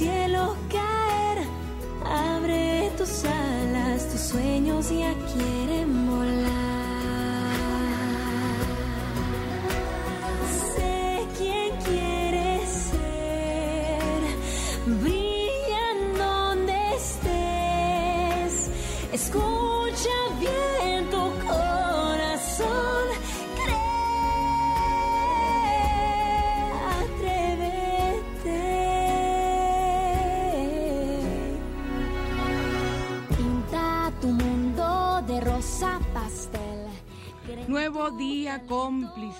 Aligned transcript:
Cielo 0.00 0.29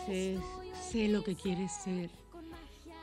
Sé 0.07 1.09
lo 1.09 1.23
que 1.23 1.35
quieres 1.35 1.73
ser. 1.73 2.11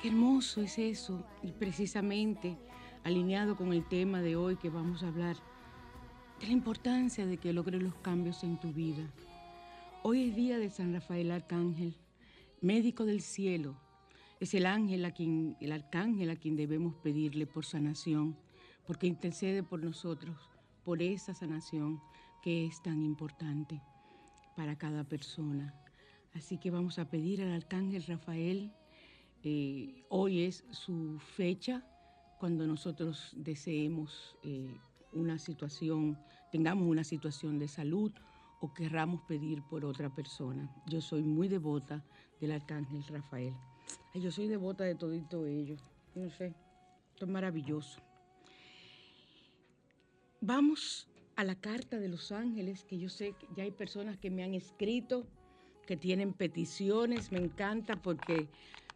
Qué 0.01 0.09
hermoso 0.09 0.61
es 0.61 0.77
eso. 0.77 1.23
Y 1.43 1.51
precisamente 1.51 2.57
alineado 3.03 3.55
con 3.55 3.71
el 3.71 3.87
tema 3.87 4.21
de 4.21 4.35
hoy 4.35 4.57
que 4.57 4.69
vamos 4.69 5.03
a 5.03 5.07
hablar, 5.07 5.37
de 6.39 6.47
la 6.47 6.53
importancia 6.53 7.25
de 7.25 7.37
que 7.37 7.53
logres 7.53 7.81
los 7.81 7.95
cambios 7.95 8.43
en 8.43 8.59
tu 8.59 8.73
vida. 8.73 9.09
Hoy 10.03 10.29
es 10.29 10.35
día 10.35 10.59
de 10.59 10.69
San 10.69 10.93
Rafael 10.93 11.31
Arcángel, 11.31 11.95
médico 12.61 13.05
del 13.05 13.21
cielo. 13.21 13.75
Es 14.39 14.53
el 14.53 14.65
ángel 14.65 15.05
a 15.05 15.11
quien, 15.11 15.55
el 15.61 15.71
arcángel 15.71 16.29
a 16.29 16.35
quien 16.35 16.55
debemos 16.55 16.95
pedirle 16.95 17.45
por 17.47 17.65
sanación, 17.65 18.35
porque 18.85 19.07
intercede 19.07 19.63
por 19.63 19.83
nosotros, 19.83 20.37
por 20.83 21.01
esa 21.01 21.33
sanación 21.33 22.01
que 22.43 22.65
es 22.65 22.81
tan 22.81 23.01
importante 23.03 23.81
para 24.55 24.77
cada 24.77 25.03
persona. 25.03 25.73
Así 26.37 26.59
que 26.59 26.69
vamos 26.69 26.99
a 26.99 27.09
pedir 27.09 27.41
al 27.41 27.51
Arcángel 27.51 28.03
Rafael, 28.03 28.71
eh, 29.43 30.03
hoy 30.09 30.43
es 30.43 30.63
su 30.69 31.17
fecha, 31.17 31.83
cuando 32.39 32.67
nosotros 32.67 33.33
deseemos 33.35 34.35
eh, 34.43 34.77
una 35.13 35.39
situación, 35.39 36.15
tengamos 36.51 36.87
una 36.87 37.03
situación 37.03 37.57
de 37.57 37.67
salud 37.67 38.11
o 38.61 38.71
querramos 38.71 39.21
pedir 39.23 39.63
por 39.63 39.83
otra 39.83 40.13
persona. 40.13 40.69
Yo 40.85 41.01
soy 41.01 41.23
muy 41.23 41.47
devota 41.47 42.05
del 42.39 42.51
Arcángel 42.51 43.03
Rafael. 43.07 43.55
yo 44.13 44.31
soy 44.31 44.47
devota 44.47 44.83
de 44.83 44.93
todito 44.93 45.47
ello. 45.47 45.77
No 46.13 46.29
sé, 46.29 46.53
esto 47.13 47.25
es 47.25 47.31
maravilloso. 47.31 47.99
Vamos 50.39 51.07
a 51.35 51.43
la 51.43 51.55
carta 51.55 51.97
de 51.97 52.09
los 52.09 52.31
ángeles, 52.31 52.83
que 52.83 52.99
yo 52.99 53.09
sé 53.09 53.33
que 53.33 53.47
ya 53.55 53.63
hay 53.63 53.71
personas 53.71 54.17
que 54.17 54.29
me 54.29 54.43
han 54.43 54.53
escrito, 54.53 55.25
que 55.87 55.97
tienen 55.97 56.33
peticiones, 56.33 57.31
me 57.31 57.39
encanta 57.39 57.95
porque 57.95 58.47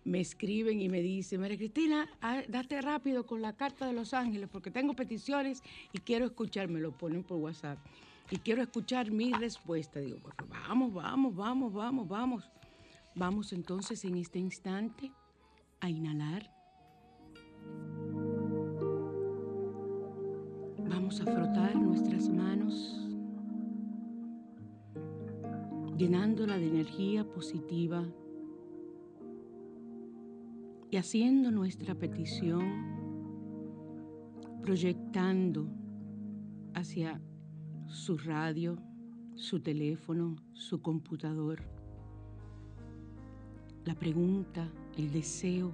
me 0.03 0.19
escriben 0.19 0.79
y 0.81 0.89
me 0.89 1.01
dicen, 1.01 1.41
María 1.41 1.57
Cristina, 1.57 2.07
date 2.47 2.81
rápido 2.81 3.25
con 3.25 3.41
la 3.41 3.53
carta 3.53 3.87
de 3.87 3.93
los 3.93 4.13
ángeles 4.13 4.49
porque 4.51 4.69
tengo 4.69 4.93
peticiones 4.93 5.63
y 5.93 5.99
quiero 5.99 6.25
escuchar, 6.25 6.67
me 6.67 6.79
lo 6.79 6.91
ponen 6.91 7.23
por 7.23 7.37
WhatsApp, 7.37 7.79
y 8.29 8.37
quiero 8.37 8.61
escuchar 8.61 9.11
mi 9.11 9.33
respuesta. 9.33 9.99
Digo, 9.99 10.19
vamos, 10.47 10.93
vamos, 10.93 11.35
vamos, 11.35 11.73
vamos, 11.73 12.07
vamos. 12.07 12.51
Vamos 13.13 13.51
entonces 13.51 14.05
en 14.05 14.15
este 14.15 14.39
instante 14.39 15.11
a 15.81 15.89
inhalar. 15.89 16.49
Vamos 20.77 21.19
a 21.19 21.25
frotar 21.25 21.75
nuestras 21.75 22.29
manos, 22.29 23.10
llenándola 26.01 26.57
de 26.57 26.67
energía 26.67 27.23
positiva 27.23 28.03
y 30.89 30.97
haciendo 30.97 31.51
nuestra 31.51 31.93
petición, 31.93 32.63
proyectando 34.63 35.67
hacia 36.73 37.21
su 37.85 38.17
radio, 38.17 38.79
su 39.35 39.59
teléfono, 39.59 40.37
su 40.53 40.81
computador. 40.81 41.61
La 43.85 43.93
pregunta, 43.93 44.71
el 44.97 45.11
deseo, 45.11 45.71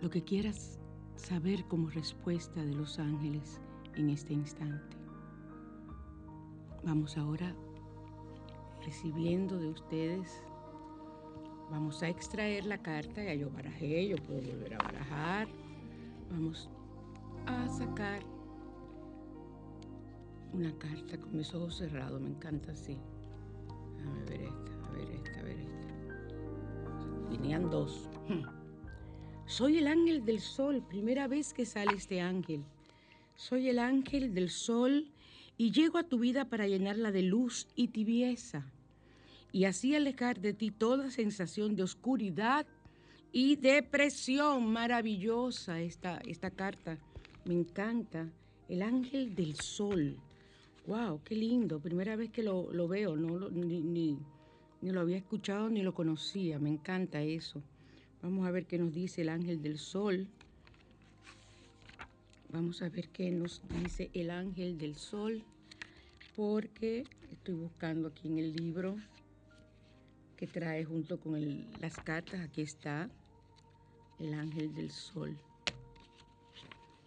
lo 0.00 0.08
que 0.08 0.24
quieras 0.24 0.80
saber 1.16 1.66
como 1.66 1.90
respuesta 1.90 2.64
de 2.64 2.72
los 2.72 2.98
ángeles 2.98 3.60
en 3.94 4.08
este 4.08 4.32
instante. 4.32 4.96
Vamos 6.82 7.18
ahora 7.18 7.54
recibiendo 8.88 9.58
de 9.58 9.68
ustedes, 9.68 10.42
vamos 11.70 12.02
a 12.02 12.08
extraer 12.08 12.64
la 12.64 12.78
carta, 12.78 13.22
ya 13.22 13.34
yo 13.34 13.50
barajé, 13.50 14.08
yo 14.08 14.16
puedo 14.16 14.40
volver 14.40 14.76
a 14.76 14.78
barajar, 14.78 15.46
vamos 16.30 16.70
a 17.44 17.68
sacar 17.68 18.22
una 20.54 20.72
carta 20.78 21.18
con 21.18 21.36
mis 21.36 21.54
ojos 21.54 21.76
cerrados, 21.76 22.18
me 22.18 22.30
encanta 22.30 22.72
así. 22.72 22.96
A 24.06 24.30
ver 24.30 24.40
esta, 24.40 24.88
a 24.88 24.90
ver 24.92 25.10
esta, 25.10 25.38
a 25.38 25.42
ver 25.42 25.58
esta. 25.58 27.30
Venían 27.30 27.68
dos. 27.68 28.08
Soy 29.44 29.76
el 29.76 29.86
ángel 29.86 30.24
del 30.24 30.40
sol, 30.40 30.82
primera 30.88 31.28
vez 31.28 31.52
que 31.52 31.66
sale 31.66 31.92
este 31.94 32.22
ángel. 32.22 32.64
Soy 33.34 33.68
el 33.68 33.80
ángel 33.80 34.32
del 34.32 34.48
sol 34.48 35.12
y 35.58 35.72
llego 35.72 35.98
a 35.98 36.04
tu 36.04 36.18
vida 36.18 36.46
para 36.46 36.66
llenarla 36.66 37.12
de 37.12 37.20
luz 37.20 37.68
y 37.74 37.88
tibieza 37.88 38.64
y 39.52 39.64
así 39.64 39.94
alejar 39.94 40.40
de 40.40 40.52
ti 40.52 40.70
toda 40.70 41.10
sensación 41.10 41.74
de 41.74 41.82
oscuridad 41.82 42.66
y 43.32 43.56
depresión. 43.56 44.70
Maravillosa 44.70 45.80
esta, 45.80 46.18
esta 46.26 46.50
carta. 46.50 46.98
Me 47.44 47.54
encanta. 47.54 48.28
El 48.68 48.82
ángel 48.82 49.34
del 49.34 49.54
sol. 49.56 50.18
¡Wow! 50.86 51.22
¡Qué 51.24 51.34
lindo! 51.34 51.80
Primera 51.80 52.16
vez 52.16 52.30
que 52.30 52.42
lo, 52.42 52.88
veo. 52.88 53.16
No 53.16 53.48
ni, 53.48 53.80
ni, 53.80 54.18
ni 54.82 54.90
lo 54.90 55.00
había 55.00 55.16
escuchado 55.16 55.70
ni 55.70 55.82
lo 55.82 55.94
conocía. 55.94 56.58
Me 56.58 56.68
encanta 56.68 57.22
eso. 57.22 57.62
Vamos 58.22 58.46
a 58.46 58.50
ver 58.50 58.66
qué 58.66 58.78
nos 58.78 58.92
dice 58.92 59.22
el 59.22 59.30
ángel 59.30 59.62
del 59.62 59.78
sol. 59.78 60.26
Vamos 62.50 62.82
a 62.82 62.88
ver 62.90 63.08
qué 63.08 63.30
nos 63.30 63.62
dice 63.82 64.10
el 64.12 64.30
ángel 64.30 64.76
del 64.76 64.96
sol. 64.96 65.42
Porque 66.36 67.04
estoy 67.32 67.54
buscando 67.54 68.08
aquí 68.08 68.28
en 68.28 68.38
el 68.38 68.52
libro 68.52 68.96
que 70.38 70.46
trae 70.46 70.84
junto 70.84 71.18
con 71.18 71.66
las 71.80 71.96
cartas. 71.96 72.40
Aquí 72.40 72.62
está 72.62 73.10
el 74.20 74.32
ángel 74.34 74.72
del 74.72 74.90
sol. 74.92 75.36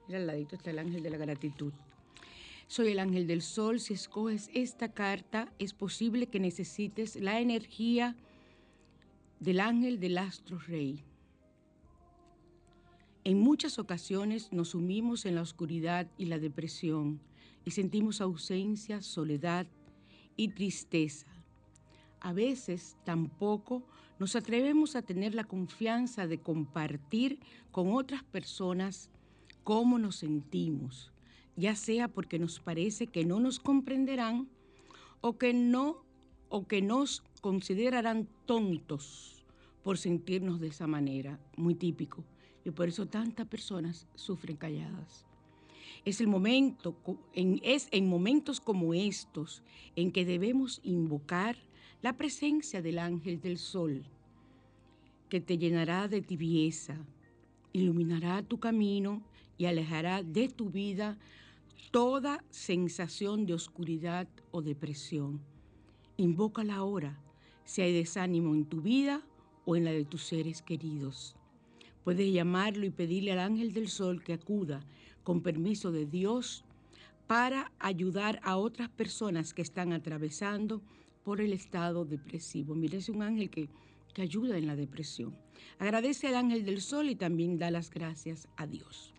Mira 0.08 0.20
al 0.20 0.28
ladito 0.28 0.58
está 0.58 0.70
el 0.70 0.80
ángel 0.80 1.02
de 1.02 1.10
la 1.10 1.18
gratitud. 1.18 1.72
Soy 2.68 2.90
el 2.90 3.00
ángel 3.00 3.28
del 3.28 3.42
sol. 3.42 3.80
Si 3.80 3.94
escoges 3.94 4.50
esta 4.54 4.92
carta, 4.92 5.52
es 5.60 5.74
posible 5.74 6.28
que 6.28 6.42
necesites 6.42 7.16
la 7.16 7.40
energía 7.40 8.18
del 9.40 9.62
ángel 9.62 10.00
del 10.02 10.18
astro 10.18 10.60
rey. 10.60 11.02
En 13.24 13.40
muchas 13.40 13.80
ocasiones 13.80 14.52
nos 14.52 14.70
sumimos 14.70 15.26
en 15.26 15.36
la 15.36 15.42
oscuridad 15.42 16.08
y 16.18 16.26
la 16.26 16.38
depresión 16.38 17.22
y 17.64 17.72
sentimos 17.72 18.20
ausencia, 18.20 19.02
soledad 19.02 19.68
y 20.36 20.50
tristeza. 20.50 21.28
A 22.22 22.34
veces 22.34 22.96
tampoco 23.04 23.84
nos 24.20 24.36
atrevemos 24.36 24.96
a 24.96 25.02
tener 25.02 25.34
la 25.34 25.44
confianza 25.44 26.28
de 26.28 26.40
compartir 26.40 27.40
con 27.72 27.94
otras 27.94 28.24
personas 28.24 29.10
cómo 29.64 29.98
nos 29.98 30.18
sentimos, 30.18 31.12
ya 31.56 31.76
sea 31.76 32.08
porque 32.08 32.38
nos 32.38 32.60
parece 32.60 33.08
que 33.08 33.26
no 33.26 33.40
nos 33.40 33.60
comprenderán 33.60 34.48
o 35.22 35.38
que 35.38 35.54
no 35.54 36.04
o 36.50 36.68
que 36.68 36.84
nos 36.84 37.24
considerarán 37.42 38.28
tontos 38.46 39.44
por 39.84 39.98
sentirnos 39.98 40.60
de 40.60 40.68
esa 40.68 40.86
manera, 40.86 41.40
muy 41.58 41.74
típico, 41.74 42.24
y 42.64 42.70
por 42.70 42.88
eso 42.88 43.08
tantas 43.08 43.48
personas 43.48 44.06
sufren 44.14 44.58
calladas. 44.58 45.26
Es 46.06 46.22
el 46.22 46.28
momento 46.28 46.96
es 47.34 47.88
en 47.92 48.08
momentos 48.08 48.60
como 48.60 48.94
estos 48.94 49.64
en 49.96 50.12
que 50.12 50.26
debemos 50.26 50.80
invocar 50.84 51.58
la 52.02 52.18
presencia 52.18 52.82
del 52.82 52.98
ángel 52.98 53.40
del 53.40 53.58
sol, 53.58 54.04
que 55.30 55.40
te 55.40 55.58
llenará 55.58 56.08
de 56.08 56.22
tibieza, 56.22 56.98
iluminará 57.74 58.42
tu 58.42 58.60
camino 58.60 59.22
y 59.58 59.66
alejará 59.66 60.24
de 60.24 60.50
tu 60.50 60.70
vida 60.70 61.18
toda 61.92 62.44
sensación 62.50 63.46
de 63.46 63.54
oscuridad 63.54 64.28
o 64.50 64.62
depresión. 64.62 65.40
Invócala 66.18 66.76
ahora 66.76 67.20
si 67.66 67.82
hay 67.82 67.94
desánimo 67.94 68.56
en 68.56 68.66
tu 68.66 68.82
vida 68.82 69.22
o 69.66 69.76
en 69.76 69.86
la 69.86 69.92
de 69.92 70.04
tus 70.04 70.24
seres 70.24 70.62
queridos. 70.62 71.36
Puedes 72.04 72.34
llamarlo 72.34 72.86
y 72.86 72.90
pedirle 72.90 73.32
al 73.32 73.40
ángel 73.40 73.74
del 73.74 73.90
sol 73.90 74.24
que 74.24 74.34
acuda 74.34 74.84
con 75.24 75.42
permiso 75.42 75.92
de 75.92 76.08
Dios 76.08 76.66
para 77.28 77.72
ayudar 77.78 78.40
a 78.44 78.58
otras 78.58 78.90
personas 78.90 79.54
que 79.54 79.62
están 79.62 79.94
atravesando 79.94 80.82
por 81.24 81.42
el 81.42 81.54
estado 81.54 82.06
depresivo. 82.06 82.76
Mire, 82.76 82.98
es 82.98 83.10
un 83.10 83.22
ángel 83.22 83.50
que, 83.50 83.70
que 84.14 84.22
ayuda 84.22 84.58
en 84.58 84.68
la 84.68 84.76
depresión. 84.76 85.36
Agradece 85.80 86.28
al 86.28 86.36
ángel 86.36 86.66
del 86.66 86.82
sol 86.82 87.10
y 87.10 87.16
también 87.16 87.58
da 87.58 87.72
las 87.72 87.90
gracias 87.90 88.48
a 88.58 88.68
Dios. 88.68 89.14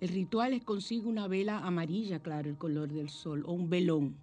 El 0.00 0.08
ritual 0.08 0.54
es 0.54 0.64
consigue 0.64 1.06
una 1.06 1.28
vela 1.28 1.58
amarilla, 1.58 2.20
claro, 2.20 2.48
el 2.48 2.56
color 2.56 2.90
del 2.90 3.10
sol, 3.10 3.44
o 3.46 3.52
un 3.52 3.68
velón. 3.68 4.16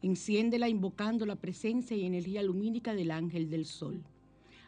Enciéndela 0.00 0.68
invocando 0.68 1.26
la 1.26 1.36
presencia 1.36 1.96
y 1.96 2.04
energía 2.04 2.42
lumínica 2.42 2.94
del 2.94 3.10
ángel 3.10 3.50
del 3.50 3.66
sol. 3.66 4.02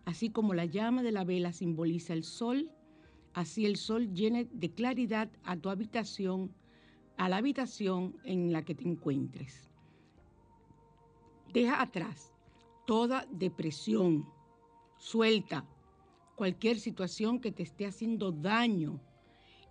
Así 0.04 0.30
como 0.30 0.54
la 0.54 0.66
llama 0.66 1.02
de 1.02 1.12
la 1.12 1.24
vela 1.24 1.52
simboliza 1.52 2.12
el 2.12 2.22
sol, 2.22 2.70
así 3.32 3.64
el 3.66 3.76
sol 3.76 4.12
llene 4.14 4.46
de 4.52 4.70
claridad 4.70 5.30
a 5.42 5.56
tu 5.56 5.70
habitación, 5.70 6.52
a 7.16 7.28
la 7.28 7.38
habitación 7.38 8.16
en 8.24 8.52
la 8.52 8.62
que 8.62 8.74
te 8.74 8.84
encuentres. 8.84 9.70
Deja 11.52 11.80
atrás 11.80 12.32
toda 12.86 13.26
depresión, 13.30 14.26
suelta 14.96 15.66
cualquier 16.36 16.78
situación 16.78 17.40
que 17.40 17.50
te 17.50 17.62
esté 17.62 17.86
haciendo 17.86 18.30
daño 18.30 19.00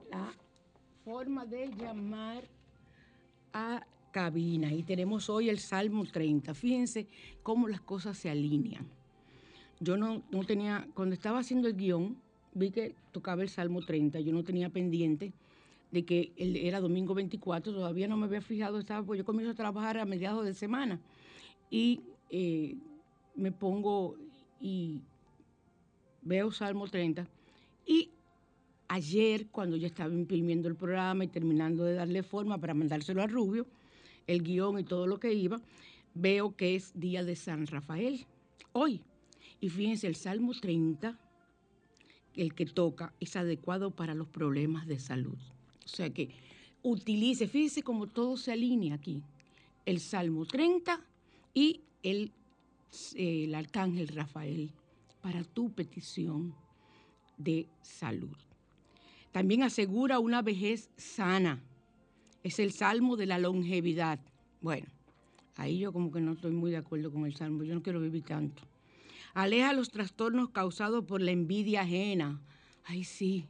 la 0.09 0.31
forma 1.03 1.45
de 1.45 1.69
llamar 1.75 2.47
a 3.53 3.85
cabina. 4.11 4.71
Y 4.71 4.83
tenemos 4.83 5.29
hoy 5.29 5.49
el 5.49 5.59
Salmo 5.59 6.05
30. 6.05 6.53
Fíjense 6.53 7.07
cómo 7.43 7.67
las 7.67 7.81
cosas 7.81 8.17
se 8.17 8.29
alinean. 8.29 8.87
Yo 9.81 9.97
no, 9.97 10.23
no 10.31 10.45
tenía, 10.45 10.87
cuando 10.93 11.13
estaba 11.13 11.39
haciendo 11.39 11.67
el 11.67 11.75
guion, 11.75 12.15
vi 12.53 12.71
que 12.71 12.95
tocaba 13.11 13.41
el 13.41 13.49
Salmo 13.49 13.81
30. 13.81 14.21
Yo 14.21 14.31
no 14.31 14.43
tenía 14.43 14.69
pendiente 14.69 15.33
de 15.95 16.03
que 16.03 16.33
era 16.37 16.81
domingo 16.81 17.13
24, 17.15 17.71
todavía 17.71 18.05
no 18.09 18.17
me 18.17 18.25
había 18.25 18.41
fijado, 18.41 18.79
estaba, 18.79 19.05
pues 19.05 19.17
yo 19.17 19.23
comienzo 19.23 19.53
a 19.53 19.55
trabajar 19.55 19.97
a 19.97 20.03
mediados 20.03 20.43
de 20.45 20.53
semana 20.53 20.99
y 21.69 22.01
eh, 22.29 22.75
me 23.33 23.53
pongo 23.53 24.17
y 24.59 24.99
veo 26.21 26.51
Salmo 26.51 26.85
30 26.89 27.25
y 27.85 28.09
ayer 28.89 29.47
cuando 29.47 29.77
ya 29.77 29.87
estaba 29.87 30.13
imprimiendo 30.13 30.67
el 30.67 30.75
programa 30.75 31.23
y 31.23 31.29
terminando 31.29 31.85
de 31.85 31.93
darle 31.93 32.23
forma 32.23 32.57
para 32.57 32.73
mandárselo 32.73 33.21
a 33.21 33.27
Rubio, 33.27 33.65
el 34.27 34.43
guion 34.43 34.77
y 34.79 34.83
todo 34.83 35.07
lo 35.07 35.17
que 35.17 35.31
iba, 35.33 35.61
veo 36.13 36.57
que 36.57 36.75
es 36.75 36.91
día 36.99 37.23
de 37.23 37.37
San 37.37 37.67
Rafael, 37.67 38.25
hoy. 38.73 39.01
Y 39.61 39.69
fíjense, 39.69 40.07
el 40.07 40.15
Salmo 40.15 40.51
30, 40.59 41.17
el 42.35 42.53
que 42.53 42.65
toca, 42.65 43.13
es 43.21 43.37
adecuado 43.37 43.91
para 43.91 44.13
los 44.13 44.27
problemas 44.27 44.87
de 44.87 44.99
salud. 44.99 45.37
O 45.85 45.89
sea 45.89 46.09
que 46.09 46.29
utilice, 46.83 47.47
fíjese 47.47 47.83
cómo 47.83 48.07
todo 48.07 48.37
se 48.37 48.51
alinea 48.51 48.95
aquí. 48.95 49.21
El 49.85 49.99
Salmo 49.99 50.45
30 50.45 50.99
y 51.53 51.81
el, 52.03 52.31
el 53.15 53.53
Arcángel 53.53 54.07
Rafael 54.07 54.71
para 55.21 55.43
tu 55.43 55.71
petición 55.71 56.53
de 57.37 57.67
salud. 57.81 58.35
También 59.31 59.63
asegura 59.63 60.19
una 60.19 60.41
vejez 60.41 60.89
sana. 60.97 61.61
Es 62.43 62.59
el 62.59 62.71
salmo 62.71 63.17
de 63.17 63.25
la 63.25 63.37
longevidad. 63.37 64.19
Bueno, 64.61 64.87
ahí 65.55 65.79
yo 65.79 65.91
como 65.91 66.11
que 66.11 66.21
no 66.21 66.33
estoy 66.33 66.51
muy 66.51 66.71
de 66.71 66.77
acuerdo 66.77 67.11
con 67.11 67.25
el 67.25 67.35
salmo. 67.35 67.63
Yo 67.63 67.75
no 67.75 67.83
quiero 67.83 67.99
vivir 67.99 68.23
tanto. 68.23 68.63
Aleja 69.33 69.73
los 69.73 69.91
trastornos 69.91 70.51
causados 70.51 71.03
por 71.05 71.21
la 71.21 71.31
envidia 71.31 71.81
ajena. 71.81 72.39
Ay, 72.85 73.03
sí. 73.03 73.45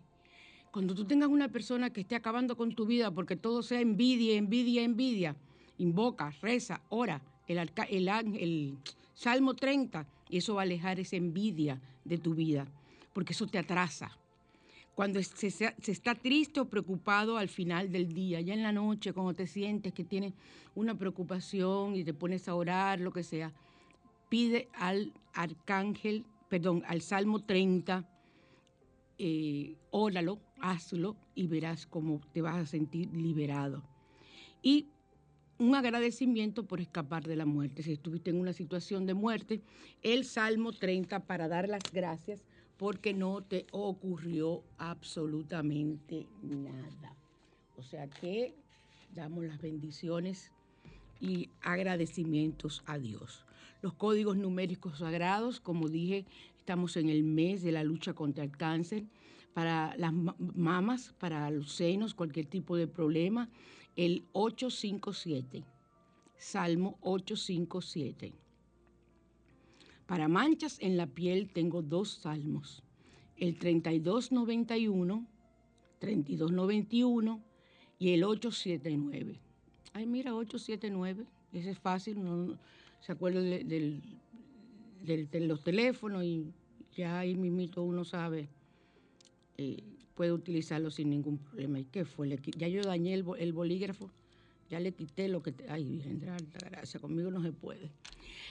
Cuando 0.75 0.93
tú 0.93 1.05
tengas 1.05 1.29
una 1.29 1.47
persona 1.47 1.89
que 1.89 2.01
esté 2.01 2.15
acabando 2.15 2.57
con 2.57 2.75
tu 2.75 2.85
vida 2.85 3.09
porque 3.09 3.37
todo 3.37 3.63
sea 3.63 3.79
envidia, 3.79 4.35
envidia, 4.35 4.83
envidia, 4.83 5.33
invoca, 5.77 6.31
reza, 6.41 6.81
ora 6.89 7.21
el, 7.47 7.59
el, 7.87 8.09
el 8.09 8.77
Salmo 9.13 9.53
30 9.53 10.05
y 10.29 10.35
eso 10.35 10.55
va 10.55 10.63
a 10.63 10.65
alejar 10.65 10.99
esa 10.99 11.15
envidia 11.15 11.79
de 12.03 12.17
tu 12.17 12.35
vida 12.35 12.67
porque 13.13 13.31
eso 13.31 13.47
te 13.47 13.57
atrasa. 13.57 14.17
Cuando 14.95 15.23
se, 15.23 15.49
se, 15.49 15.73
está 15.85 16.13
triste 16.13 16.59
o 16.59 16.65
preocupado 16.65 17.37
al 17.37 17.47
final 17.47 17.89
del 17.89 18.13
día, 18.13 18.41
ya 18.41 18.53
en 18.53 18.61
la 18.61 18.73
noche, 18.73 19.13
cuando 19.13 19.33
te 19.33 19.47
sientes 19.47 19.93
que 19.93 20.03
tienes 20.03 20.33
una 20.75 20.97
preocupación 20.97 21.95
y 21.95 22.03
te 22.03 22.13
pones 22.13 22.49
a 22.49 22.53
orar, 22.53 22.99
lo 22.99 23.13
que 23.13 23.23
sea, 23.23 23.53
pide 24.27 24.67
al 24.73 25.13
arcángel, 25.33 26.25
perdón, 26.49 26.83
al 26.85 27.01
Salmo 27.01 27.39
30, 27.45 28.09
eh, 29.17 29.75
óralo, 29.91 30.39
hazlo 30.59 31.15
y 31.35 31.47
verás 31.47 31.85
cómo 31.85 32.21
te 32.33 32.41
vas 32.41 32.55
a 32.55 32.65
sentir 32.65 33.13
liberado. 33.13 33.83
Y 34.61 34.87
un 35.57 35.75
agradecimiento 35.75 36.65
por 36.65 36.81
escapar 36.81 37.23
de 37.23 37.35
la 37.35 37.45
muerte. 37.45 37.83
Si 37.83 37.93
estuviste 37.93 38.29
en 38.29 38.39
una 38.39 38.53
situación 38.53 39.05
de 39.05 39.13
muerte, 39.13 39.61
el 40.01 40.25
Salmo 40.25 40.73
30 40.73 41.21
para 41.25 41.47
dar 41.47 41.69
las 41.69 41.83
gracias 41.93 42.43
porque 42.77 43.13
no 43.13 43.41
te 43.41 43.65
ocurrió 43.71 44.63
absolutamente 44.77 46.27
nada. 46.41 47.15
O 47.77 47.83
sea 47.83 48.07
que 48.07 48.53
damos 49.13 49.45
las 49.45 49.61
bendiciones 49.61 50.51
y 51.21 51.49
agradecimientos 51.61 52.83
a 52.85 52.97
Dios. 52.97 53.45
Los 53.81 53.93
códigos 53.93 54.35
numéricos 54.35 54.99
sagrados, 54.99 55.61
como 55.61 55.87
dije, 55.87 56.25
estamos 56.65 56.97
en 56.97 57.09
el 57.09 57.23
mes 57.23 57.61
de 57.61 57.71
la 57.71 57.83
lucha 57.83 58.13
contra 58.13 58.43
el 58.43 58.49
cáncer, 58.49 59.05
para 59.53 59.95
las 59.97 60.11
mamas, 60.11 61.13
para 61.19 61.51
los 61.51 61.73
senos, 61.73 62.15
cualquier 62.15 62.47
tipo 62.47 62.75
de 62.75 62.87
problema, 62.87 63.49
el 63.95 64.25
857, 64.31 65.63
Salmo 66.35 66.97
857. 67.01 68.33
Para 70.07 70.27
manchas 70.27 70.79
en 70.81 70.97
la 70.97 71.05
piel 71.05 71.51
tengo 71.53 71.83
dos 71.83 72.09
salmos, 72.09 72.81
el 73.37 73.59
3291, 73.59 75.27
3291 75.99 77.43
y 77.99 78.09
el 78.09 78.23
879. 78.23 79.39
Ay, 79.93 80.07
mira, 80.07 80.33
879, 80.33 81.27
ese 81.53 81.69
es 81.69 81.77
fácil, 81.77 82.23
no, 82.23 82.57
se 83.01 83.11
acuerda 83.11 83.39
de, 83.39 84.01
los 85.41 85.63
teléfonos 85.63 86.23
y 86.23 86.51
ya 86.95 87.19
ahí 87.19 87.35
mismito 87.35 87.83
uno 87.83 88.05
sabe, 88.05 88.49
eh, 89.57 89.83
puede 90.15 90.31
utilizarlo 90.31 90.89
sin 90.89 91.09
ningún 91.09 91.37
problema. 91.37 91.79
¿Y 91.79 91.85
qué 91.85 92.05
fue? 92.05 92.37
Ya 92.57 92.67
yo 92.67 92.81
dañé 92.81 93.13
el, 93.13 93.53
bolígrafo, 93.53 94.09
ya 94.69 94.79
le 94.79 94.93
quité 94.93 95.27
lo 95.27 95.43
que... 95.43 95.53
ay, 95.69 95.83
Virgen 95.83 96.19
de 96.19 96.27
gracia, 96.69 96.99
conmigo 96.99 97.29
no 97.31 97.41
se 97.43 97.51
puede. 97.51 97.91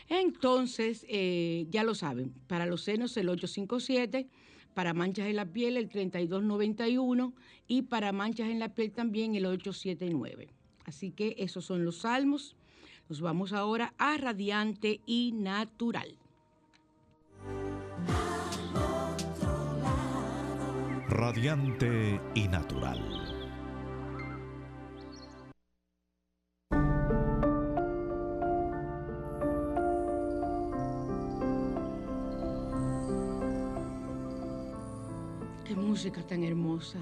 Entonces, 0.09 1.07
eh, 1.09 1.67
ya 1.71 1.83
lo 1.83 1.95
saben, 1.95 2.33
para 2.47 2.67
los 2.67 2.83
senos 2.83 3.17
el 3.17 3.29
857, 3.29 4.29
para 4.75 4.93
manchas 4.93 5.29
en 5.29 5.37
la 5.37 5.47
piel 5.47 5.77
el 5.77 5.89
3291 5.89 7.33
y 7.69 7.83
para 7.83 8.13
manchas 8.13 8.51
en 8.51 8.59
la 8.59 8.75
piel 8.75 8.93
también 8.93 9.35
el 9.35 9.47
879. 9.47 10.49
Así 10.85 11.11
que 11.11 11.37
esos 11.39 11.65
son 11.65 11.85
los 11.85 11.99
salmos. 11.99 12.57
Nos 13.09 13.21
vamos 13.21 13.53
ahora 13.53 13.95
a 13.99 14.17
radiante 14.19 15.01
y 15.07 15.33
natural. 15.33 16.19
Radiante 21.17 22.21
y 22.35 22.49
natural. 22.49 23.01
música 35.77 36.27
tan 36.27 36.43
hermosa, 36.43 36.99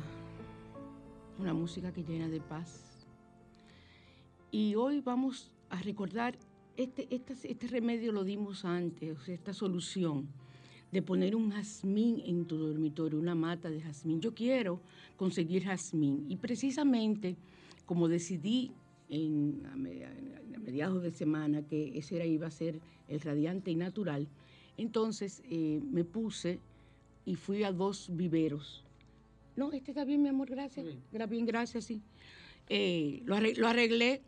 una 1.38 1.54
música 1.54 1.90
que 1.90 2.02
llena 2.04 2.28
de 2.28 2.42
paz. 2.42 3.06
Y 4.50 4.74
hoy 4.74 5.00
vamos 5.00 5.50
a 5.70 5.80
recordar, 5.80 6.36
este, 6.76 7.08
este, 7.08 7.32
este 7.44 7.66
remedio 7.68 8.12
lo 8.12 8.24
dimos 8.24 8.66
antes, 8.66 9.26
esta 9.30 9.54
solución 9.54 10.28
de 10.92 11.02
poner 11.02 11.34
un 11.34 11.50
jazmín 11.50 12.22
en 12.24 12.44
tu 12.44 12.56
dormitorio, 12.58 13.18
una 13.18 13.34
mata 13.34 13.70
de 13.70 13.80
jazmín. 13.80 14.20
Yo 14.20 14.34
quiero 14.34 14.80
conseguir 15.16 15.64
jazmín 15.64 16.26
y 16.28 16.36
precisamente 16.36 17.36
como 17.86 18.08
decidí 18.08 18.72
en, 19.08 19.62
a, 19.72 19.76
mediados 20.58 21.02
de 21.02 21.10
semana 21.10 21.62
que 21.62 21.98
ese 21.98 22.16
era, 22.16 22.26
iba 22.26 22.46
a 22.46 22.50
ser 22.50 22.78
el 23.08 23.20
radiante 23.20 23.70
y 23.70 23.74
natural, 23.74 24.28
entonces 24.76 25.42
eh, 25.50 25.80
me 25.90 26.04
puse 26.04 26.60
y 27.24 27.34
fui 27.34 27.64
a 27.64 27.72
dos 27.72 28.08
viveros. 28.12 28.84
No, 29.56 29.72
este 29.72 29.90
está 29.90 30.04
bien, 30.04 30.22
mi 30.22 30.28
amor, 30.28 30.48
gracias. 30.48 30.86
Está 31.12 31.26
bien, 31.26 31.44
gracias, 31.44 31.84
sí. 31.84 32.00
Eh, 32.68 33.22
lo, 33.24 33.36
arreglé, 33.66 34.22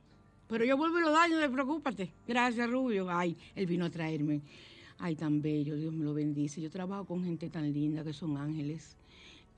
pero 0.48 0.64
yo 0.64 0.76
vuelvo 0.76 0.98
y 0.98 1.02
lo 1.02 1.10
daño, 1.10 1.40
no 1.40 1.50
preocúpate. 1.50 2.12
Gracias, 2.28 2.68
Rubio. 2.68 3.08
Ay, 3.08 3.36
él 3.54 3.66
vino 3.66 3.86
a 3.86 3.90
traerme. 3.90 4.42
Ay, 5.04 5.16
tan 5.16 5.42
bello, 5.42 5.76
Dios 5.76 5.92
me 5.92 6.02
lo 6.02 6.14
bendice. 6.14 6.62
Yo 6.62 6.70
trabajo 6.70 7.04
con 7.04 7.22
gente 7.22 7.50
tan 7.50 7.70
linda 7.74 8.02
que 8.02 8.14
son 8.14 8.38
ángeles. 8.38 8.96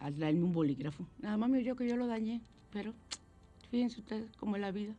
A 0.00 0.10
traerme 0.10 0.42
un 0.42 0.52
bolígrafo. 0.52 1.06
Nada 1.20 1.36
más 1.36 1.48
me 1.48 1.58
oyó 1.58 1.76
que 1.76 1.86
yo 1.86 1.96
lo 1.96 2.08
dañé, 2.08 2.40
pero 2.72 2.92
fíjense 3.70 4.00
ustedes 4.00 4.28
cómo 4.38 4.56
es 4.56 4.62
la 4.62 4.72
vida. 4.72 4.92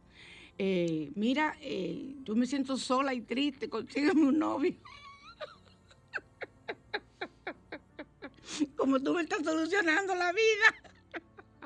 Eh, 0.58 1.12
mira, 1.16 1.58
eh, 1.60 2.16
yo 2.24 2.34
me 2.34 2.48
siento 2.48 2.78
sola 2.78 3.14
y 3.14 3.20
triste, 3.20 3.68
consígueme 3.68 4.26
un 4.26 4.40
novio. 4.40 4.72
como 8.78 9.02
tú 9.02 9.16
me 9.16 9.24
estás 9.24 9.44
solucionando 9.44 10.16
la 10.16 10.32
vida. 10.32 10.94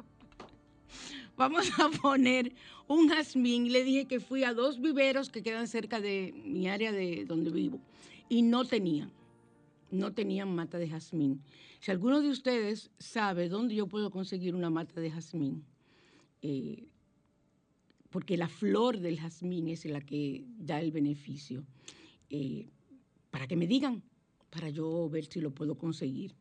Vamos 1.38 1.70
a 1.78 1.88
poner 2.02 2.52
un 2.88 3.10
jazmín. 3.10 3.72
Le 3.72 3.84
dije 3.84 4.08
que 4.08 4.20
fui 4.20 4.44
a 4.44 4.56
dos 4.56 4.82
viveros 4.82 5.30
que 5.30 5.44
quedan 5.44 5.68
cerca 5.68 6.02
de 6.02 6.34
mi 6.44 6.68
área 6.68 6.92
de 6.92 7.26
donde 7.26 7.52
vivo 7.52 7.80
y 8.32 8.42
no 8.42 8.64
tenían, 8.64 9.12
no 9.92 10.14
tenían 10.14 10.56
mata 10.56 10.78
de 10.78 10.88
jazmín. 10.88 11.42
Si 11.82 11.92
alguno 11.92 12.22
de 12.22 12.30
ustedes 12.30 12.90
sabe 12.98 13.50
dónde 13.50 13.76
yo 13.76 13.88
puedo 13.88 14.10
conseguir 14.10 14.56
una 14.56 14.70
mata 14.70 15.02
de 15.02 15.12
jazmín, 15.12 15.66
eh, 16.42 16.88
porque 18.10 18.38
la 18.38 18.48
flor 18.48 19.00
del 19.00 19.20
jazmín 19.20 19.68
es 19.68 19.84
la 19.84 20.00
que 20.00 20.46
da 20.58 20.80
el 20.80 20.92
beneficio, 20.92 21.66
eh, 22.30 22.70
para 23.30 23.48
que 23.48 23.58
me 23.58 23.68
digan, 23.68 24.02
para 24.50 24.70
yo 24.70 25.10
ver 25.10 25.26
si 25.26 25.42
lo 25.42 25.52
puedo 25.52 25.78
conseguir 25.78 26.34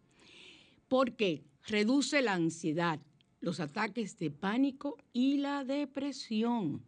porque 0.91 1.45
reduce 1.69 2.21
la 2.21 2.35
ansiedad, 2.35 2.99
los 3.41 3.61
ataques 3.61 4.19
de 4.19 4.33
pánico 4.33 4.97
y 5.13 5.37
la 5.37 5.65
depresión. 5.65 6.83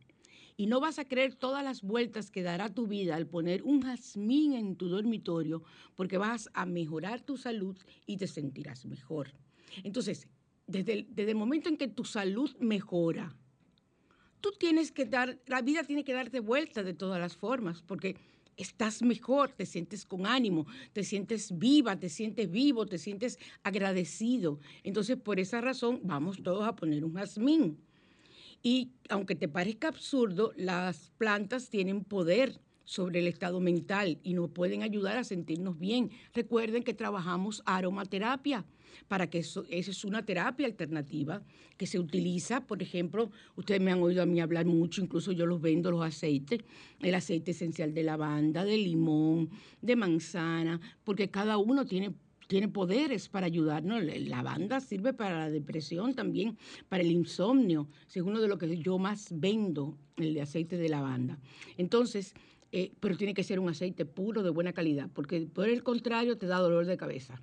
Y 0.62 0.66
no 0.66 0.78
vas 0.78 1.00
a 1.00 1.09
creer 1.09 1.35
todas 1.35 1.64
las 1.64 1.83
vueltas 1.83 2.31
que 2.31 2.45
dará 2.45 2.73
tu 2.73 2.87
vida 2.87 3.16
al 3.16 3.26
poner 3.26 3.64
un 3.64 3.83
jazmín 3.83 4.52
en 4.52 4.76
tu 4.76 4.88
dormitorio, 4.88 5.64
porque 5.97 6.19
vas 6.19 6.50
a 6.54 6.66
mejorar 6.66 7.21
tu 7.21 7.37
salud 7.37 7.76
y 8.07 8.16
te 8.16 8.28
sentirás 8.28 8.87
mejor. 8.87 9.33
Entonces, 9.83 10.28
desde 10.69 11.04
el, 11.16 11.35
momento 11.35 11.69
en 11.69 11.76
que 11.76 11.88
tu 11.88 12.04
salud 12.04 12.49
mejora, 12.61 13.37
tú 14.40 14.52
tienes 14.52 14.92
que 14.92 15.04
dar, 15.04 15.37
la 15.49 15.62
vida 15.62 15.83
tiene 15.83 16.04
que 16.04 16.12
darte 16.12 16.38
vuelta 16.38 16.85
de 16.85 16.95
todas 16.95 17.19
las 17.19 17.35
formas, 17.35 17.83
porque 17.83 18.14
estás 18.57 19.02
mejor, 19.02 19.50
te 19.50 19.66
sientes 19.66 20.07
con 20.07 20.28
ánimo, 20.28 20.69
te 20.92 21.02
sientes 21.02 21.59
viva, 21.59 21.99
te 21.99 22.09
sientes 22.09 22.49
vivo, 22.49 22.87
te 22.87 22.99
sientes 22.99 23.37
agradecido. 23.64 24.61
Entonces, 24.85 25.16
por 25.16 25.40
esa 25.40 25.61
razón, 25.61 26.02
vamos 26.04 26.40
todos 26.40 26.64
a 26.69 26.76
poner 26.76 27.04
un 27.04 27.14
jazmín. 27.14 27.81
Y 28.62 28.92
aunque 29.09 29.35
te 29.35 29.49
parezca 29.49 29.88
absurdo, 29.88 30.52
las 30.57 31.12
plantas 31.19 31.69
tienen 31.69 32.04
poder 32.04 32.61
sobre 32.85 33.21
el 33.21 33.26
estado 33.26 33.61
mental 33.61 34.19
y 34.23 34.35
nos 34.35 34.50
pueden 34.50 34.83
ayudar 34.83 35.16
a 35.16 35.25
sentirnos 35.25 35.78
bien. 35.78 36.11
Recuerden 36.35 36.83
que 36.83 36.95
trabajamos 36.95 37.62
aromaterapia 37.64 38.64
para 39.09 39.31
que 39.31 39.38
eso, 39.38 39.64
esa 39.71 39.90
es 39.90 40.04
una 40.04 40.25
terapia 40.25 40.66
alternativa 40.66 41.42
que 41.76 41.87
se 41.87 41.99
utiliza, 41.99 42.66
por 42.66 42.83
ejemplo, 42.83 43.31
ustedes 43.57 43.81
me 43.81 43.90
han 43.90 44.02
oído 44.02 44.23
a 44.23 44.26
mí 44.26 44.40
hablar 44.40 44.66
mucho, 44.66 45.02
incluso 45.02 45.33
yo 45.33 45.47
los 45.47 45.61
vendo 45.61 45.90
los 45.90 46.04
aceites, 46.04 46.61
el 47.00 47.14
aceite 47.14 47.52
esencial 47.52 47.95
de 47.95 48.02
lavanda, 48.02 48.64
de 48.64 48.76
limón, 48.76 49.50
de 49.81 49.97
manzana, 49.97 50.81
porque 51.04 51.31
cada 51.31 51.57
uno 51.57 51.87
tiene 51.87 52.12
tiene 52.52 52.68
poderes 52.68 53.30
para 53.30 53.47
ayudarnos. 53.47 54.04
La 54.04 54.18
lavanda 54.18 54.78
sirve 54.80 55.14
para 55.14 55.38
la 55.38 55.50
depresión 55.50 56.12
también, 56.12 56.59
para 56.90 57.02
el 57.02 57.11
insomnio, 57.11 57.88
es 58.06 58.18
uno 58.18 58.42
de 58.42 58.49
lo 58.49 58.59
que 58.59 58.76
yo 58.76 58.99
más 58.99 59.28
vendo, 59.30 59.97
el 60.18 60.35
de 60.35 60.42
aceite 60.42 60.76
de 60.76 60.90
lavanda. 60.90 61.38
Entonces, 61.78 62.35
eh, 62.71 62.92
pero 63.00 63.16
tiene 63.16 63.32
que 63.32 63.42
ser 63.42 63.59
un 63.59 63.71
aceite 63.71 64.04
puro 64.04 64.42
de 64.42 64.50
buena 64.50 64.75
calidad, 64.75 65.09
porque 65.14 65.49
por 65.50 65.66
el 65.66 65.82
contrario 65.82 66.37
te 66.37 66.44
da 66.44 66.59
dolor 66.59 66.85
de 66.85 66.99
cabeza. 66.99 67.40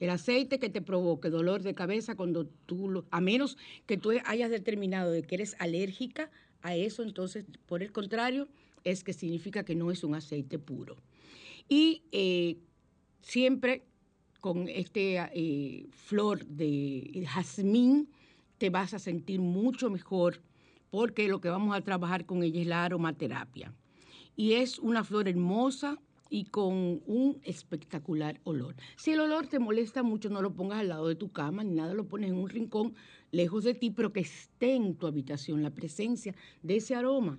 El 0.00 0.10
aceite 0.10 0.58
que 0.58 0.68
te 0.68 0.82
provoque 0.82 1.30
dolor 1.30 1.62
de 1.62 1.72
cabeza 1.72 2.14
cuando 2.14 2.44
tú 2.44 2.90
lo, 2.90 3.06
a 3.10 3.22
menos 3.22 3.56
que 3.86 3.96
tú 3.96 4.12
hayas 4.26 4.50
determinado 4.50 5.12
de 5.12 5.22
que 5.22 5.36
eres 5.36 5.56
alérgica 5.58 6.30
a 6.60 6.76
eso, 6.76 7.02
entonces, 7.02 7.46
por 7.64 7.82
el 7.82 7.90
contrario, 7.90 8.48
es 8.84 9.02
que 9.02 9.14
significa 9.14 9.64
que 9.64 9.74
no 9.74 9.90
es 9.90 10.04
un 10.04 10.14
aceite 10.14 10.58
puro. 10.58 10.98
Y 11.70 12.02
eh, 12.12 12.58
siempre 13.22 13.84
con 14.40 14.68
este 14.68 15.18
eh, 15.34 15.86
flor 15.90 16.44
de 16.46 17.26
jazmín 17.28 18.08
te 18.58 18.70
vas 18.70 18.94
a 18.94 18.98
sentir 18.98 19.40
mucho 19.40 19.90
mejor 19.90 20.42
porque 20.90 21.28
lo 21.28 21.40
que 21.40 21.48
vamos 21.48 21.76
a 21.76 21.80
trabajar 21.80 22.26
con 22.26 22.42
ella 22.42 22.60
es 22.60 22.66
la 22.66 22.84
aromaterapia. 22.84 23.72
Y 24.36 24.54
es 24.54 24.78
una 24.78 25.04
flor 25.04 25.28
hermosa, 25.28 25.98
y 26.30 26.44
con 26.44 27.02
un 27.06 27.40
espectacular 27.42 28.40
olor. 28.44 28.76
Si 28.96 29.10
el 29.10 29.20
olor 29.20 29.48
te 29.48 29.58
molesta 29.58 30.02
mucho, 30.02 30.30
no 30.30 30.40
lo 30.40 30.54
pongas 30.54 30.78
al 30.78 30.88
lado 30.88 31.08
de 31.08 31.16
tu 31.16 31.30
cama 31.32 31.64
ni 31.64 31.74
nada, 31.74 31.92
lo 31.92 32.06
pones 32.06 32.30
en 32.30 32.36
un 32.36 32.48
rincón 32.48 32.94
lejos 33.32 33.64
de 33.64 33.74
ti, 33.74 33.90
pero 33.90 34.12
que 34.12 34.20
esté 34.20 34.76
en 34.76 34.94
tu 34.94 35.08
habitación 35.08 35.62
la 35.62 35.70
presencia 35.70 36.34
de 36.62 36.76
ese 36.76 36.94
aroma. 36.94 37.38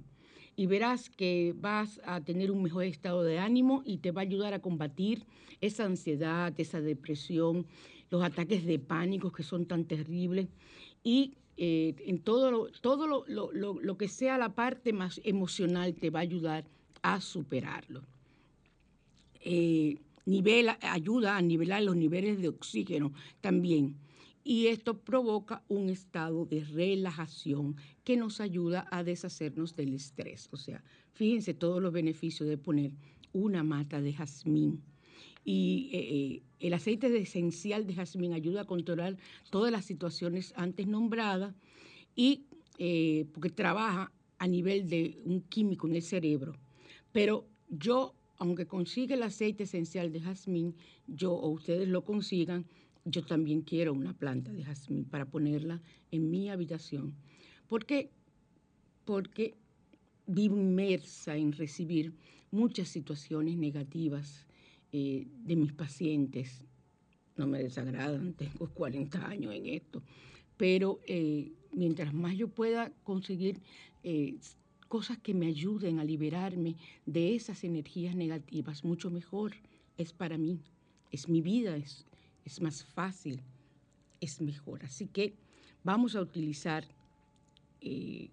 Y 0.62 0.68
verás 0.68 1.10
que 1.10 1.56
vas 1.58 2.00
a 2.06 2.22
tener 2.22 2.52
un 2.52 2.62
mejor 2.62 2.84
estado 2.84 3.24
de 3.24 3.40
ánimo 3.40 3.82
y 3.84 3.98
te 3.98 4.12
va 4.12 4.22
a 4.22 4.30
ayudar 4.30 4.54
a 4.54 4.60
combatir 4.60 5.26
esa 5.60 5.86
ansiedad, 5.86 6.54
esa 6.56 6.82
depresión, 6.82 7.66
los 8.12 8.24
ataques 8.24 8.64
de 8.64 8.78
pánico 8.78 9.32
que 9.32 9.42
son 9.42 9.66
tan 9.66 9.86
terribles. 9.86 10.50
Y 11.04 11.34
eh, 11.58 11.96
en 12.06 12.20
todo, 12.20 12.52
lo, 12.52 12.68
todo 12.80 13.08
lo, 13.08 13.52
lo 13.52 13.98
que 13.98 14.08
sea 14.08 14.38
la 14.38 14.54
parte 14.54 14.94
más 14.94 15.20
emocional 15.24 15.96
te 15.96 16.12
va 16.12 16.20
a 16.20 16.22
ayudar 16.30 16.66
a 17.02 17.22
superarlo 17.22 18.04
eh, 19.44 19.98
ayuda 20.82 21.38
a 21.38 21.42
nivelar 21.42 21.82
los 21.82 21.96
niveles 21.96 22.40
de 22.40 22.50
oxígeno 22.50 23.14
también. 23.42 23.96
Y 24.44 24.68
esto 24.68 25.00
provoca 25.00 25.64
un 25.68 25.90
estado 25.90 26.46
de 26.46 26.64
relajación 26.64 27.76
que 28.04 28.18
nos 28.18 28.42
ayuda 28.42 28.88
a 28.92 29.04
deshacernos 29.04 29.76
del 29.76 29.94
estrés. 29.94 30.50
O 30.52 30.58
sea, 30.58 30.84
fíjense 31.14 31.54
todos 31.54 31.82
los 31.82 31.94
beneficios 31.94 32.50
de 32.50 32.58
poner 32.58 32.92
una 33.34 33.64
mata 33.64 34.02
de 34.02 34.14
jazmín. 34.14 34.82
Y 35.46 35.90
eh, 35.94 36.00
eh, 36.00 36.44
el 36.60 36.74
aceite 36.74 37.16
esencial 37.20 37.86
de 37.86 37.96
jazmín 37.96 38.34
ayuda 38.34 38.62
a 38.62 38.66
controlar 38.66 39.18
todas 39.50 39.72
las 39.72 39.86
situaciones 39.86 40.54
antes 40.56 40.88
nombradas 40.88 41.56
y 42.16 42.46
eh, 42.78 43.26
porque 43.34 43.50
trabaja 43.50 44.12
a 44.38 44.48
nivel 44.48 44.90
de 44.90 45.22
un 45.26 45.42
químico 45.42 45.88
en 45.88 45.96
el 45.96 46.02
cerebro. 46.02 46.56
Pero 47.12 47.46
yo 47.70 48.16
aunque 48.42 48.66
consiga 48.66 49.14
el 49.14 49.22
aceite 49.22 49.66
esencial 49.66 50.12
de 50.12 50.20
jazmín, 50.20 50.74
yo 51.06 51.32
o 51.32 51.50
ustedes 51.50 51.88
lo 51.88 52.04
consigan, 52.04 52.66
yo 53.06 53.26
también 53.26 53.62
quiero 53.62 53.94
una 53.94 54.14
planta 54.14 54.52
de 54.52 54.64
jazmín 54.64 55.06
para 55.06 55.26
ponerla 55.26 55.82
en 56.12 56.30
mi 56.30 56.50
habitación. 56.50 57.16
¿Por 57.68 57.86
qué? 57.86 58.10
Porque 59.06 59.56
vivo 60.28 60.58
inmersa 60.58 61.36
en 61.36 61.52
recibir 61.52 62.14
muchas 62.52 62.90
situaciones 62.90 63.58
negativas 63.58 64.46
eh, 64.92 65.28
de 65.44 65.56
mis 65.56 65.74
pacientes. 65.74 66.64
No 67.38 67.48
me 67.48 67.64
desagradan, 67.64 68.34
tengo 68.38 68.70
40 68.70 69.26
años 69.28 69.54
en 69.54 69.68
esto, 69.68 70.04
pero 70.58 71.00
eh, 71.08 71.52
mientras 71.72 72.14
más 72.14 72.36
yo 72.38 72.50
pueda 72.50 72.92
conseguir 73.04 73.62
eh, 74.04 74.36
cosas 74.88 75.18
que 75.18 75.34
me 75.34 75.48
ayuden 75.48 76.00
a 76.00 76.04
liberarme 76.04 76.76
de 77.06 77.36
esas 77.36 77.64
energías 77.64 78.16
negativas, 78.16 78.84
mucho 78.84 79.10
mejor 79.10 79.54
es 79.98 80.12
para 80.12 80.38
mí, 80.38 80.60
es 81.12 81.30
mi 81.30 81.42
vida, 81.42 81.78
es, 81.78 82.06
es 82.46 82.62
más 82.62 82.84
fácil, 82.84 83.42
es 84.20 84.42
mejor. 84.42 84.84
Así 84.84 85.08
que 85.08 85.34
vamos 85.84 86.16
a 86.16 86.22
utilizar 86.22 86.86
eh, 87.82 88.30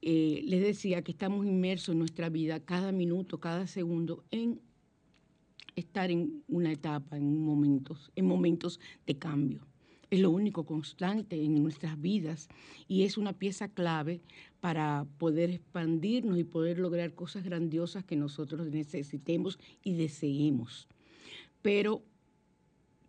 Eh, 0.00 0.42
les 0.44 0.60
decía 0.60 1.02
que 1.02 1.12
estamos 1.12 1.46
inmersos 1.46 1.92
en 1.92 1.98
nuestra 1.98 2.28
vida 2.28 2.60
cada 2.60 2.92
minuto, 2.92 3.40
cada 3.40 3.66
segundo 3.66 4.24
en 4.30 4.60
estar 5.74 6.10
en 6.10 6.42
una 6.48 6.72
etapa, 6.72 7.16
en 7.16 7.44
momentos, 7.44 8.12
en 8.14 8.26
momentos 8.26 8.78
de 9.06 9.18
cambio 9.18 9.68
es 10.10 10.20
lo 10.20 10.30
único 10.30 10.64
constante 10.64 11.42
en 11.42 11.62
nuestras 11.62 12.00
vidas 12.00 12.48
y 12.86 13.02
es 13.02 13.18
una 13.18 13.32
pieza 13.34 13.68
clave 13.68 14.20
para 14.60 15.06
poder 15.18 15.50
expandirnos 15.50 16.38
y 16.38 16.44
poder 16.44 16.78
lograr 16.78 17.14
cosas 17.14 17.44
grandiosas 17.44 18.04
que 18.04 18.16
nosotros 18.16 18.68
necesitemos 18.68 19.58
y 19.82 19.94
deseemos. 19.94 20.88
Pero 21.62 22.02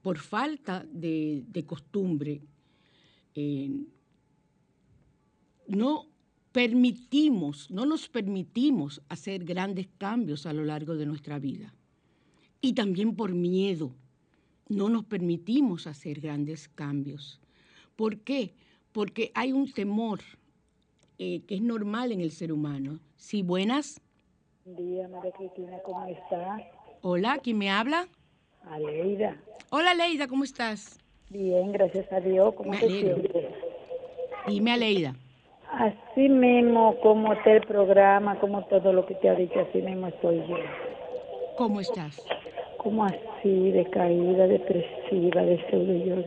por 0.01 0.17
falta 0.17 0.85
de, 0.91 1.63
costumbre, 1.65 2.41
eh, 3.35 3.71
no 5.67 6.07
permitimos, 6.51 7.69
no 7.69 7.85
nos 7.85 8.07
permitimos 8.07 9.01
hacer 9.09 9.43
grandes 9.43 9.87
cambios 9.97 10.45
a 10.45 10.53
lo 10.53 10.63
largo 10.63 10.95
de 10.95 11.05
nuestra 11.05 11.39
vida. 11.39 11.73
Y 12.61 12.73
también 12.73 13.15
por 13.15 13.33
miedo 13.33 13.95
no 14.67 14.89
nos 14.89 15.05
permitimos 15.05 15.87
hacer 15.87 16.19
grandes 16.19 16.69
cambios. 16.69 17.39
¿Por 17.95 18.19
qué? 18.19 18.53
Porque 18.91 19.31
hay 19.33 19.51
un 19.51 19.71
temor 19.71 20.21
eh, 21.19 21.41
que 21.45 21.55
es 21.55 21.61
normal 21.61 22.11
en 22.13 22.21
el 22.21 22.31
ser 22.31 22.51
humano. 22.51 22.99
Sí, 23.17 23.43
buenas. 23.43 24.01
Buen 24.63 24.77
día, 24.77 25.07
María 25.09 25.31
Cristina, 25.31 25.77
¿cómo 25.83 26.05
está? 26.05 26.57
Hola, 27.01 27.39
¿quién 27.43 27.57
me 27.57 27.69
habla? 27.69 28.07
Aleida. 28.63 29.35
Hola, 29.69 29.93
Leida, 29.93 30.27
¿cómo 30.27 30.45
estás? 30.45 30.97
Bien, 31.29 31.71
gracias 31.73 32.11
a 32.11 32.21
Dios. 32.21 32.55
¿Cómo 32.55 32.71
Me 32.71 32.77
te 32.79 32.87
sientes? 32.87 33.45
Dime, 34.47 34.71
Aleida. 34.71 35.13
Así 35.71 36.29
mismo 36.29 36.95
como 37.01 37.33
está 37.33 37.51
el 37.51 37.61
programa, 37.61 38.39
como 38.39 38.65
todo 38.65 38.93
lo 38.93 39.05
que 39.05 39.15
te 39.15 39.29
ha 39.29 39.35
dicho, 39.35 39.59
así 39.59 39.81
mismo 39.81 40.07
estoy 40.07 40.37
yo. 40.47 40.55
¿Cómo 41.57 41.81
estás? 41.81 42.19
Como 42.77 43.03
así, 43.03 43.71
decaída, 43.71 44.47
depresiva, 44.47 45.41
desilusión. 45.43 46.25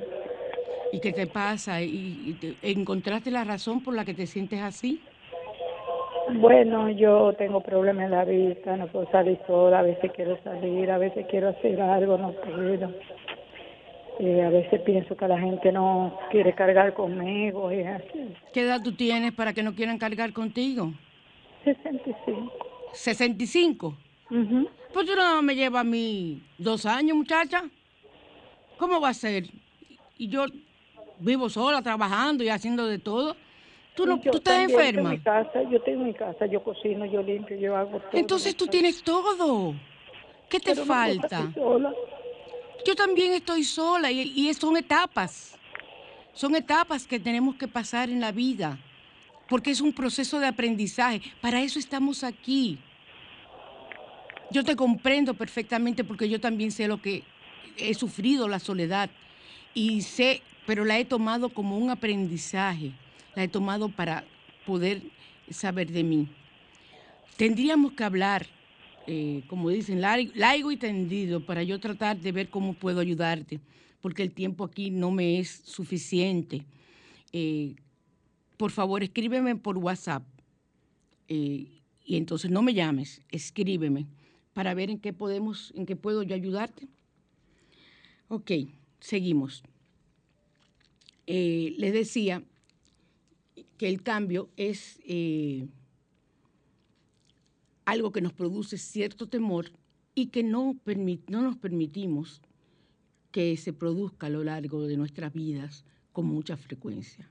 ¿Y 0.93 1.01
qué 1.01 1.13
te 1.13 1.27
pasa? 1.27 1.81
¿Y, 1.83 2.37
te- 2.39 2.55
encontraste 2.71 3.31
la 3.31 3.45
razón 3.45 3.83
por 3.83 3.95
la 3.95 4.05
que 4.05 4.13
te 4.15 4.27
sientes 4.27 4.61
así? 4.61 5.01
Bueno, 6.35 6.91
yo 6.91 7.33
tengo 7.33 7.61
problemas 7.63 8.05
en 8.05 8.11
la 8.13 8.25
vista, 8.25 8.77
no 8.77 8.87
puedo 8.89 9.11
salir 9.11 9.39
sola, 9.47 9.81
a 9.81 9.83
veces 9.83 10.13
quiero 10.15 10.39
salir, 10.45 10.91
a 10.91 10.99
veces 10.99 11.27
quiero 11.31 11.49
hacer 11.49 11.81
algo, 11.81 12.19
no 12.19 12.33
puedo. 12.33 12.93
Eh, 14.21 14.43
a 14.43 14.51
veces 14.51 14.81
pienso 14.83 15.17
que 15.17 15.27
la 15.27 15.39
gente 15.41 15.73
no 15.73 16.17
quiere 16.31 16.55
cargar 16.55 16.93
conmigo 16.93 17.73
y 17.73 17.83
así. 17.83 18.35
¿Qué 18.53 18.61
edad 18.63 18.83
tú 18.83 18.93
tienes 18.93 19.33
para 19.33 19.55
que 19.55 19.63
no 19.63 19.75
quieran 19.75 19.99
cargar 19.99 20.33
contigo? 20.33 20.93
65. 21.65 22.53
¿65? 22.93 23.95
Ujú. 24.31 24.69
Pues 24.93 25.07
tú 25.07 25.13
no 25.17 25.41
me 25.43 25.55
llevas 25.55 25.81
a 25.81 25.85
mí 25.85 26.39
dos 26.59 26.85
años, 26.85 27.17
muchacha. 27.17 27.63
¿Cómo 28.77 29.01
va 29.01 29.09
a 29.09 29.15
ser? 29.15 29.45
Y 30.19 30.29
yo 30.29 30.45
vivo 31.19 31.49
sola, 31.49 31.83
trabajando 31.83 32.45
y 32.45 32.49
haciendo 32.49 32.87
de 32.87 32.99
todo. 32.99 33.37
¿Tú, 33.95 34.07
no, 34.07 34.19
tú 34.19 34.39
estás 34.39 34.71
enferma? 34.71 35.11
En 35.11 35.19
mi 35.19 35.23
casa, 35.23 35.63
yo 35.71 35.81
tengo 35.83 36.05
mi 36.05 36.15
casa, 36.15 36.47
yo 36.47 36.63
cocino, 36.63 37.05
yo 37.05 37.23
limpio, 37.23 37.57
yo 37.57 37.77
hago 37.77 37.99
todo. 37.99 38.11
Entonces 38.13 38.57
tú 38.57 38.67
tienes 38.67 39.03
todo. 39.03 39.75
¿Qué 40.49 40.59
te 40.61 40.75
Pero 40.75 40.87
falta? 40.87 41.53
sola. 41.55 41.93
Yo 42.87 42.95
también 42.95 43.33
estoy 43.33 43.65
sola 43.65 44.11
y, 44.11 44.21
y 44.21 44.53
son 44.55 44.77
etapas. 44.77 45.59
Son 46.33 46.55
etapas 46.57 47.07
que 47.07 47.21
tenemos 47.21 47.57
que 47.57 47.69
pasar 47.69 48.09
en 48.09 48.21
la 48.21 48.33
vida, 48.33 48.79
porque 49.49 49.71
es 49.71 49.81
un 49.81 49.93
proceso 49.93 50.41
de 50.41 50.47
aprendizaje. 50.47 51.21
Para 51.41 51.61
eso 51.61 51.79
estamos 51.79 52.25
aquí. 52.25 52.79
Yo 54.51 54.65
te 54.65 54.75
comprendo 54.75 55.35
perfectamente 55.35 56.05
porque 56.05 56.29
yo 56.29 56.41
también 56.41 56.71
sé 56.73 56.89
lo 56.89 57.01
que 57.01 57.23
he 57.77 57.95
sufrido, 57.95 58.49
la 58.49 58.59
soledad, 58.59 59.11
y 59.75 60.03
sé, 60.03 60.43
pero 60.67 60.85
la 60.85 60.99
he 60.99 61.05
tomado 61.05 61.49
como 61.49 61.77
un 61.79 61.91
aprendizaje, 61.91 62.93
la 63.35 63.45
he 63.45 63.49
tomado 63.49 63.89
para 63.89 64.25
poder 64.67 65.03
saber 65.51 65.91
de 65.91 66.05
mí. 66.05 66.29
Tendríamos 67.37 67.93
que 67.93 68.05
hablar, 68.05 68.47
eh, 69.07 69.43
como 69.49 69.71
dicen, 69.71 70.01
lar- 70.01 70.31
largo 70.35 70.71
y 70.71 70.77
tendido 70.77 71.41
para 71.41 71.63
yo 71.63 71.81
tratar 71.81 72.21
de 72.21 72.33
ver 72.33 72.49
cómo 72.49 72.75
puedo 72.75 73.01
ayudarte, 73.01 73.61
porque 74.01 74.23
el 74.23 74.31
tiempo 74.31 74.65
aquí 74.65 74.91
no 74.91 75.11
me 75.11 75.39
es 75.39 75.63
suficiente. 75.65 76.63
Eh, 77.33 77.75
por 78.57 78.71
favor, 78.71 79.03
escríbeme 79.03 79.57
por 79.57 79.79
WhatsApp 79.79 80.23
eh, 81.29 81.67
y 82.05 82.17
entonces 82.17 82.51
no 82.51 82.63
me 82.63 82.75
llames, 82.75 83.23
escríbeme 83.31 84.07
para 84.53 84.75
ver 84.75 84.91
en 84.91 84.99
qué 84.99 85.13
podemos, 85.13 85.73
en 85.75 85.87
qué 85.87 85.97
puedo 85.97 86.23
yo 86.23 86.35
ayudarte. 86.35 86.87
Ok, 88.29 88.51
seguimos. 89.01 89.63
Eh, 91.27 91.75
les 91.79 91.93
decía 91.93 92.43
que 93.79 93.89
el 93.89 94.03
cambio 94.03 94.51
es 94.57 94.99
eh, 95.05 95.67
algo 97.85 98.13
que 98.13 98.21
nos 98.21 98.33
produce 98.33 98.79
cierto 98.79 99.29
temor 99.29 99.71
y 100.15 100.27
que 100.27 100.43
no, 100.43 100.77
nos 101.29 101.57
permitimos 101.57 102.43
que 103.31 103.57
se 103.57 103.73
produzca 103.73 104.27
a 104.27 104.31
lo 104.31 104.45
largo 104.45 104.87
de 104.87 104.97
nuestras 104.97 105.33
vidas 105.33 105.85
con 106.13 106.27
mucha 106.27 106.57
frecuencia. 106.57 107.31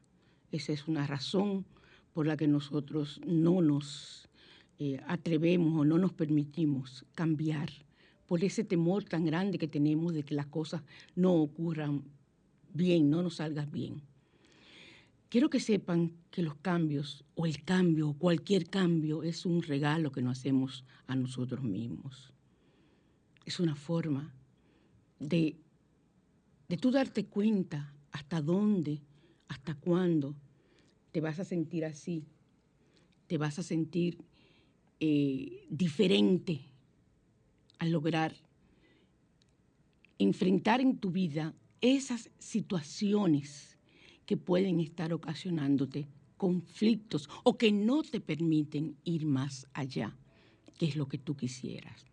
Esa 0.52 0.74
es 0.74 0.88
una 0.88 1.06
razón 1.06 1.66
por 2.14 2.28
la 2.28 2.36
que 2.36 2.48
nosotros 2.48 3.22
no 3.26 3.62
nos 3.62 4.28
eh, 4.80 5.00
atrevemos 5.08 5.80
o 5.80 5.86
no 5.86 5.98
nos 5.98 6.14
permitimos 6.14 7.06
cambiar 7.14 7.70
por 8.26 8.44
ese 8.44 8.64
temor 8.64 9.04
tan 9.04 9.26
grande 9.26 9.58
que 9.58 9.68
tenemos 9.68 10.14
de 10.14 10.24
que 10.24 10.34
las 10.34 10.48
cosas 10.48 10.82
no 11.16 11.34
ocurran 11.34 12.04
bien, 12.74 13.10
no 13.10 13.22
nos 13.22 13.36
salgan 13.36 13.72
bien. 13.72 14.02
Quiero 15.30 15.50
que 15.50 15.60
sepan 15.60 16.12
que 16.30 16.42
los 16.42 16.56
cambios 16.56 17.24
o 17.36 17.46
el 17.46 17.64
cambio 17.64 18.10
o 18.10 18.18
cualquier 18.18 18.70
cambio 18.70 19.24
es 19.24 19.46
un 19.46 19.62
regalo 19.62 20.12
que 20.12 20.22
nos 20.22 20.40
hacemos 20.40 20.84
a 21.08 21.16
nosotros 21.16 21.64
mismos. 21.64 22.34
Es 23.46 23.60
una 23.60 23.76
forma 23.76 24.34
de, 25.20 25.56
de 26.68 26.78
tú 26.78 26.92
darte 26.92 27.26
cuenta 27.26 27.94
hasta 28.12 28.42
dónde, 28.42 29.02
hasta 29.48 29.76
cuándo 29.76 30.36
te 31.12 31.22
vas 31.22 31.40
a 31.40 31.46
sentir 31.46 31.86
así, 31.86 32.26
te 33.28 33.38
vas 33.38 33.58
a 33.58 33.64
sentir 33.64 34.18
eh, 35.00 35.66
diferente 35.70 36.62
al 37.80 37.92
lograr 37.92 38.36
enfrentar 40.20 40.82
en 40.82 40.98
tu 40.98 41.10
vida 41.10 41.54
esas 41.82 42.30
situaciones 42.40 43.78
que 44.26 44.38
pueden 44.38 44.80
estar 44.80 45.12
ocasionándote 45.14 46.08
conflictos 46.38 47.30
o 47.44 47.56
que 47.56 47.72
no 47.72 48.02
te 48.02 48.20
permiten 48.20 48.98
ir 49.04 49.28
más 49.28 49.68
allá, 49.74 50.18
que 50.80 50.88
es 50.88 50.96
lo 50.96 51.08
que 51.08 51.20
tú 51.20 51.36
quisieras. 51.36 52.06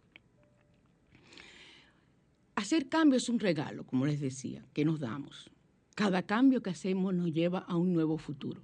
Hacer 2.54 2.88
cambio 2.88 3.16
es 3.16 3.28
un 3.28 3.38
regalo, 3.38 3.86
como 3.86 4.04
les 4.04 4.20
decía, 4.20 4.66
que 4.74 4.84
nos 4.84 5.00
damos. 5.00 5.50
Cada 5.94 6.24
cambio 6.24 6.62
que 6.62 6.70
hacemos 6.70 7.14
nos 7.14 7.32
lleva 7.32 7.60
a 7.60 7.76
un 7.76 7.94
nuevo 7.94 8.18
futuro. 8.18 8.60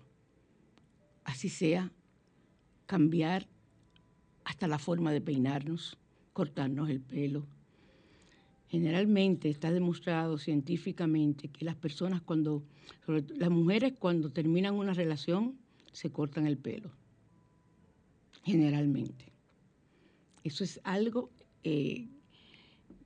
Así 1.24 1.48
sea, 1.48 1.90
cambiar 2.84 3.48
hasta 4.44 4.68
la 4.68 4.78
forma 4.78 5.12
de 5.12 5.20
peinarnos, 5.20 5.96
cortarnos 6.34 6.90
el 6.90 7.00
pelo. 7.00 7.46
Generalmente 8.74 9.48
está 9.50 9.70
demostrado 9.70 10.36
científicamente 10.36 11.46
que 11.46 11.64
las 11.64 11.76
personas 11.76 12.20
cuando, 12.22 12.64
las 13.06 13.48
mujeres 13.48 13.92
cuando 13.96 14.32
terminan 14.32 14.74
una 14.74 14.92
relación, 14.92 15.56
se 15.92 16.10
cortan 16.10 16.48
el 16.48 16.58
pelo. 16.58 16.90
Generalmente. 18.42 19.26
Eso 20.42 20.64
es 20.64 20.80
algo 20.82 21.30
eh, 21.62 22.08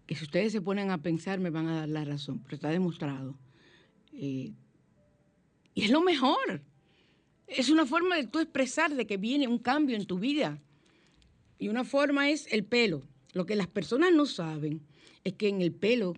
que 0.07 0.14
si 0.14 0.24
ustedes 0.24 0.52
se 0.52 0.62
ponen 0.62 0.90
a 0.90 1.02
pensar 1.02 1.38
me 1.38 1.50
van 1.50 1.66
a 1.66 1.81
dar 1.81 1.88
la 1.90 2.02
razón, 2.02 2.38
pero 2.38 2.54
está 2.54 2.70
demostrado. 2.70 3.38
Eh, 4.14 4.54
y 5.74 5.83
es 5.85 5.90
lo 5.90 6.00
mejor. 6.00 6.62
Es 7.46 7.68
una 7.68 7.85
forma 7.85 8.16
de 8.16 8.26
tú 8.26 8.38
expresar 8.38 8.94
de 8.94 9.07
que 9.07 9.18
viene 9.18 9.46
un 9.46 9.59
cambio 9.59 9.96
en 9.96 10.07
tu 10.07 10.18
vida. 10.18 10.62
Y 11.59 11.68
una 11.68 11.85
forma 11.85 12.31
es 12.31 12.50
el 12.54 12.64
pelo. 12.64 13.02
Lo 13.35 13.44
que 13.44 13.54
las 13.54 13.66
personas 13.66 14.14
no 14.14 14.24
saben 14.24 14.81
es 15.24 15.35
que 15.35 15.48
en 15.48 15.62
el 15.62 15.72
pelo 15.72 16.14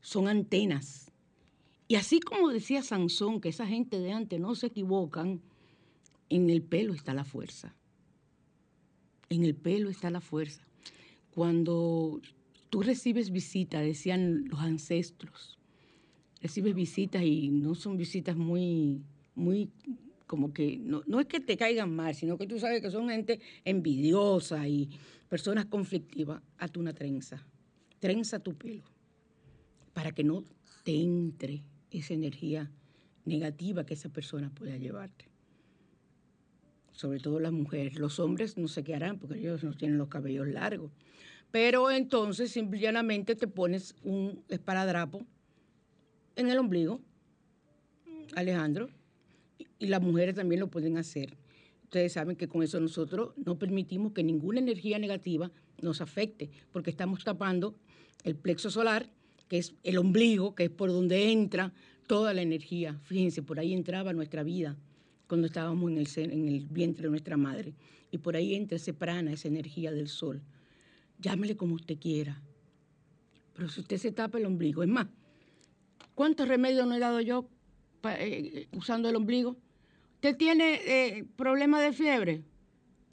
son 0.00 0.28
antenas. 0.28 1.10
Y 1.88 1.96
así 1.96 2.20
como 2.20 2.48
decía 2.48 2.82
Sansón, 2.82 3.40
que 3.40 3.50
esa 3.50 3.66
gente 3.66 3.98
de 3.98 4.12
antes 4.12 4.40
no 4.40 4.54
se 4.54 4.68
equivocan, 4.68 5.40
en 6.28 6.50
el 6.50 6.62
pelo 6.62 6.94
está 6.94 7.14
la 7.14 7.24
fuerza. 7.24 7.74
En 9.28 9.44
el 9.44 9.54
pelo 9.54 9.90
está 9.90 10.10
la 10.10 10.20
fuerza. 10.20 10.66
Cuando 11.30 12.20
tú 12.70 12.82
recibes 12.82 13.30
visita, 13.30 13.80
decían 13.80 14.48
los 14.48 14.60
ancestros, 14.60 15.58
recibes 16.40 16.74
visitas 16.74 17.22
y 17.22 17.48
no 17.48 17.74
son 17.74 17.96
visitas 17.96 18.36
muy, 18.36 19.02
muy, 19.34 19.70
como 20.26 20.52
que, 20.52 20.78
no, 20.78 21.02
no 21.06 21.20
es 21.20 21.26
que 21.26 21.40
te 21.40 21.56
caigan 21.56 21.94
mal, 21.94 22.14
sino 22.14 22.36
que 22.36 22.46
tú 22.46 22.58
sabes 22.58 22.82
que 22.82 22.90
son 22.90 23.08
gente 23.08 23.40
envidiosa 23.64 24.66
y 24.68 24.90
personas 25.28 25.66
conflictivas, 25.66 26.42
hazte 26.58 26.78
una 26.78 26.92
trenza, 26.92 27.44
trenza 28.04 28.38
tu 28.38 28.52
pelo, 28.54 28.82
para 29.94 30.12
que 30.12 30.22
no 30.24 30.44
te 30.82 30.94
entre 30.94 31.62
esa 31.90 32.12
energía 32.12 32.70
negativa 33.24 33.86
que 33.86 33.94
esa 33.94 34.10
persona 34.10 34.50
pueda 34.50 34.76
llevarte. 34.76 35.24
Sobre 36.92 37.18
todo 37.18 37.40
las 37.40 37.52
mujeres. 37.52 37.98
Los 37.98 38.20
hombres 38.20 38.58
no 38.58 38.68
sé 38.68 38.84
qué 38.84 38.94
harán 38.94 39.18
porque 39.18 39.38
ellos 39.38 39.64
no 39.64 39.72
tienen 39.72 39.96
los 39.96 40.08
cabellos 40.08 40.46
largos. 40.48 40.92
Pero 41.50 41.90
entonces 41.90 42.50
simplemente 42.50 43.36
te 43.36 43.48
pones 43.48 43.96
un 44.02 44.44
esparadrapo 44.50 45.24
en 46.36 46.50
el 46.50 46.58
ombligo, 46.58 47.00
Alejandro, 48.36 48.90
y- 49.78 49.86
las 49.86 50.02
mujeres 50.02 50.34
también 50.34 50.60
lo 50.60 50.68
pueden 50.68 50.98
hacer. 50.98 51.38
Ustedes 51.84 52.12
saben 52.12 52.36
que 52.36 52.48
con 52.48 52.62
eso 52.62 52.78
nosotros 52.80 53.32
no 53.38 53.58
permitimos 53.58 54.12
que 54.12 54.22
ninguna 54.22 54.58
energía 54.58 54.98
negativa 54.98 55.50
nos 55.80 56.00
afecte, 56.00 56.50
porque 56.70 56.90
estamos 56.90 57.24
tapando 57.24 57.76
el 58.24 58.34
plexo 58.36 58.70
solar, 58.70 59.08
que 59.48 59.58
es 59.58 59.74
el 59.82 59.98
ombligo, 59.98 60.54
que 60.54 60.64
es 60.64 60.70
por 60.70 60.90
donde 60.90 61.30
entra 61.30 61.72
toda 62.06 62.34
la 62.34 62.42
energía. 62.42 62.98
Fíjense, 63.04 63.42
por 63.42 63.60
ahí 63.60 63.72
entraba 63.72 64.12
nuestra 64.12 64.42
vida 64.42 64.76
cuando 65.26 65.46
estábamos 65.46 65.90
en 65.90 65.98
el, 66.48 66.66
vientre 66.66 67.04
de 67.04 67.10
nuestra 67.10 67.36
madre. 67.36 67.74
Y 68.10 68.18
por 68.18 68.36
ahí 68.36 68.54
entra 68.54 68.76
ese 68.76 68.94
prana, 68.94 69.32
esa 69.32 69.48
energía 69.48 69.92
del 69.92 70.08
sol. 70.08 70.42
Llámele 71.18 71.56
como 71.56 71.74
usted 71.74 71.98
quiera, 71.98 72.42
Pero 73.54 73.68
si 73.68 73.80
usted 73.80 73.98
se 73.98 74.12
tapa 74.12 74.38
el 74.38 74.46
ombligo, 74.46 74.82
es 74.82 74.88
más, 74.88 75.06
¿cuántos 76.14 76.48
remedios 76.48 76.86
no 76.86 76.94
he 76.94 76.98
dado 76.98 77.20
yo 77.20 77.48
eh, 78.18 78.68
usando 78.72 79.08
el 79.08 79.16
ombligo? 79.16 79.56
¿Usted 80.16 80.36
tiene 80.36 80.80
eh, 80.84 81.24
problema 81.36 81.80
de 81.80 81.92
fiebre? 81.92 82.42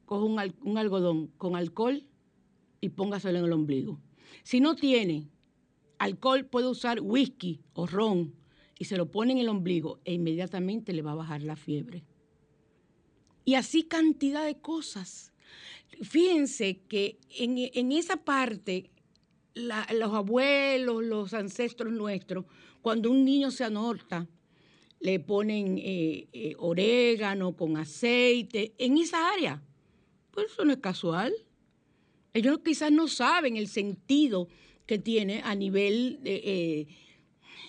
Coge 0.05 0.25
un, 0.25 0.53
un 0.69 0.77
algodón 0.77 1.27
con 1.37 1.55
alcohol 1.55 2.03
y 2.79 2.89
póngaselo 2.89 3.39
en 3.39 3.45
el 3.45 3.53
ombligo. 3.53 3.99
Si 4.43 4.59
no 4.59 4.75
tiene 4.75 5.29
alcohol, 5.97 6.45
puede 6.45 6.67
usar 6.67 6.99
whisky 7.01 7.61
o 7.73 7.85
ron 7.85 8.33
y 8.79 8.85
se 8.85 8.97
lo 8.97 9.11
pone 9.11 9.33
en 9.33 9.37
el 9.37 9.49
ombligo 9.49 9.99
e 10.05 10.13
inmediatamente 10.13 10.93
le 10.93 11.03
va 11.03 11.11
a 11.11 11.15
bajar 11.15 11.43
la 11.43 11.55
fiebre. 11.55 12.03
Y 13.45 13.55
así 13.55 13.83
cantidad 13.83 14.45
de 14.45 14.59
cosas. 14.59 15.33
Fíjense 16.01 16.81
que 16.87 17.19
en, 17.29 17.91
esa 17.91 18.17
parte, 18.17 18.89
los 19.53 20.13
abuelos, 20.13 21.03
los 21.03 21.33
ancestros 21.33 21.91
nuestros, 21.91 22.45
cuando 22.81 23.11
un 23.11 23.23
niño 23.23 23.51
se 23.51 23.63
anorta, 23.63 24.27
le 24.99 25.19
ponen 25.19 25.77
eh, 25.77 26.27
eh, 26.31 26.55
orégano 26.57 27.55
con 27.55 27.77
aceite, 27.77 28.73
en 28.77 28.97
esa 28.97 29.31
área. 29.31 29.61
Pues 30.31 30.51
eso 30.51 30.65
no 30.65 30.71
es 30.71 30.79
casual. 30.79 31.33
Ellos 32.33 32.59
quizás 32.63 32.91
no 32.91 33.07
saben 33.07 33.57
el 33.57 33.67
sentido 33.67 34.47
que 34.85 34.97
tiene 34.99 35.41
a 35.43 35.55
nivel, 35.55 36.19
eh, 36.23 36.87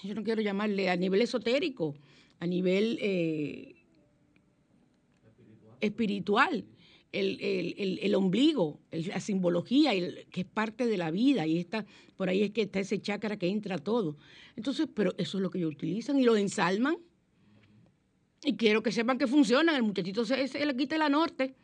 yo 0.02 0.14
no 0.14 0.22
quiero 0.22 0.42
llamarle 0.42 0.88
a 0.88 0.96
nivel 0.96 1.22
esotérico, 1.22 1.94
a 2.38 2.46
nivel 2.46 2.98
eh, 3.00 3.74
espiritual. 5.80 6.64
El, 7.12 8.14
ombligo, 8.14 8.80
la 8.90 9.20
simbología, 9.20 9.92
que 10.30 10.40
es 10.40 10.46
parte 10.46 10.86
de 10.86 10.96
la 10.96 11.10
vida, 11.10 11.46
y 11.46 11.58
está, 11.58 11.84
por 12.16 12.30
ahí 12.30 12.42
es 12.42 12.52
que 12.52 12.62
está 12.62 12.80
ese 12.80 13.02
chakra 13.02 13.36
que 13.36 13.48
entra 13.48 13.76
todo. 13.76 14.16
Entonces, 14.56 14.88
pero 14.94 15.12
eso 15.18 15.36
es 15.36 15.42
lo 15.42 15.50
que 15.50 15.58
ellos 15.58 15.72
utilizan 15.72 16.18
y 16.18 16.24
lo 16.24 16.36
ensalman. 16.36 16.96
Y 18.42 18.56
quiero 18.56 18.82
que 18.82 18.92
sepan 18.92 19.18
que 19.18 19.26
funciona, 19.26 19.76
el 19.76 19.82
muchachito 19.82 20.24
se, 20.24 20.48
se 20.48 20.64
le 20.64 20.74
quita 20.74 20.96
la 20.96 21.10
norte. 21.10 21.54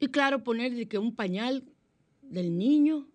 Y 0.00 0.08
claro, 0.08 0.42
poner 0.42 0.88
que 0.88 0.98
un 0.98 1.14
pañal 1.14 1.62
del 2.30 2.56
niño 2.56 3.06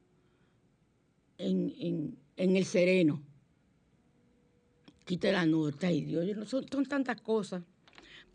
en, 1.37 2.17
el 2.37 2.65
sereno. 2.65 3.23
Quita 5.05 5.31
la 5.31 5.45
nota 5.45 5.91
y 5.91 6.01
Dios, 6.01 6.49
son, 6.49 6.67
son, 6.67 6.85
tantas 6.85 7.21
cosas. 7.21 7.63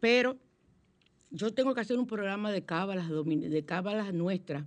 Pero 0.01 0.39
yo 1.31 1.53
tengo 1.53 1.75
que 1.75 1.81
hacer 1.81 1.99
un 1.99 2.07
programa 2.07 2.51
de 2.51 2.65
cábalas, 2.65 3.09
de 3.09 3.65
cábalas 3.65 4.13
nuestras, 4.15 4.65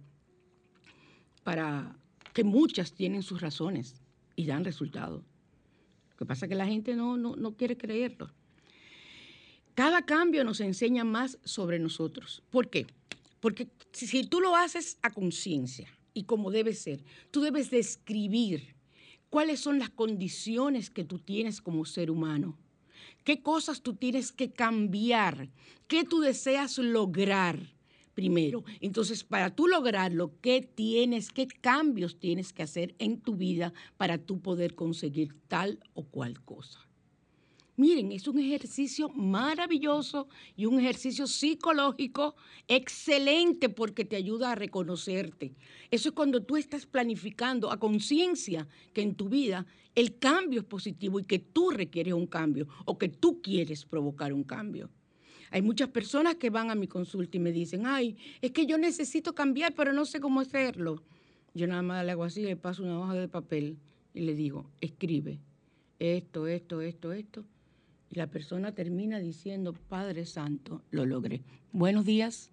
para 1.43 1.97
que 2.33 2.43
muchas 2.43 2.93
tienen 2.93 3.23
sus 3.23 3.41
razones 3.41 4.01
y 4.35 4.45
dan 4.45 4.63
resultados. 4.63 5.23
Lo 6.11 6.17
que 6.17 6.25
pasa 6.25 6.45
es 6.45 6.49
que 6.49 6.55
la 6.55 6.67
gente 6.67 6.95
no, 6.95 7.17
no, 7.17 7.35
no 7.35 7.55
quiere 7.55 7.75
creerlo. 7.75 8.31
Cada 9.73 10.03
cambio 10.05 10.43
nos 10.43 10.59
enseña 10.59 11.03
más 11.03 11.39
sobre 11.43 11.79
nosotros. 11.79 12.43
¿Por 12.51 12.69
qué? 12.69 12.85
Porque 13.39 13.67
si 13.91 14.23
tú 14.25 14.39
lo 14.39 14.55
haces 14.55 14.99
a 15.01 15.09
conciencia, 15.09 15.89
y 16.13 16.23
como 16.23 16.51
debe 16.51 16.73
ser. 16.73 17.03
Tú 17.31 17.41
debes 17.41 17.69
describir 17.69 18.75
cuáles 19.29 19.59
son 19.59 19.79
las 19.79 19.89
condiciones 19.89 20.89
que 20.89 21.03
tú 21.03 21.19
tienes 21.19 21.61
como 21.61 21.85
ser 21.85 22.11
humano, 22.11 22.57
qué 23.23 23.41
cosas 23.41 23.81
tú 23.81 23.95
tienes 23.95 24.31
que 24.31 24.51
cambiar, 24.51 25.49
qué 25.87 26.03
tú 26.03 26.19
deseas 26.19 26.77
lograr 26.77 27.73
primero. 28.13 28.63
Entonces, 28.79 29.23
para 29.23 29.55
tú 29.55 29.67
lograrlo, 29.67 30.33
¿qué 30.41 30.61
tienes, 30.61 31.31
qué 31.31 31.47
cambios 31.47 32.19
tienes 32.19 32.53
que 32.53 32.63
hacer 32.63 32.95
en 32.99 33.19
tu 33.19 33.35
vida 33.35 33.73
para 33.97 34.17
tú 34.17 34.39
poder 34.39 34.75
conseguir 34.75 35.35
tal 35.47 35.79
o 35.93 36.03
cual 36.03 36.41
cosa? 36.43 36.87
Miren, 37.75 38.11
es 38.11 38.27
un 38.27 38.37
ejercicio 38.37 39.09
maravilloso 39.09 40.27
y 40.55 40.67
un 40.67 40.79
ejercicio 40.79 41.25
psicológico 41.25 42.35
excelente 42.67 43.67
porque 43.69 44.05
te 44.05 44.15
ayuda 44.15 44.51
a 44.51 44.55
reconocerte. 44.55 45.55
Eso 45.89 46.09
es 46.09 46.15
cuando 46.15 46.43
tú 46.43 46.55
estás 46.55 46.85
planificando 46.85 47.71
a 47.71 47.79
conciencia 47.79 48.67
que 48.93 49.01
en 49.01 49.15
tu 49.15 49.27
vida 49.27 49.65
el 49.95 50.19
cambio 50.19 50.59
es 50.59 50.67
positivo 50.67 51.19
y 51.19 51.23
que 51.23 51.39
tú 51.39 51.71
requieres 51.71 52.13
un 52.13 52.27
cambio 52.27 52.67
o 52.85 52.99
que 52.99 53.09
tú 53.09 53.41
quieres 53.41 53.85
provocar 53.85 54.33
un 54.33 54.43
cambio. 54.43 54.91
Hay 55.49 55.63
muchas 55.63 55.89
personas 55.89 56.35
que 56.35 56.51
van 56.51 56.69
a 56.69 56.75
mi 56.75 56.87
consulta 56.87 57.37
y 57.37 57.39
me 57.39 57.51
dicen, 57.51 57.87
ay, 57.87 58.17
es 58.41 58.51
que 58.51 58.67
yo 58.67 58.77
necesito 58.77 59.33
cambiar, 59.33 59.73
pero 59.73 59.93
no 59.93 60.05
sé 60.05 60.19
cómo 60.19 60.41
hacerlo. 60.41 61.01
Yo 61.55 61.65
nada 61.65 61.81
más 61.81 62.05
le 62.05 62.11
hago 62.11 62.23
así, 62.23 62.43
le 62.43 62.55
paso 62.55 62.83
una 62.83 62.99
hoja 62.99 63.15
de 63.15 63.27
papel 63.27 63.79
y 64.13 64.21
le 64.21 64.35
digo, 64.35 64.69
escribe 64.79 65.39
esto, 65.97 66.45
esto, 66.45 66.81
esto, 66.81 67.13
esto 67.13 67.45
y 68.13 68.19
la 68.19 68.27
persona 68.27 68.73
termina 68.75 69.17
diciendo, 69.17 69.73
Padre 69.89 70.25
Santo, 70.25 70.81
lo 70.91 71.03
logré. 71.03 71.41
Buenos 71.71 72.05
días. 72.05 72.51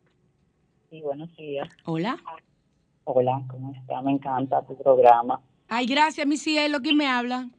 Sí, 0.88 1.02
buenos 1.02 1.36
días. 1.36 1.68
Hola. 1.84 2.16
Hola, 3.04 3.42
¿cómo 3.46 3.74
está? 3.74 4.00
Me 4.00 4.12
encanta 4.12 4.62
tu 4.62 4.74
programa. 4.78 5.42
Ay, 5.68 5.84
gracias, 5.84 6.26
mi 6.26 6.38
cielo. 6.38 6.78
¿Quién 6.82 6.96
me 6.96 7.06
habla? 7.06 7.50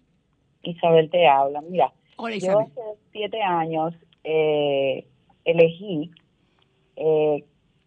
Isabel 0.63 1.11
te 1.11 1.27
habla. 1.27 1.61
Mira, 1.61 1.93
Hola, 2.17 2.35
Isabel. 2.35 2.65
yo 2.75 2.81
hace 2.81 2.99
siete 3.11 3.39
años 3.43 3.93
eh, 4.23 5.07
elegí 5.45 6.09
eh, 6.95 7.45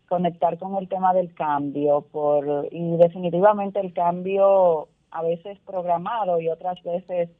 conectar 0.09 0.59
con 0.59 0.77
el 0.77 0.89
tema 0.89 1.13
del 1.13 1.35
cambio 1.35 2.03
por 2.03 2.69
y 2.71 2.97
definitivamente 2.99 3.81
el 3.81 3.93
cambio 3.93 4.89
a 5.11 5.23
veces 5.23 5.59
programado 5.67 6.41
y 6.41 6.49
otras 6.51 6.81
veces 6.85 7.31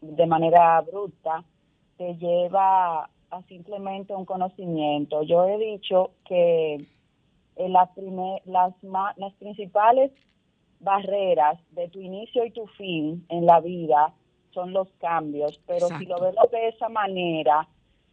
de 0.00 0.26
manera 0.26 0.76
abrupta 0.78 1.44
te 2.00 2.14
lleva 2.14 3.10
a 3.30 3.42
simplemente 3.46 4.14
un 4.14 4.24
conocimiento. 4.24 5.22
Yo 5.22 5.44
he 5.44 5.58
dicho 5.58 6.12
que 6.24 6.86
las, 7.58 7.90
las, 8.46 8.72
las 9.18 9.34
principales 9.34 10.10
barreras 10.80 11.58
de 11.72 11.88
tu 11.88 12.00
inicio 12.00 12.46
y 12.46 12.52
tu 12.52 12.66
fin 12.68 13.26
en 13.28 13.44
la 13.44 13.60
vida 13.60 14.14
son 14.54 14.72
los 14.72 14.88
cambios, 14.98 15.60
pero 15.66 15.88
si 15.98 16.06
lo 16.06 16.18
vemos 16.18 16.50
de 16.50 16.68
esa 16.68 16.88
manera 16.88 17.68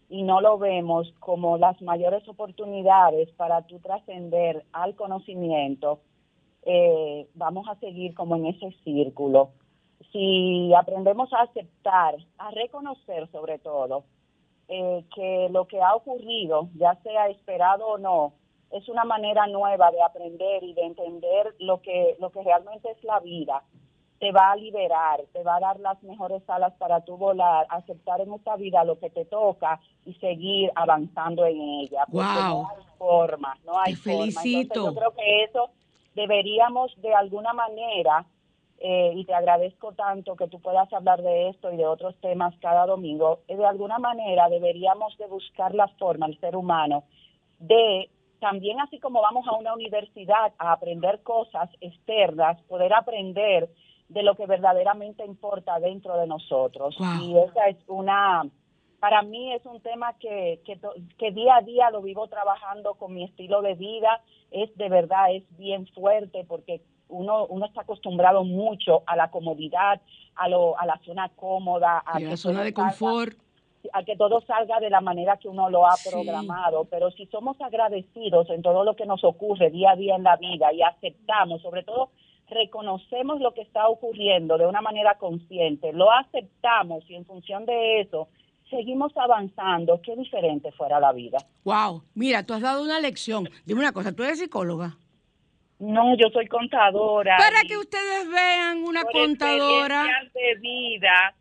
y 0.10 0.24
no 0.24 0.42
lo 0.42 0.58
vemos 0.58 1.14
como 1.22 1.58
las 1.58 1.82
mayores 1.82 2.28
oportunidades 2.28 3.30
para 3.38 3.62
tú 3.68 3.80
trascender 3.80 4.66
al 4.74 4.96
conocimiento, 4.96 6.02
eh, 6.64 7.26
vamos 7.36 7.70
a 7.70 7.76
seguir 7.76 8.14
como 8.16 8.36
en 8.36 8.48
ese 8.48 8.70
círculo 8.84 9.52
si 10.12 10.74
aprendemos 10.74 11.32
a 11.34 11.42
aceptar, 11.42 12.16
a 12.38 12.52
reconocer 12.52 13.30
sobre 13.32 13.60
todo, 13.60 14.04
eh, 14.68 15.06
que 15.16 15.48
lo 15.52 15.66
que 15.68 15.82
ha 15.82 15.96
ocurrido, 15.96 16.70
ya 16.76 16.96
sea 17.02 17.28
esperado 17.30 17.88
o 17.88 17.98
no, 17.98 18.34
es 18.72 18.88
una 18.90 19.06
manera 19.06 19.48
nueva 19.48 19.92
de 19.92 20.02
aprender 20.02 20.64
y 20.64 20.74
de 20.74 20.84
entender 20.84 21.56
lo 21.60 21.82
que, 21.82 22.18
lo 22.20 22.32
que 22.32 22.44
realmente 22.44 22.92
es 22.92 23.04
la 23.04 23.20
vida. 23.20 23.64
Te 24.20 24.32
va 24.32 24.52
a 24.52 24.56
liberar, 24.56 25.22
te 25.32 25.44
va 25.44 25.58
a 25.58 25.60
dar 25.60 25.80
las 25.80 26.02
mejores 26.04 26.42
alas 26.50 26.74
para 26.74 27.02
tú 27.02 27.18
volar, 27.18 27.68
aceptar 27.70 28.20
en 28.20 28.34
esta 28.34 28.56
vida 28.56 28.84
lo 28.84 29.00
que 29.00 29.12
te 29.12 29.26
toca 29.26 29.80
y 30.06 30.16
seguir 30.16 30.72
avanzando 30.76 31.46
en 31.46 31.62
ella. 31.62 32.04
Wow. 32.10 32.24
No 32.24 32.68
hay 32.70 32.84
forma, 32.98 33.58
no 33.64 33.80
hay 33.80 33.94
te 33.94 34.02
felicito. 34.02 34.86
yo 34.88 34.96
creo 34.96 35.12
que 35.12 35.44
eso 35.44 35.70
deberíamos 36.16 36.92
de 37.00 37.14
alguna 37.14 37.54
manera 37.54 38.26
eh, 38.80 39.12
y 39.16 39.26
te 39.26 39.34
agradezco 39.34 39.94
tanto 39.94 40.36
que 40.36 40.48
tú 40.48 40.60
puedas 40.60 40.92
hablar 40.94 41.22
de 41.22 41.50
esto 41.50 41.72
y 41.72 41.78
de 41.78 41.88
otros 41.88 42.16
temas 42.22 42.54
cada 42.62 42.86
domingo, 42.86 43.40
eh, 43.48 43.56
de 43.56 43.66
alguna 43.66 43.98
manera 43.98 44.50
deberíamos 44.50 45.18
de 45.18 45.26
buscar 45.28 45.74
la 45.74 45.88
forma, 46.00 46.28
el 46.28 46.40
ser 46.40 46.56
humano, 46.56 47.04
de 47.60 48.10
también 48.40 48.80
así 48.80 49.00
como 49.00 49.22
vamos 49.22 49.48
a 49.48 49.56
una 49.58 49.74
universidad 49.74 50.54
a 50.60 50.74
aprender 50.74 51.24
cosas 51.24 51.70
externas, 51.82 52.62
poder 52.64 52.94
aprender 52.94 53.68
de 54.10 54.22
lo 54.22 54.36
que 54.36 54.46
verdaderamente 54.46 55.26
importa 55.26 55.80
dentro 55.80 56.16
de 56.18 56.28
nosotros. 56.28 56.96
Y 57.24 57.36
esa 57.36 57.68
es 57.68 57.78
una, 57.88 58.44
para 59.00 59.24
mí 59.24 59.54
es 59.54 59.66
un 59.66 59.82
tema 59.82 60.14
que, 60.20 60.62
que, 60.66 60.80
que 61.18 61.32
día 61.32 61.58
a 61.58 61.62
día 61.62 61.90
lo 61.90 62.04
vivo 62.04 62.28
trabajando 62.28 62.94
con 62.94 63.14
mi 63.14 63.24
estilo 63.24 63.64
de 63.64 63.74
vida, 63.74 64.22
es 64.52 64.74
de 64.78 64.88
verdad, 64.88 65.34
es 65.34 65.44
bien 65.58 65.88
fuerte 65.88 66.46
porque 66.48 66.82
uno, 67.10 67.46
uno 67.48 67.66
está 67.66 67.82
acostumbrado 67.82 68.44
mucho 68.44 69.04
a 69.06 69.16
la 69.16 69.30
comodidad, 69.32 70.02
a, 70.36 70.50
lo, 70.50 70.78
a 70.80 70.86
la 70.86 71.00
zona 71.06 71.30
cómoda, 71.30 72.00
a 72.00 72.20
la 72.20 72.38
zona 72.38 72.64
de 72.64 72.74
confort. 72.74 73.38
A 73.94 74.04
que 74.04 74.18
todo 74.18 74.42
salga 74.42 74.80
de 74.80 74.90
la 74.90 75.00
manera 75.00 75.38
que 75.38 75.48
uno 75.48 75.70
lo 75.70 75.88
ha 75.88 75.96
programado, 76.10 76.86
pero 76.86 77.10
si 77.12 77.26
somos 77.28 77.56
agradecidos 77.62 78.50
en 78.50 78.62
todo 78.62 78.84
lo 78.84 78.96
que 78.96 79.06
nos 79.06 79.24
ocurre 79.24 79.70
día 79.70 79.92
a 79.92 79.96
día 79.96 80.16
en 80.16 80.24
la 80.24 80.36
vida 80.36 80.74
y 80.74 80.82
aceptamos, 80.82 81.62
sobre 81.62 81.84
todo 81.84 82.10
reconocemos 82.50 83.40
lo 83.40 83.54
que 83.54 83.62
está 83.62 83.88
ocurriendo 83.88 84.58
de 84.58 84.66
una 84.66 84.82
manera 84.82 85.18
consciente, 85.18 85.94
lo 85.94 86.12
aceptamos 86.12 87.10
y 87.10 87.16
en 87.16 87.26
función 87.26 87.66
de 87.66 88.02
eso 88.02 88.28
seguimos 88.70 89.16
avanzando, 89.16 90.02
qué 90.02 90.16
diferente 90.16 90.72
fuera 90.74 91.00
la 91.00 91.14
vida. 91.14 91.38
Wow, 91.64 92.04
mira, 92.14 92.44
tú 92.44 92.54
has 92.54 92.62
dado 92.62 92.84
una 92.84 93.00
lección. 93.00 93.48
Dime 93.66 93.82
una 93.82 93.94
cosa, 93.94 94.12
tú 94.14 94.24
eres 94.24 94.40
psicóloga. 94.40 94.98
No, 95.80 96.16
yo 96.18 96.30
soy 96.32 96.48
contadora. 96.48 97.38
Para 97.38 97.62
que 97.68 97.78
ustedes 97.78 98.30
vean 98.30 98.84
una 98.84 99.04
por 99.04 99.12
contadora. 99.12 100.06
de 100.34 100.56
vida 100.60 101.36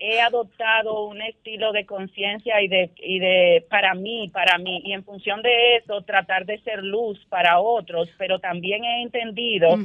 he 0.00 0.20
adoptado 0.20 1.06
un 1.06 1.20
estilo 1.22 1.72
de 1.72 1.84
conciencia 1.84 2.62
y 2.62 2.68
de 2.68 2.92
y 2.98 3.18
de 3.18 3.66
para 3.68 3.94
mí, 3.94 4.28
para 4.28 4.56
mí 4.58 4.80
y 4.84 4.92
en 4.92 5.04
función 5.04 5.42
de 5.42 5.76
eso 5.76 6.02
tratar 6.02 6.46
de 6.46 6.60
ser 6.60 6.84
luz 6.84 7.18
para 7.28 7.58
otros, 7.58 8.08
pero 8.16 8.38
también 8.38 8.84
he 8.84 9.02
entendido 9.02 9.76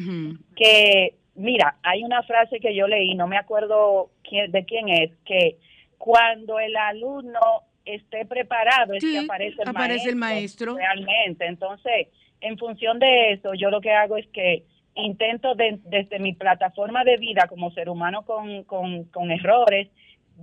que 0.55 1.15
mira, 1.35 1.77
hay 1.81 2.03
una 2.03 2.21
frase 2.23 2.59
que 2.59 2.75
yo 2.75 2.87
leí, 2.87 3.15
no 3.15 3.27
me 3.27 3.37
acuerdo 3.37 4.11
quién, 4.23 4.51
de 4.51 4.65
quién 4.65 4.89
es, 4.89 5.11
que 5.25 5.57
cuando 5.97 6.59
el 6.59 6.75
alumno 6.75 7.63
esté 7.85 8.25
preparado 8.25 8.93
es 8.93 9.03
que 9.03 9.19
aparece 9.19 9.61
el 9.61 9.69
aparece 9.69 10.09
el 10.09 10.15
maestro 10.15 10.73
maestro. 10.73 10.75
realmente. 10.75 11.45
Entonces, 11.45 12.07
en 12.43 12.58
función 12.58 12.99
de 12.99 13.32
eso, 13.34 13.53
yo 13.53 13.69
lo 13.69 13.82
que 13.82 13.91
hago 13.91 14.17
es 14.17 14.27
que 14.27 14.63
intento 14.95 15.56
de- 15.56 15.79
desde 15.86 16.19
mi 16.19 16.34
plataforma 16.34 17.03
de 17.03 17.17
vida 17.17 17.47
como 17.47 17.71
ser 17.71 17.89
humano 17.89 18.23
con, 18.25 18.63
con, 18.65 19.32
errores, 19.32 19.89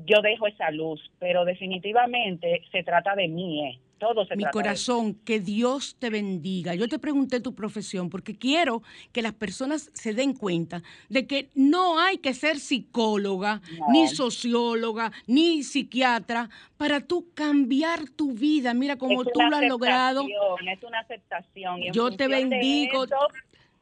yo 0.06 0.20
dejo 0.22 0.46
esa 0.46 0.70
luz, 0.70 1.00
pero 1.18 1.44
definitivamente 1.44 2.62
se 2.72 2.82
trata 2.82 3.14
de 3.14 3.28
mí, 3.28 3.66
eh. 3.68 3.78
Todo 4.00 4.24
se 4.26 4.34
Mi 4.34 4.42
trata 4.42 4.58
de 4.58 4.62
mí. 4.62 4.64
corazón, 4.64 5.14
que 5.14 5.38
Dios 5.38 5.94
te 6.00 6.10
bendiga. 6.10 6.74
Yo 6.74 6.88
te 6.88 6.98
pregunté 6.98 7.38
tu 7.40 7.54
profesión 7.54 8.10
porque 8.10 8.34
quiero 8.36 8.82
que 9.12 9.22
las 9.22 9.34
personas 9.34 9.90
se 9.94 10.12
den 10.14 10.32
cuenta 10.34 10.82
de 11.08 11.26
que 11.28 11.50
no 11.54 12.00
hay 12.00 12.18
que 12.18 12.34
ser 12.34 12.58
psicóloga, 12.58 13.60
No. 13.78 13.86
ni 13.92 14.08
socióloga, 14.08 15.12
ni 15.28 15.62
psiquiatra 15.62 16.50
para 16.76 17.00
tú 17.00 17.28
cambiar 17.34 18.08
tu 18.10 18.32
vida. 18.32 18.74
Mira 18.74 18.96
cómo 18.96 19.24
tú 19.24 19.40
lo 19.40 19.54
has 19.56 19.64
logrado. 19.68 20.22
aceptación, 20.22 20.68
Es 20.68 20.82
una 20.82 20.98
aceptación. 21.00 21.82
y 21.82 21.86
en 21.88 21.92
Yo 21.92 22.10
te 22.10 22.26
bendigo. 22.26 23.04
eso, 23.04 23.14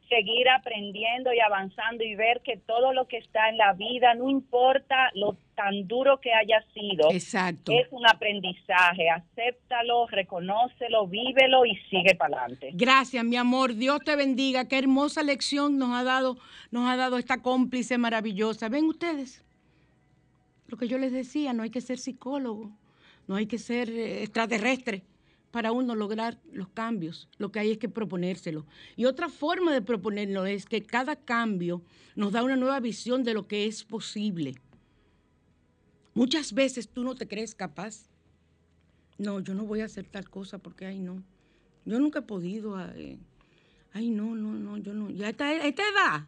seguir 0.09 0.49
aprendiendo 0.49 1.33
y 1.33 1.41
avanzando 1.41 2.03
y 2.03 2.15
ver 2.15 2.41
que 2.43 2.57
todo 2.57 2.93
lo 2.93 3.07
que 3.07 3.19
está 3.19 3.49
en 3.49 3.59
la 3.59 3.73
vida, 3.75 4.15
no 4.15 4.29
importa 4.29 5.11
lo 5.15 5.37
tan 5.55 5.87
duro 5.87 6.21
que 6.21 6.33
haya 6.33 6.65
sido, 6.73 7.11
Exacto. 7.11 7.73
es 7.73 7.89
un 7.91 8.07
aprendizaje. 8.07 9.11
Acéptalo, 9.11 10.07
reconócelo, 10.07 11.07
vívelo 11.07 11.67
y 11.67 11.77
sigue 11.91 12.15
para 12.15 12.39
adelante. 12.39 12.71
Gracias, 12.75 13.25
mi 13.25 13.37
amor. 13.37 13.75
Dios 13.75 14.01
te 14.05 14.17
bendiga. 14.17 14.69
Qué 14.69 14.79
hermosa 14.79 15.23
lección 15.23 15.79
nos 15.79 15.91
ha 15.99 16.05
dado, 16.05 16.39
nos 16.71 16.89
ha 16.89 16.97
dado 16.97 17.19
esta 17.19 17.43
cómplice 17.43 17.99
maravillosa. 17.99 18.69
Ven 18.69 18.85
ustedes. 18.85 19.45
Lo 20.69 20.77
que 20.77 20.87
yo 20.87 20.99
les 20.99 21.13
decía, 21.13 21.53
no 21.53 21.63
hay 21.63 21.71
que 21.71 21.81
ser 21.81 21.99
psicólogo, 21.99 22.71
no 23.27 23.37
hay 23.37 23.47
que 23.47 23.59
ser 23.59 23.89
eh, 23.91 24.23
extraterrestre 24.23 25.03
para 25.51 25.73
uno 25.73 25.95
lograr 25.95 26.39
los 26.53 26.69
cambios. 26.69 27.29
Lo 27.39 27.51
que 27.51 27.61
hay 27.61 27.71
es 27.73 27.79
que 27.79 27.89
proponérselo. 27.89 28.67
Y 28.97 29.07
otra 29.07 29.29
forma 29.29 29.73
de 29.73 29.83
proponerlo 29.83 30.47
es 30.47 30.67
que 30.67 30.83
cada 30.83 31.17
cambio 31.17 31.83
nos 32.15 32.33
da 32.33 32.43
una 32.43 32.57
nueva 32.57 32.81
visión 32.81 33.25
de 33.25 33.35
lo 33.35 33.47
que 33.47 33.67
es 33.67 33.85
posible. 33.85 34.55
Muchas 36.15 36.53
veces 36.53 36.89
tú 36.89 37.05
no 37.05 37.15
te 37.15 37.29
crees 37.29 37.55
capaz. 37.55 38.09
No, 39.19 39.41
yo 39.41 39.55
no 39.55 39.65
voy 39.65 39.81
a 39.81 39.87
hacer 39.87 40.07
tal 40.07 40.29
cosa 40.29 40.59
porque, 40.59 40.87
ay, 40.87 40.99
no. 40.99 41.23
Yo 41.85 41.99
nunca 41.99 42.21
he 42.21 42.23
podido. 42.23 42.79
eh, 42.95 43.19
Ay, 43.93 44.11
no, 44.11 44.35
no, 44.35 44.53
no, 44.53 44.77
yo 44.77 44.93
no. 44.93 45.11
Ya 45.11 45.31
esta, 45.31 45.53
esta 45.55 45.83
edad. 45.83 46.27